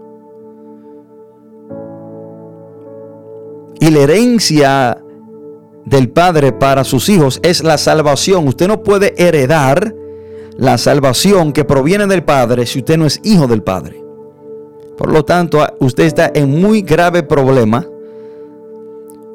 La 3.90 4.00
herencia 4.00 4.98
del 5.84 6.10
Padre 6.10 6.50
para 6.52 6.82
sus 6.82 7.08
hijos 7.08 7.38
es 7.44 7.62
la 7.62 7.78
salvación. 7.78 8.48
Usted 8.48 8.66
no 8.66 8.82
puede 8.82 9.14
heredar 9.16 9.94
la 10.56 10.76
salvación 10.76 11.52
que 11.52 11.64
proviene 11.64 12.06
del 12.08 12.24
Padre 12.24 12.66
si 12.66 12.80
usted 12.80 12.98
no 12.98 13.06
es 13.06 13.20
hijo 13.22 13.46
del 13.46 13.62
Padre. 13.62 14.02
Por 14.98 15.12
lo 15.12 15.24
tanto, 15.24 15.64
usted 15.78 16.04
está 16.04 16.32
en 16.34 16.60
muy 16.60 16.82
grave 16.82 17.22
problema. 17.22 17.86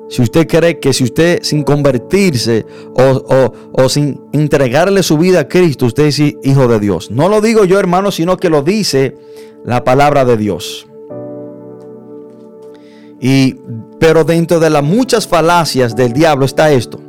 Si 0.10 0.22
usted 0.22 0.46
cree 0.46 0.80
que 0.80 0.92
si 0.92 1.06
usted 1.06 1.40
sin 1.44 1.64
convertirse 1.64 2.66
o, 2.94 3.54
o, 3.72 3.88
sin 3.88 4.20
entregarle 4.34 5.02
su 5.02 5.18
vida 5.18 5.40
a 5.40 5.48
Cristo, 5.48 5.86
usted 5.86 6.08
es 6.08 6.20
hijo 6.20 6.68
de 6.68 6.80
Dios. 6.82 7.10
No 7.10 7.30
lo 7.30 7.40
digo 7.40 7.64
yo, 7.64 7.80
hermano, 7.80 8.12
sino 8.12 8.36
que 8.36 8.50
lo 8.50 8.64
dice 8.64 9.16
la 9.64 9.86
palabra 9.86 10.26
de 10.26 10.36
Dios. 10.36 10.88
Y, 13.22 13.56
pero 14.02 14.24
dentro 14.24 14.60
de 14.60 14.72
las 14.72 14.84
muchas 14.84 15.28
falacias 15.28 15.96
del 15.96 16.12
diablo 16.12 16.46
está 16.46 16.72
esto. 16.72 17.00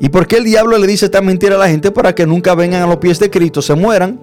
¿Y 0.00 0.08
por 0.08 0.26
qué 0.26 0.38
el 0.38 0.44
diablo 0.44 0.76
le 0.76 0.88
dice 0.88 1.04
esta 1.04 1.20
mentira 1.20 1.54
a 1.54 1.58
la 1.58 1.68
gente? 1.68 1.92
Para 1.92 2.16
que 2.16 2.26
nunca 2.26 2.56
vengan 2.56 2.82
a 2.82 2.88
los 2.88 2.96
pies 2.96 3.20
de 3.20 3.30
Cristo, 3.30 3.62
se 3.62 3.76
mueran, 3.76 4.18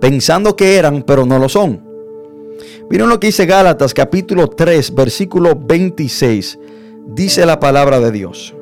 pensando 0.00 0.54
que 0.54 0.76
eran, 0.76 1.02
pero 1.02 1.26
no 1.26 1.40
lo 1.40 1.48
son. 1.48 1.82
Miren 2.88 3.08
lo 3.08 3.18
que 3.18 3.26
dice 3.26 3.44
Gálatas 3.44 3.92
capítulo 3.92 4.46
3, 4.46 4.94
versículo 4.94 5.56
26. 5.56 6.60
Dice 7.08 7.44
la 7.44 7.58
palabra 7.58 7.98
de 7.98 8.12
Dios. 8.12 8.54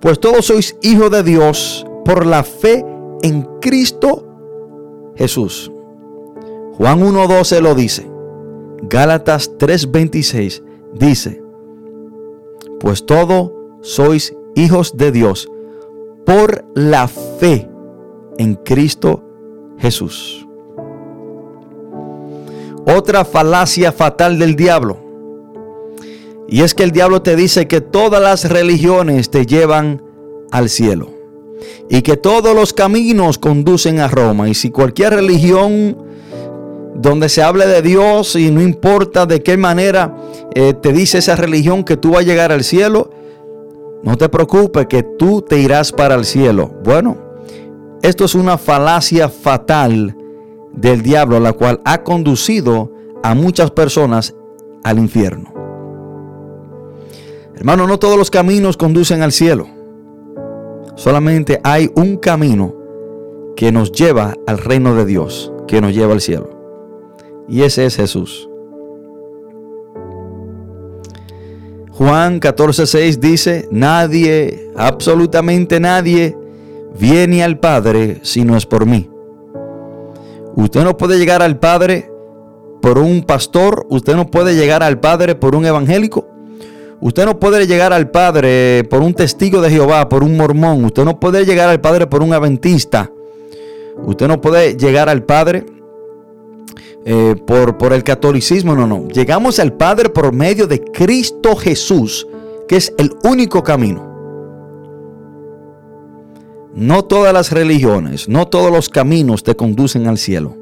Pues 0.00 0.20
todos 0.20 0.44
sois 0.44 0.76
hijos 0.82 1.10
de 1.10 1.22
Dios 1.22 1.86
por 2.04 2.26
la 2.26 2.44
fe 2.44 2.84
en 3.22 3.48
Cristo 3.62 4.28
Jesús. 5.16 5.72
Juan 6.74 7.00
1.12 7.00 7.60
lo 7.62 7.74
dice. 7.74 8.06
Gálatas 8.82 9.50
3.26 9.58 10.62
dice, 10.92 11.43
pues 12.84 13.06
todos 13.06 13.50
sois 13.80 14.36
hijos 14.54 14.98
de 14.98 15.10
Dios 15.10 15.48
por 16.26 16.66
la 16.74 17.08
fe 17.08 17.66
en 18.36 18.56
Cristo 18.56 19.24
Jesús. 19.78 20.46
Otra 22.84 23.24
falacia 23.24 23.90
fatal 23.90 24.38
del 24.38 24.54
diablo. 24.54 24.98
Y 26.46 26.60
es 26.60 26.74
que 26.74 26.82
el 26.82 26.90
diablo 26.90 27.22
te 27.22 27.36
dice 27.36 27.66
que 27.66 27.80
todas 27.80 28.20
las 28.20 28.50
religiones 28.50 29.30
te 29.30 29.46
llevan 29.46 30.02
al 30.50 30.68
cielo. 30.68 31.08
Y 31.88 32.02
que 32.02 32.18
todos 32.18 32.54
los 32.54 32.74
caminos 32.74 33.38
conducen 33.38 33.98
a 33.98 34.08
Roma. 34.08 34.50
Y 34.50 34.52
si 34.54 34.70
cualquier 34.70 35.14
religión 35.14 35.96
donde 36.94 37.28
se 37.28 37.42
hable 37.42 37.66
de 37.66 37.82
Dios 37.82 38.36
y 38.36 38.50
no 38.50 38.62
importa 38.62 39.26
de 39.26 39.42
qué 39.42 39.56
manera 39.56 40.16
eh, 40.54 40.74
te 40.74 40.92
dice 40.92 41.18
esa 41.18 41.36
religión 41.36 41.84
que 41.84 41.96
tú 41.96 42.12
vas 42.12 42.20
a 42.20 42.24
llegar 42.24 42.52
al 42.52 42.64
cielo, 42.64 43.10
no 44.02 44.16
te 44.16 44.28
preocupes 44.28 44.86
que 44.86 45.02
tú 45.02 45.42
te 45.42 45.58
irás 45.58 45.90
para 45.90 46.14
el 46.14 46.24
cielo. 46.24 46.70
Bueno, 46.84 47.16
esto 48.02 48.24
es 48.24 48.34
una 48.34 48.58
falacia 48.58 49.28
fatal 49.28 50.16
del 50.72 51.02
diablo, 51.02 51.40
la 51.40 51.52
cual 51.52 51.80
ha 51.84 52.02
conducido 52.02 52.92
a 53.22 53.34
muchas 53.34 53.70
personas 53.70 54.34
al 54.82 54.98
infierno. 54.98 55.52
Hermano, 57.56 57.86
no 57.86 57.98
todos 57.98 58.18
los 58.18 58.30
caminos 58.30 58.76
conducen 58.76 59.22
al 59.22 59.32
cielo. 59.32 59.68
Solamente 60.96 61.60
hay 61.64 61.90
un 61.94 62.18
camino 62.18 62.74
que 63.56 63.72
nos 63.72 63.90
lleva 63.90 64.34
al 64.46 64.58
reino 64.58 64.94
de 64.94 65.06
Dios, 65.06 65.52
que 65.66 65.80
nos 65.80 65.94
lleva 65.94 66.12
al 66.12 66.20
cielo. 66.20 66.53
Y 67.48 67.62
ese 67.62 67.86
es 67.86 67.96
Jesús. 67.96 68.48
Juan 71.90 72.40
14:6 72.40 73.18
dice, 73.20 73.68
nadie, 73.70 74.70
absolutamente 74.74 75.78
nadie, 75.78 76.36
viene 76.98 77.44
al 77.44 77.58
Padre 77.58 78.18
si 78.22 78.44
no 78.44 78.56
es 78.56 78.66
por 78.66 78.84
mí. 78.84 79.08
Usted 80.56 80.82
no 80.82 80.96
puede 80.96 81.18
llegar 81.18 81.40
al 81.42 81.58
Padre 81.58 82.10
por 82.80 82.98
un 82.98 83.22
pastor, 83.22 83.86
usted 83.90 84.16
no 84.16 84.26
puede 84.26 84.56
llegar 84.56 84.82
al 84.82 84.98
Padre 84.98 85.36
por 85.36 85.54
un 85.54 85.66
evangélico, 85.66 86.28
usted 87.00 87.24
no 87.24 87.38
puede 87.38 87.66
llegar 87.66 87.92
al 87.92 88.10
Padre 88.10 88.84
por 88.90 89.00
un 89.00 89.14
testigo 89.14 89.60
de 89.60 89.70
Jehová, 89.70 90.08
por 90.08 90.24
un 90.24 90.36
mormón, 90.36 90.84
usted 90.84 91.04
no 91.04 91.20
puede 91.20 91.44
llegar 91.44 91.68
al 91.68 91.80
Padre 91.80 92.08
por 92.08 92.22
un 92.22 92.32
adventista, 92.32 93.10
usted 94.04 94.26
no 94.26 94.40
puede 94.40 94.76
llegar 94.76 95.08
al 95.08 95.22
Padre 95.22 95.64
eh, 97.04 97.36
por, 97.46 97.78
por 97.78 97.92
el 97.92 98.02
catolicismo, 98.02 98.74
no, 98.74 98.86
no. 98.86 99.08
Llegamos 99.08 99.58
al 99.58 99.72
Padre 99.72 100.08
por 100.08 100.32
medio 100.32 100.66
de 100.66 100.80
Cristo 100.80 101.56
Jesús, 101.56 102.26
que 102.68 102.76
es 102.76 102.94
el 102.98 103.12
único 103.24 103.62
camino. 103.62 104.12
No 106.74 107.04
todas 107.04 107.32
las 107.32 107.52
religiones, 107.52 108.28
no 108.28 108.48
todos 108.48 108.72
los 108.72 108.88
caminos 108.88 109.44
te 109.44 109.54
conducen 109.54 110.08
al 110.08 110.18
cielo. 110.18 110.56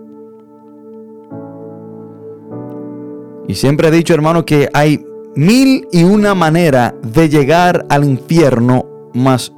Y 3.48 3.54
siempre 3.54 3.88
he 3.88 3.90
dicho, 3.90 4.14
hermano, 4.14 4.44
que 4.44 4.68
hay 4.72 5.04
mil 5.34 5.88
y 5.90 6.04
una 6.04 6.34
manera 6.34 6.94
de 7.02 7.28
llegar 7.28 7.86
al 7.88 8.04
infierno, 8.04 9.10
más 9.14 9.52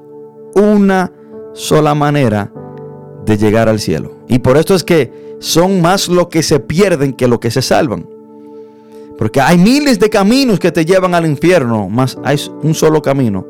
una 0.54 1.12
sola 1.52 1.94
manera 1.94 2.52
de 3.24 3.36
llegar 3.36 3.68
al 3.68 3.80
cielo. 3.80 4.13
Y 4.28 4.38
por 4.38 4.56
esto 4.56 4.74
es 4.74 4.84
que 4.84 5.36
son 5.40 5.82
más 5.82 6.08
lo 6.08 6.28
que 6.28 6.42
se 6.42 6.60
pierden 6.60 7.12
que 7.12 7.28
lo 7.28 7.40
que 7.40 7.50
se 7.50 7.62
salvan. 7.62 8.06
Porque 9.18 9.40
hay 9.40 9.58
miles 9.58 9.98
de 9.98 10.10
caminos 10.10 10.58
que 10.58 10.72
te 10.72 10.84
llevan 10.84 11.14
al 11.14 11.26
infierno, 11.26 11.88
más 11.88 12.18
hay 12.24 12.40
un 12.62 12.74
solo 12.74 13.00
camino 13.00 13.46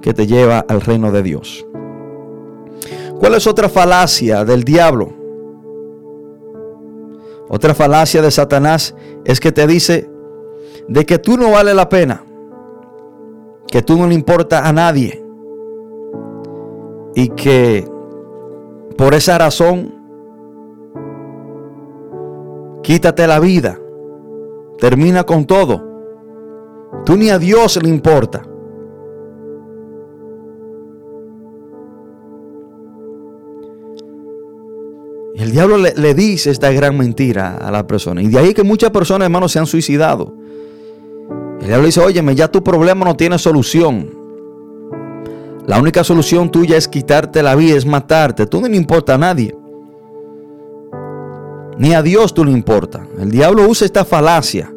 que 0.00 0.14
te 0.14 0.26
lleva 0.26 0.64
al 0.68 0.80
reino 0.80 1.12
de 1.12 1.22
Dios. 1.22 1.66
¿Cuál 3.18 3.34
es 3.34 3.46
otra 3.46 3.68
falacia 3.68 4.44
del 4.44 4.64
diablo? 4.64 5.12
Otra 7.48 7.74
falacia 7.74 8.22
de 8.22 8.30
Satanás 8.30 8.94
es 9.24 9.38
que 9.38 9.52
te 9.52 9.66
dice 9.66 10.10
de 10.88 11.04
que 11.04 11.18
tú 11.18 11.36
no 11.36 11.50
vale 11.50 11.74
la 11.74 11.88
pena, 11.88 12.24
que 13.70 13.82
tú 13.82 13.96
no 13.96 14.06
le 14.06 14.14
importa 14.14 14.66
a 14.66 14.72
nadie 14.72 15.22
y 17.14 17.28
que 17.28 17.86
por 18.96 19.14
esa 19.14 19.38
razón 19.38 20.01
Quítate 22.82 23.26
la 23.26 23.38
vida. 23.38 23.78
Termina 24.78 25.24
con 25.24 25.46
todo. 25.46 25.92
Tú 27.04 27.16
ni 27.16 27.30
a 27.30 27.38
Dios 27.38 27.80
le 27.82 27.88
importa. 27.88 28.42
El 35.34 35.50
diablo 35.50 35.76
le, 35.76 36.14
dice 36.14 36.50
esta 36.50 36.70
gran 36.70 36.96
mentira 36.96 37.56
a 37.56 37.70
la 37.70 37.86
persona. 37.86 38.22
Y 38.22 38.28
de 38.28 38.38
ahí 38.38 38.54
que 38.54 38.62
muchas 38.62 38.90
personas, 38.90 39.26
hermanos, 39.26 39.52
se 39.52 39.58
han 39.58 39.66
suicidado. 39.66 40.34
El 41.60 41.66
diablo 41.66 41.86
dice, 41.86 42.00
óyeme, 42.00 42.34
ya 42.34 42.48
tu 42.48 42.62
problema 42.62 43.04
no 43.04 43.16
tiene 43.16 43.38
solución. 43.38 44.10
La 45.66 45.80
única 45.80 46.04
solución 46.04 46.50
tuya 46.50 46.76
es 46.76 46.88
quitarte 46.88 47.42
la 47.42 47.54
vida, 47.54 47.76
es 47.76 47.86
matarte. 47.86 48.46
Tú 48.46 48.60
no 48.60 48.68
le 48.68 48.76
importa 48.76 49.14
a 49.14 49.18
nadie. 49.18 49.56
Ni 51.78 51.94
a 51.94 52.02
Dios 52.02 52.34
tú 52.34 52.44
le 52.44 52.52
importa. 52.52 53.06
El 53.18 53.30
diablo 53.30 53.66
usa 53.68 53.86
esta 53.86 54.04
falacia 54.04 54.72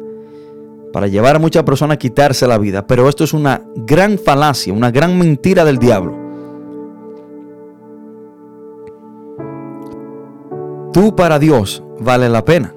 para 0.92 1.08
llevar 1.08 1.36
a 1.36 1.38
muchas 1.38 1.62
personas 1.62 1.96
a 1.96 1.98
quitarse 1.98 2.46
la 2.46 2.58
vida. 2.58 2.86
Pero 2.86 3.08
esto 3.08 3.24
es 3.24 3.34
una 3.34 3.62
gran 3.76 4.18
falacia, 4.18 4.72
una 4.72 4.90
gran 4.90 5.18
mentira 5.18 5.64
del 5.64 5.78
diablo. 5.78 6.16
Tú 10.92 11.14
para 11.14 11.38
Dios 11.38 11.82
vale 12.00 12.28
la 12.30 12.44
pena. 12.44 12.74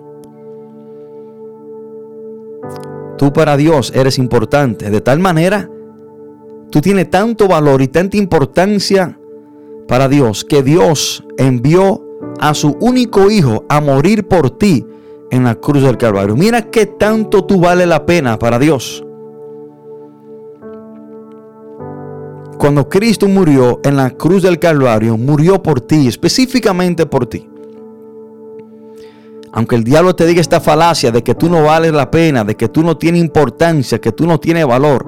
Tú 3.18 3.32
para 3.32 3.56
Dios 3.56 3.94
eres 3.96 4.18
importante. 4.18 4.90
De 4.90 5.02
tal 5.02 5.20
manera, 5.20 5.70
tú 6.70 6.82
tienes 6.82 7.10
tanto 7.10 7.48
valor 7.48 7.82
y 7.82 7.88
tanta 7.88 8.18
importancia 8.18 9.18
para 9.88 10.10
Dios 10.10 10.44
que 10.44 10.62
Dios 10.64 11.26
envió 11.38 12.09
a 12.40 12.54
su 12.54 12.78
único 12.80 13.30
hijo 13.30 13.66
a 13.68 13.82
morir 13.82 14.28
por 14.28 14.50
ti 14.52 14.86
en 15.30 15.44
la 15.44 15.56
cruz 15.56 15.84
del 15.84 15.98
Calvario. 15.98 16.36
Mira 16.36 16.64
qué 16.70 16.86
tanto 16.86 17.44
tú 17.46 17.60
vale 17.60 17.86
la 17.86 18.06
pena 18.06 18.40
para 18.40 18.58
Dios. 18.58 19.04
Cuando 22.58 22.90
Cristo 22.90 23.28
murió 23.28 23.80
en 23.84 23.96
la 23.96 24.12
cruz 24.12 24.44
del 24.44 24.60
Calvario, 24.60 25.18
murió 25.18 25.64
por 25.64 25.80
ti, 25.82 26.08
específicamente 26.08 27.06
por 27.06 27.26
ti. 27.26 27.50
Aunque 29.52 29.76
el 29.76 29.84
diablo 29.84 30.16
te 30.16 30.26
diga 30.26 30.42
esta 30.42 30.60
falacia 30.60 31.12
de 31.12 31.24
que 31.24 31.36
tú 31.36 31.50
no 31.50 31.64
vales 31.64 31.94
la 31.94 32.12
pena, 32.12 32.44
de 32.44 32.56
que 32.56 32.68
tú 32.68 32.84
no 32.84 32.98
tienes 32.98 33.22
importancia, 33.22 34.00
que 34.00 34.12
tú 34.12 34.28
no 34.28 34.40
tienes 34.40 34.66
valor, 34.66 35.06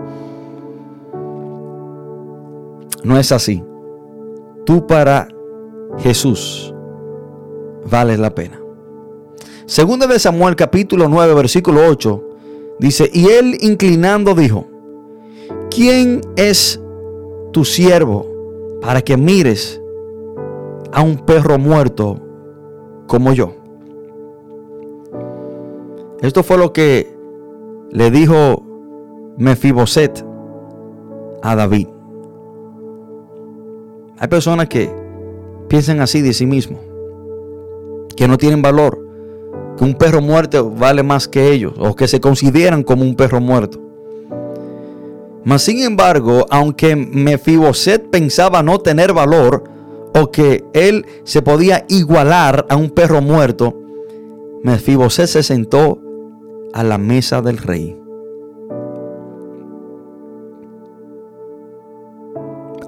no 3.03 3.19
es 3.19 3.31
así. 3.31 3.63
Tú 4.65 4.87
para 4.87 5.27
Jesús 5.99 6.70
vale 7.89 8.17
la 8.17 8.33
pena. 8.33 8.59
Segunda 9.65 10.07
de 10.07 10.19
Samuel 10.19 10.55
capítulo 10.55 11.07
9 11.07 11.33
versículo 11.33 11.87
8 11.87 12.23
dice, 12.79 13.09
y 13.13 13.27
él 13.27 13.57
inclinando 13.61 14.35
dijo, 14.35 14.67
¿quién 15.69 16.21
es 16.35 16.81
tu 17.51 17.63
siervo 17.63 18.27
para 18.81 19.01
que 19.01 19.17
mires 19.17 19.81
a 20.91 21.01
un 21.01 21.17
perro 21.25 21.57
muerto 21.57 22.19
como 23.07 23.33
yo? 23.33 23.55
Esto 26.21 26.43
fue 26.43 26.57
lo 26.57 26.73
que 26.73 27.15
le 27.91 28.11
dijo 28.11 28.63
Mefiboset 29.37 30.25
a 31.41 31.55
David. 31.55 31.87
Hay 34.19 34.27
personas 34.27 34.67
que 34.67 34.93
piensan 35.67 35.99
así 35.99 36.21
de 36.21 36.33
sí 36.33 36.45
mismos 36.45 36.90
que 38.13 38.27
no 38.27 38.37
tienen 38.37 38.61
valor, 38.61 38.99
que 39.77 39.83
un 39.83 39.95
perro 39.95 40.21
muerto 40.21 40.69
vale 40.69 41.03
más 41.03 41.27
que 41.27 41.51
ellos, 41.51 41.73
o 41.77 41.95
que 41.95 42.07
se 42.07 42.19
consideran 42.19 42.83
como 42.83 43.03
un 43.03 43.15
perro 43.15 43.41
muerto. 43.41 43.79
Mas 45.43 45.63
sin 45.63 45.81
embargo, 45.81 46.45
aunque 46.49 46.95
Mefiboset 46.95 48.09
pensaba 48.09 48.61
no 48.61 48.79
tener 48.79 49.11
valor 49.11 49.63
o 50.13 50.29
que 50.29 50.63
él 50.73 51.05
se 51.23 51.41
podía 51.41 51.85
igualar 51.89 52.65
a 52.69 52.75
un 52.75 52.91
perro 52.91 53.21
muerto, 53.21 53.75
Mefiboset 54.63 55.27
se 55.27 55.43
sentó 55.43 55.99
a 56.73 56.83
la 56.83 56.97
mesa 56.97 57.41
del 57.41 57.57
rey. 57.57 57.97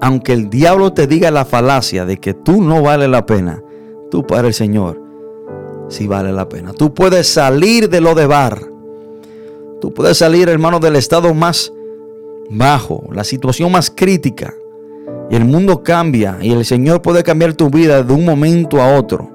Aunque 0.00 0.32
el 0.32 0.50
diablo 0.50 0.92
te 0.92 1.06
diga 1.06 1.30
la 1.30 1.44
falacia 1.44 2.04
de 2.04 2.18
que 2.18 2.34
tú 2.34 2.62
no 2.62 2.82
vale 2.82 3.08
la 3.08 3.26
pena, 3.26 3.62
tú 4.10 4.22
para 4.22 4.48
el 4.48 4.54
Señor 4.54 5.03
sí 5.88 6.06
vale 6.06 6.32
la 6.32 6.48
pena. 6.48 6.72
Tú 6.72 6.94
puedes 6.94 7.28
salir 7.28 7.88
de 7.88 8.00
lo 8.00 8.14
de 8.14 8.26
bar. 8.26 8.60
Tú 9.80 9.92
puedes 9.92 10.18
salir, 10.18 10.48
hermano, 10.48 10.80
del 10.80 10.96
estado 10.96 11.34
más 11.34 11.72
bajo, 12.50 13.08
la 13.12 13.24
situación 13.24 13.70
más 13.72 13.90
crítica. 13.90 14.54
Y 15.30 15.36
el 15.36 15.44
mundo 15.44 15.82
cambia 15.82 16.38
y 16.40 16.52
el 16.52 16.64
Señor 16.64 17.02
puede 17.02 17.22
cambiar 17.22 17.54
tu 17.54 17.70
vida 17.70 18.02
de 18.02 18.12
un 18.12 18.24
momento 18.24 18.80
a 18.80 18.96
otro. 18.96 19.30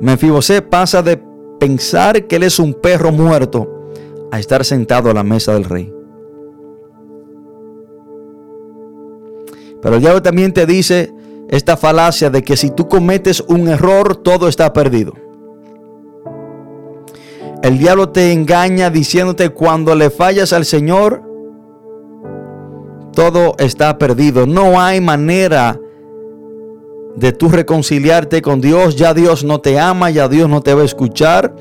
Mefibosé 0.00 0.60
pasa 0.62 1.02
de 1.02 1.20
pensar 1.58 2.26
que 2.26 2.36
él 2.36 2.42
es 2.42 2.58
un 2.58 2.74
perro 2.74 3.12
muerto 3.12 3.90
a 4.30 4.38
estar 4.38 4.64
sentado 4.64 5.10
a 5.10 5.14
la 5.14 5.22
mesa 5.22 5.54
del 5.54 5.64
rey. 5.64 5.92
Pero 9.80 9.94
el 9.94 10.00
diablo 10.00 10.22
también 10.22 10.52
te 10.52 10.66
dice 10.66 11.12
esta 11.48 11.76
falacia 11.76 12.30
de 12.30 12.42
que 12.42 12.56
si 12.56 12.70
tú 12.70 12.88
cometes 12.88 13.40
un 13.40 13.68
error, 13.68 14.16
todo 14.16 14.48
está 14.48 14.72
perdido. 14.72 15.12
El 17.62 17.78
diablo 17.78 18.10
te 18.10 18.32
engaña 18.32 18.90
diciéndote 18.90 19.50
cuando 19.50 19.94
le 19.94 20.10
fallas 20.10 20.52
al 20.52 20.64
Señor, 20.64 21.22
todo 23.12 23.54
está 23.58 23.98
perdido. 23.98 24.46
No 24.46 24.80
hay 24.80 25.00
manera 25.00 25.80
de 27.16 27.32
tú 27.32 27.48
reconciliarte 27.48 28.42
con 28.42 28.60
Dios. 28.60 28.94
Ya 28.94 29.14
Dios 29.14 29.42
no 29.42 29.60
te 29.60 29.80
ama, 29.80 30.10
ya 30.10 30.28
Dios 30.28 30.48
no 30.48 30.60
te 30.60 30.74
va 30.74 30.82
a 30.82 30.84
escuchar 30.84 31.56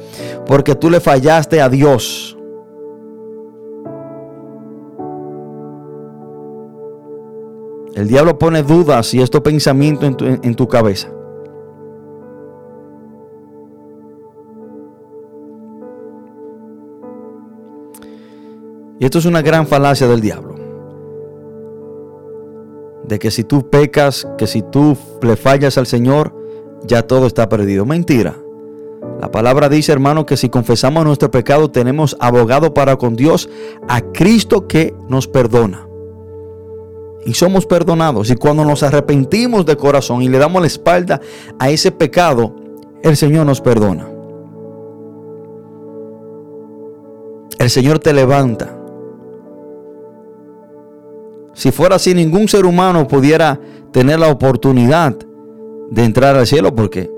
porque 0.46 0.76
tú 0.76 0.90
le 0.90 1.00
fallaste 1.00 1.62
a 1.62 1.70
Dios. 1.70 2.35
El 7.96 8.10
diablo 8.10 8.38
pone 8.38 8.62
dudas 8.62 9.14
y 9.14 9.22
estos 9.22 9.40
pensamientos 9.40 10.10
en 10.10 10.18
tu, 10.18 10.26
en 10.26 10.56
tu 10.56 10.68
cabeza. 10.68 11.10
Y 19.00 19.06
esto 19.06 19.18
es 19.20 19.26
una 19.26 19.42
gran 19.42 19.66
falacia 19.66 20.08
del 20.08 20.20
diablo. 20.20 20.56
De 23.08 23.18
que 23.18 23.32
si 23.32 23.46
tú 23.46 23.70
pecas, 23.70 24.28
que 24.38 24.48
si 24.48 24.62
tú 24.62 24.98
le 25.22 25.38
fallas 25.38 25.78
al 25.78 25.86
Señor, 25.86 26.36
ya 26.86 27.04
todo 27.04 27.28
está 27.28 27.48
perdido. 27.48 27.86
Mentira. 27.86 28.36
La 29.22 29.32
palabra 29.32 29.70
dice, 29.70 29.94
hermano, 29.94 30.26
que 30.26 30.36
si 30.36 30.50
confesamos 30.50 31.06
nuestro 31.06 31.32
pecado, 31.32 31.72
tenemos 31.72 32.18
abogado 32.20 32.74
para 32.74 32.98
con 32.98 33.16
Dios 33.16 33.50
a 33.88 34.02
Cristo 34.02 34.68
que 34.68 34.94
nos 35.08 35.28
perdona. 35.30 35.85
Y 37.26 37.34
somos 37.34 37.66
perdonados. 37.66 38.30
Y 38.30 38.36
cuando 38.36 38.64
nos 38.64 38.84
arrepentimos 38.84 39.66
de 39.66 39.76
corazón 39.76 40.22
y 40.22 40.30
le 40.30 40.38
damos 40.38 40.62
la 40.62 40.68
espalda 40.68 41.20
a 41.60 41.70
ese 41.70 41.92
pecado, 41.92 42.56
el 43.04 43.18
Señor 43.18 43.46
nos 43.46 43.62
perdona. 43.62 44.08
El 47.58 47.70
Señor 47.70 48.00
te 48.00 48.14
levanta. 48.14 48.78
Si 51.54 51.72
fuera 51.72 51.96
así, 51.96 52.14
ningún 52.14 52.48
ser 52.48 52.66
humano 52.66 53.08
pudiera 53.08 53.60
tener 53.92 54.20
la 54.20 54.30
oportunidad 54.30 55.16
de 55.90 56.04
entrar 56.04 56.36
al 56.36 56.46
cielo 56.46 56.76
porque 56.76 57.10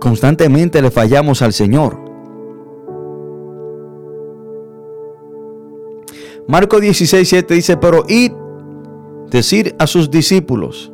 constantemente 0.00 0.82
le 0.82 0.90
fallamos 0.90 1.42
al 1.42 1.52
Señor. 1.52 2.03
Marco 6.46 6.80
16, 6.80 7.28
7 7.28 7.54
dice, 7.54 7.76
pero 7.76 8.04
id, 8.08 8.32
decir 9.30 9.74
a 9.78 9.86
sus 9.86 10.10
discípulos 10.10 10.92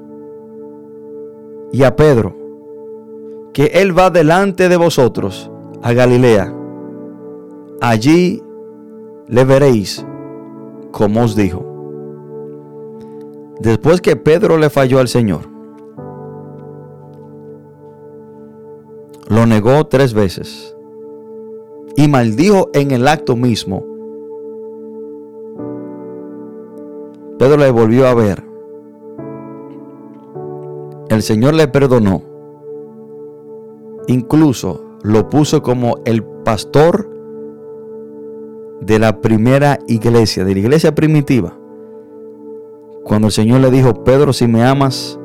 y 1.72 1.82
a 1.82 1.96
Pedro, 1.96 2.36
que 3.52 3.66
Él 3.74 3.96
va 3.96 4.10
delante 4.10 4.68
de 4.68 4.76
vosotros 4.76 5.50
a 5.82 5.92
Galilea. 5.92 6.54
Allí 7.80 8.42
le 9.26 9.44
veréis 9.44 10.04
como 10.90 11.22
os 11.22 11.34
dijo. 11.34 11.64
Después 13.60 14.00
que 14.00 14.16
Pedro 14.16 14.56
le 14.56 14.70
falló 14.70 15.00
al 15.00 15.08
Señor, 15.08 15.42
lo 19.28 19.46
negó 19.46 19.86
tres 19.86 20.14
veces 20.14 20.74
y 21.96 22.08
maldijo 22.08 22.70
en 22.72 22.90
el 22.90 23.06
acto 23.06 23.36
mismo. 23.36 23.89
Pedro 27.40 27.56
le 27.56 27.70
volvió 27.70 28.06
a 28.06 28.12
ver. 28.12 28.44
El 31.08 31.22
Señor 31.22 31.54
le 31.54 31.68
perdonó. 31.68 32.20
Incluso 34.08 34.84
lo 35.02 35.30
puso 35.30 35.62
como 35.62 35.94
el 36.04 36.22
pastor 36.22 37.08
de 38.82 38.98
la 38.98 39.22
primera 39.22 39.78
iglesia, 39.86 40.44
de 40.44 40.52
la 40.52 40.60
iglesia 40.60 40.94
primitiva, 40.94 41.56
cuando 43.04 43.28
el 43.28 43.32
Señor 43.32 43.60
le 43.62 43.70
dijo, 43.70 44.04
Pedro, 44.04 44.34
si 44.34 44.46
me 44.46 44.62
amas, 44.62 45.18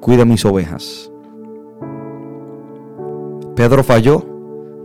cuida 0.00 0.24
mis 0.24 0.44
ovejas. 0.44 1.12
Pedro 3.54 3.84
falló, 3.84 4.24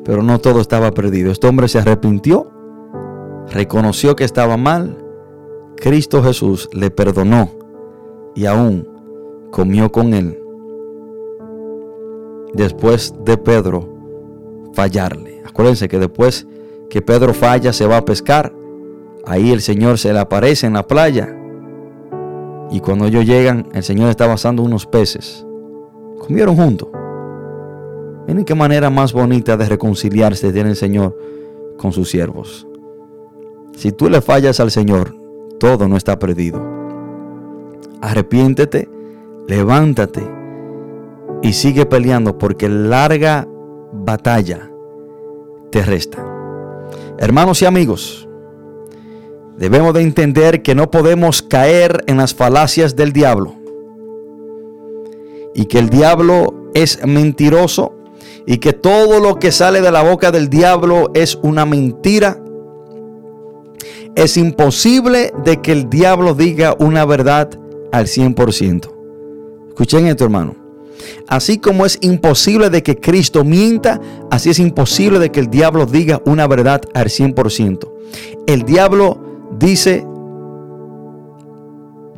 pero 0.05 0.21
no 0.21 0.37
todo 0.37 0.61
estaba 0.61 0.91
perdido. 0.91 1.31
Este 1.31 1.47
hombre 1.47 1.67
se 1.67 1.79
arrepintió, 1.79 2.51
reconoció 3.49 4.15
que 4.15 4.25
estaba 4.25 4.57
mal, 4.57 5.06
Cristo 5.77 6.23
Jesús 6.23 6.69
le 6.73 6.89
perdonó 6.89 7.51
y 8.35 8.45
aún 8.45 8.87
comió 9.51 9.91
con 9.91 10.13
él 10.13 10.39
después 12.53 13.13
de 13.23 13.37
Pedro 13.37 13.87
fallarle. 14.73 15.41
Acuérdense 15.45 15.87
que 15.87 15.99
después 15.99 16.47
que 16.89 17.01
Pedro 17.01 17.33
falla, 17.33 17.73
se 17.73 17.85
va 17.85 17.97
a 17.97 18.05
pescar. 18.05 18.53
Ahí 19.25 19.51
el 19.51 19.61
Señor 19.61 19.97
se 19.97 20.13
le 20.13 20.19
aparece 20.19 20.67
en 20.67 20.73
la 20.73 20.87
playa. 20.87 21.33
Y 22.71 22.79
cuando 22.79 23.05
ellos 23.05 23.25
llegan, 23.25 23.67
el 23.73 23.83
Señor 23.83 24.09
está 24.09 24.31
asando 24.31 24.63
unos 24.63 24.85
peces. 24.85 25.45
Comieron 26.19 26.55
juntos. 26.55 26.89
Miren 28.27 28.45
qué 28.45 28.55
manera 28.55 28.89
más 28.89 29.13
bonita 29.13 29.55
de 29.55 29.69
reconciliarse 29.69 30.51
tiene 30.51 30.71
el 30.71 30.75
Señor 30.75 31.17
con 31.77 31.93
sus 31.93 32.09
siervos. 32.09 32.67
Si 33.75 33.91
tú 33.91 34.09
le 34.09 34.21
fallas 34.21 34.59
al 34.59 34.71
Señor, 34.71 35.15
todo 35.59 35.87
no 35.87 35.97
está 35.97 36.19
perdido. 36.19 36.61
Arrepiéntete, 38.01 38.89
levántate 39.47 40.23
y 41.41 41.53
sigue 41.53 41.85
peleando 41.85 42.37
porque 42.37 42.69
larga 42.69 43.47
batalla 43.91 44.71
te 45.71 45.83
resta. 45.83 46.25
Hermanos 47.17 47.61
y 47.61 47.65
amigos, 47.65 48.27
debemos 49.57 49.93
de 49.93 50.01
entender 50.01 50.61
que 50.61 50.75
no 50.75 50.91
podemos 50.91 51.41
caer 51.41 52.03
en 52.07 52.17
las 52.17 52.33
falacias 52.33 52.95
del 52.95 53.11
diablo 53.11 53.55
y 55.55 55.65
que 55.65 55.79
el 55.79 55.89
diablo 55.89 56.69
es 56.73 57.05
mentiroso 57.05 57.95
y 58.45 58.59
que 58.59 58.73
todo 58.73 59.19
lo 59.19 59.39
que 59.39 59.51
sale 59.51 59.81
de 59.81 59.91
la 59.91 60.03
boca 60.03 60.31
del 60.31 60.49
diablo 60.49 61.11
es 61.13 61.37
una 61.41 61.65
mentira. 61.65 62.39
Es 64.17 64.35
imposible 64.35 65.31
de 65.45 65.61
que 65.61 65.71
el 65.71 65.91
diablo 65.91 66.33
diga 66.33 66.75
una 66.79 67.05
verdad 67.05 67.51
al 67.91 68.07
100%. 68.07 68.89
Escuchen 69.67 70.07
esto, 70.07 70.23
hermano. 70.23 70.55
Así 71.27 71.59
como 71.59 71.85
es 71.85 71.99
imposible 72.01 72.71
de 72.71 72.81
que 72.81 72.97
Cristo 72.97 73.43
mienta, 73.43 74.01
así 74.31 74.49
es 74.49 74.57
imposible 74.57 75.19
de 75.19 75.29
que 75.29 75.39
el 75.39 75.51
diablo 75.51 75.85
diga 75.85 76.19
una 76.25 76.47
verdad 76.47 76.81
al 76.95 77.09
100%. 77.09 77.87
El 78.47 78.63
diablo 78.63 79.19
dice 79.59 80.03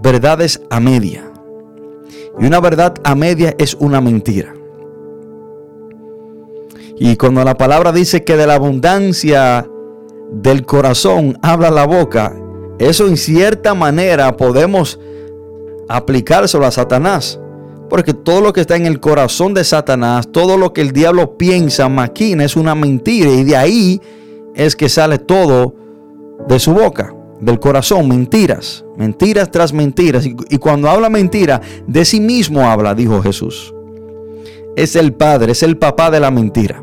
verdades 0.01 0.61
a 0.69 0.79
media. 0.79 1.29
Y 2.39 2.45
una 2.45 2.61
verdad 2.61 2.95
a 3.03 3.13
media 3.13 3.53
es 3.57 3.73
una 3.73 3.99
mentira. 3.99 4.53
Y 6.97 7.17
cuando 7.17 7.43
la 7.43 7.57
palabra 7.57 7.91
dice 7.91 8.23
que 8.23 8.37
de 8.37 8.47
la 8.47 8.55
abundancia 8.55 9.67
del 10.31 10.65
corazón 10.65 11.37
habla 11.41 11.71
la 11.71 11.85
boca, 11.85 12.35
eso 12.79 13.07
en 13.07 13.17
cierta 13.17 13.73
manera 13.73 14.35
podemos 14.37 14.99
aplicárselo 15.89 16.65
a 16.65 16.71
Satanás. 16.71 17.39
Porque 17.89 18.13
todo 18.13 18.41
lo 18.41 18.53
que 18.53 18.61
está 18.61 18.75
en 18.75 18.85
el 18.85 18.99
corazón 18.99 19.55
de 19.55 19.63
Satanás, 19.63 20.31
todo 20.31 20.57
lo 20.57 20.73
que 20.73 20.81
el 20.81 20.91
diablo 20.91 21.37
piensa, 21.37 21.89
maquina, 21.89 22.45
es 22.45 22.55
una 22.55 22.75
mentira. 22.75 23.31
Y 23.31 23.43
de 23.43 23.57
ahí 23.57 24.01
es 24.53 24.75
que 24.75 24.89
sale 24.89 25.17
todo 25.17 25.73
de 26.47 26.59
su 26.59 26.71
boca, 26.73 27.15
del 27.41 27.59
corazón, 27.59 28.07
mentiras, 28.07 28.85
mentiras 28.95 29.49
tras 29.49 29.73
mentiras. 29.73 30.23
Y, 30.27 30.35
y 30.49 30.59
cuando 30.59 30.87
habla 30.87 31.09
mentira, 31.09 31.61
de 31.87 32.05
sí 32.05 32.19
mismo 32.19 32.69
habla, 32.69 32.93
dijo 32.93 33.23
Jesús. 33.23 33.73
Es 34.75 34.95
el 34.95 35.13
padre, 35.13 35.53
es 35.53 35.63
el 35.63 35.77
papá 35.77 36.11
de 36.11 36.19
la 36.19 36.29
mentira. 36.29 36.79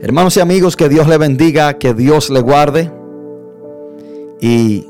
Hermanos 0.00 0.36
y 0.36 0.40
amigos, 0.40 0.76
que 0.76 0.88
Dios 0.88 1.08
le 1.08 1.16
bendiga, 1.16 1.78
que 1.78 1.94
Dios 1.94 2.28
le 2.30 2.40
guarde. 2.40 2.92
Y 4.40 4.86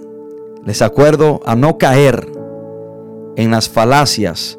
les 0.65 0.83
acuerdo 0.83 1.41
a 1.47 1.55
no 1.55 1.79
caer 1.79 2.27
en 3.37 3.51
las 3.53 3.69
falacias 3.69 4.59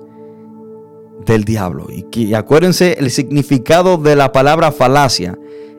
del 1.25 1.43
diablo. 1.43 1.87
Y, 1.89 2.33
acuérdense, 2.33 2.93
el 2.97 3.11
significado 3.11 3.97
de 3.97 4.15
la 4.15 4.31
palabra 4.31 4.71
falacia 4.71 5.37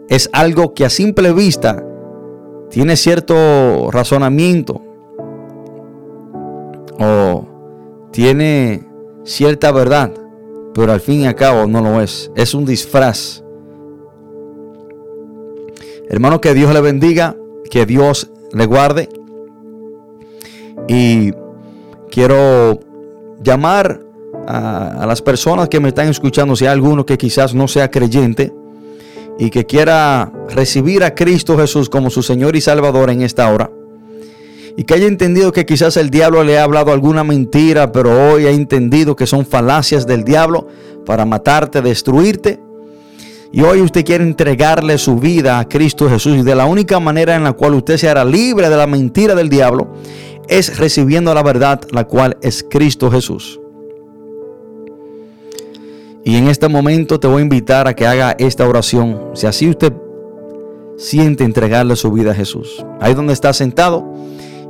es 0.09 0.29
algo 0.33 0.75
que 0.75 0.85
a 0.85 0.91
simple 0.91 1.33
vista 1.33 1.83
tiene 2.71 2.97
cierto 2.97 3.91
razonamiento 3.91 4.83
o 7.01 7.47
tiene 8.13 8.87
cierta 9.25 9.73
verdad, 9.73 10.13
pero 10.75 10.93
al 10.93 11.01
fin 11.01 11.23
y 11.23 11.27
al 11.27 11.35
cabo 11.35 11.67
no 11.67 11.81
lo 11.81 12.03
es. 12.03 12.31
Es 12.37 12.53
un 12.53 12.67
disfraz. 12.67 13.43
Hermano, 16.09 16.41
que 16.41 16.55
Dios 16.55 16.73
le 16.73 16.81
bendiga, 16.81 17.37
que 17.71 17.85
Dios 17.85 18.31
le 18.53 18.67
guarde. 18.67 19.09
Y 20.89 21.33
quiero 22.11 22.81
llamar 23.43 24.01
a, 24.47 25.05
las 25.07 25.21
personas 25.21 25.69
que 25.69 25.81
me 25.81 25.89
están 25.89 26.09
escuchando, 26.09 26.57
si 26.57 26.65
hay 26.65 26.73
alguno 26.73 27.05
que 27.05 27.19
quizás 27.19 27.55
no 27.55 27.69
sea 27.69 27.91
creyente 27.91 28.53
y 29.39 29.51
que 29.51 29.67
quiera 29.67 30.33
recibir 30.49 31.05
a 31.05 31.15
Cristo 31.15 31.57
Jesús 31.59 31.89
como 31.89 32.11
su 32.11 32.23
Señor 32.23 32.57
y 32.57 32.61
Salvador 32.61 33.11
en 33.11 33.23
esta 33.23 33.53
hora, 33.53 33.71
y 34.77 34.85
que 34.85 34.95
haya 34.95 35.07
entendido 35.07 35.53
que 35.53 35.67
quizás 35.67 35.97
el 35.97 36.09
diablo 36.09 36.43
le 36.43 36.59
ha 36.59 36.65
hablado 36.65 36.93
alguna 36.93 37.25
mentira, 37.25 37.93
pero 37.93 38.33
hoy 38.33 38.47
ha 38.47 38.51
entendido 38.51 39.15
que 39.17 39.27
son 39.27 39.45
falacias 39.45 40.07
del 40.07 40.25
diablo 40.25 40.69
para 41.05 41.25
matarte, 41.25 41.83
destruirte. 41.83 42.61
Y 43.53 43.63
hoy 43.63 43.81
usted 43.81 44.05
quiere 44.05 44.25
entregarle 44.25 44.99
su 44.99 45.17
vida 45.17 45.59
a 45.59 45.69
Cristo 45.69 46.09
Jesús 46.09 46.37
y 46.37 46.43
de 46.43 46.55
la 46.55 46.67
única 46.67 47.01
manera 47.01 47.35
en 47.35 47.45
la 47.45 47.53
cual 47.53 47.75
usted 47.75 47.97
se 47.97 48.09
hará 48.09 48.25
libre 48.25 48.69
de 48.69 48.77
la 48.77 48.87
mentira 48.87 49.35
del 49.35 49.49
diablo 49.49 49.89
es 50.49 50.79
recibiendo 50.79 51.33
la 51.35 51.43
verdad, 51.43 51.81
la 51.93 52.05
cual 52.05 52.37
es 52.43 52.65
Cristo 52.69 53.11
Jesús. 53.11 53.61
Y 56.25 56.37
en 56.37 56.49
este 56.49 56.69
momento 56.69 57.21
te 57.21 57.27
voy 57.27 57.41
a 57.41 57.43
invitar 57.43 57.87
a 57.87 57.95
que 57.95 58.07
haga 58.07 58.35
esta 58.39 58.67
oración. 58.67 59.31
Si 59.35 59.47
así 59.47 59.69
usted 59.69 59.93
siente 60.97 61.45
entregarle 61.45 61.97
su 61.97 62.11
vida 62.11 62.33
a 62.33 62.35
Jesús. 62.35 62.85
Ahí 63.01 63.15
donde 63.15 63.33
está 63.33 63.53
sentado, 63.53 64.05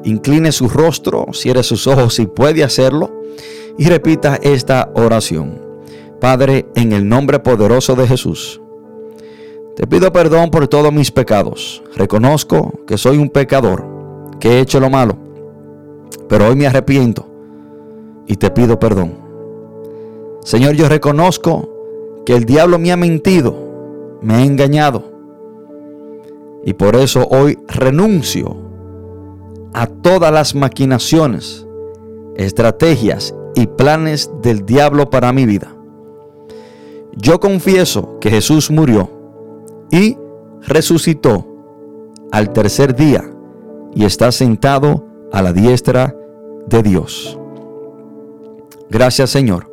incline 0.04 0.52
su 0.52 0.68
rostro, 0.68 1.26
cierre 1.32 1.62
sus 1.62 1.86
ojos 1.86 2.14
si 2.14 2.26
puede 2.26 2.62
hacerlo 2.62 3.10
y 3.78 3.88
repita 3.88 4.38
esta 4.42 4.90
oración. 4.94 5.60
Padre, 6.20 6.66
en 6.74 6.92
el 6.92 7.08
nombre 7.08 7.38
poderoso 7.38 7.94
de 7.94 8.06
Jesús, 8.06 8.60
te 9.78 9.86
pido 9.86 10.12
perdón 10.12 10.50
por 10.50 10.66
todos 10.66 10.92
mis 10.92 11.12
pecados. 11.12 11.84
Reconozco 11.94 12.80
que 12.84 12.98
soy 12.98 13.16
un 13.16 13.30
pecador, 13.30 13.84
que 14.40 14.54
he 14.54 14.60
hecho 14.60 14.80
lo 14.80 14.90
malo, 14.90 15.16
pero 16.28 16.48
hoy 16.48 16.56
me 16.56 16.66
arrepiento 16.66 17.24
y 18.26 18.34
te 18.34 18.50
pido 18.50 18.80
perdón. 18.80 19.12
Señor, 20.42 20.74
yo 20.74 20.88
reconozco 20.88 21.70
que 22.26 22.34
el 22.34 22.44
diablo 22.44 22.80
me 22.80 22.90
ha 22.90 22.96
mentido, 22.96 23.54
me 24.20 24.34
ha 24.34 24.44
engañado. 24.44 25.04
Y 26.64 26.72
por 26.72 26.96
eso 26.96 27.28
hoy 27.30 27.56
renuncio 27.68 28.56
a 29.74 29.86
todas 29.86 30.32
las 30.32 30.56
maquinaciones, 30.56 31.64
estrategias 32.34 33.32
y 33.54 33.68
planes 33.68 34.28
del 34.42 34.66
diablo 34.66 35.08
para 35.08 35.32
mi 35.32 35.46
vida. 35.46 35.72
Yo 37.12 37.38
confieso 37.38 38.18
que 38.18 38.28
Jesús 38.30 38.72
murió 38.72 39.17
y 39.90 40.16
resucitó 40.62 41.46
al 42.30 42.52
tercer 42.52 42.94
día 42.94 43.24
y 43.94 44.04
está 44.04 44.32
sentado 44.32 45.06
a 45.32 45.42
la 45.42 45.52
diestra 45.52 46.14
de 46.66 46.82
Dios. 46.82 47.38
Gracias 48.90 49.30
Señor 49.30 49.72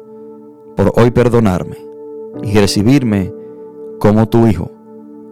por 0.75 0.93
hoy 0.95 1.11
perdonarme 1.11 1.77
y 2.43 2.57
recibirme 2.57 3.33
como 3.99 4.27
tu 4.27 4.47
hijo 4.47 4.71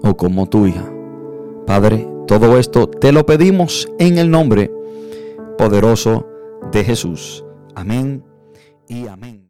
o 0.01 0.15
como 0.15 0.47
tu 0.47 0.65
hija. 0.65 0.89
Padre, 1.65 2.07
todo 2.27 2.57
esto 2.57 2.88
te 2.88 3.11
lo 3.11 3.25
pedimos 3.25 3.88
en 3.99 4.17
el 4.17 4.29
nombre 4.31 4.71
poderoso 5.57 6.27
de 6.71 6.84
Jesús. 6.84 7.43
Amén 7.75 8.23
y 8.88 9.07
amén. 9.07 9.41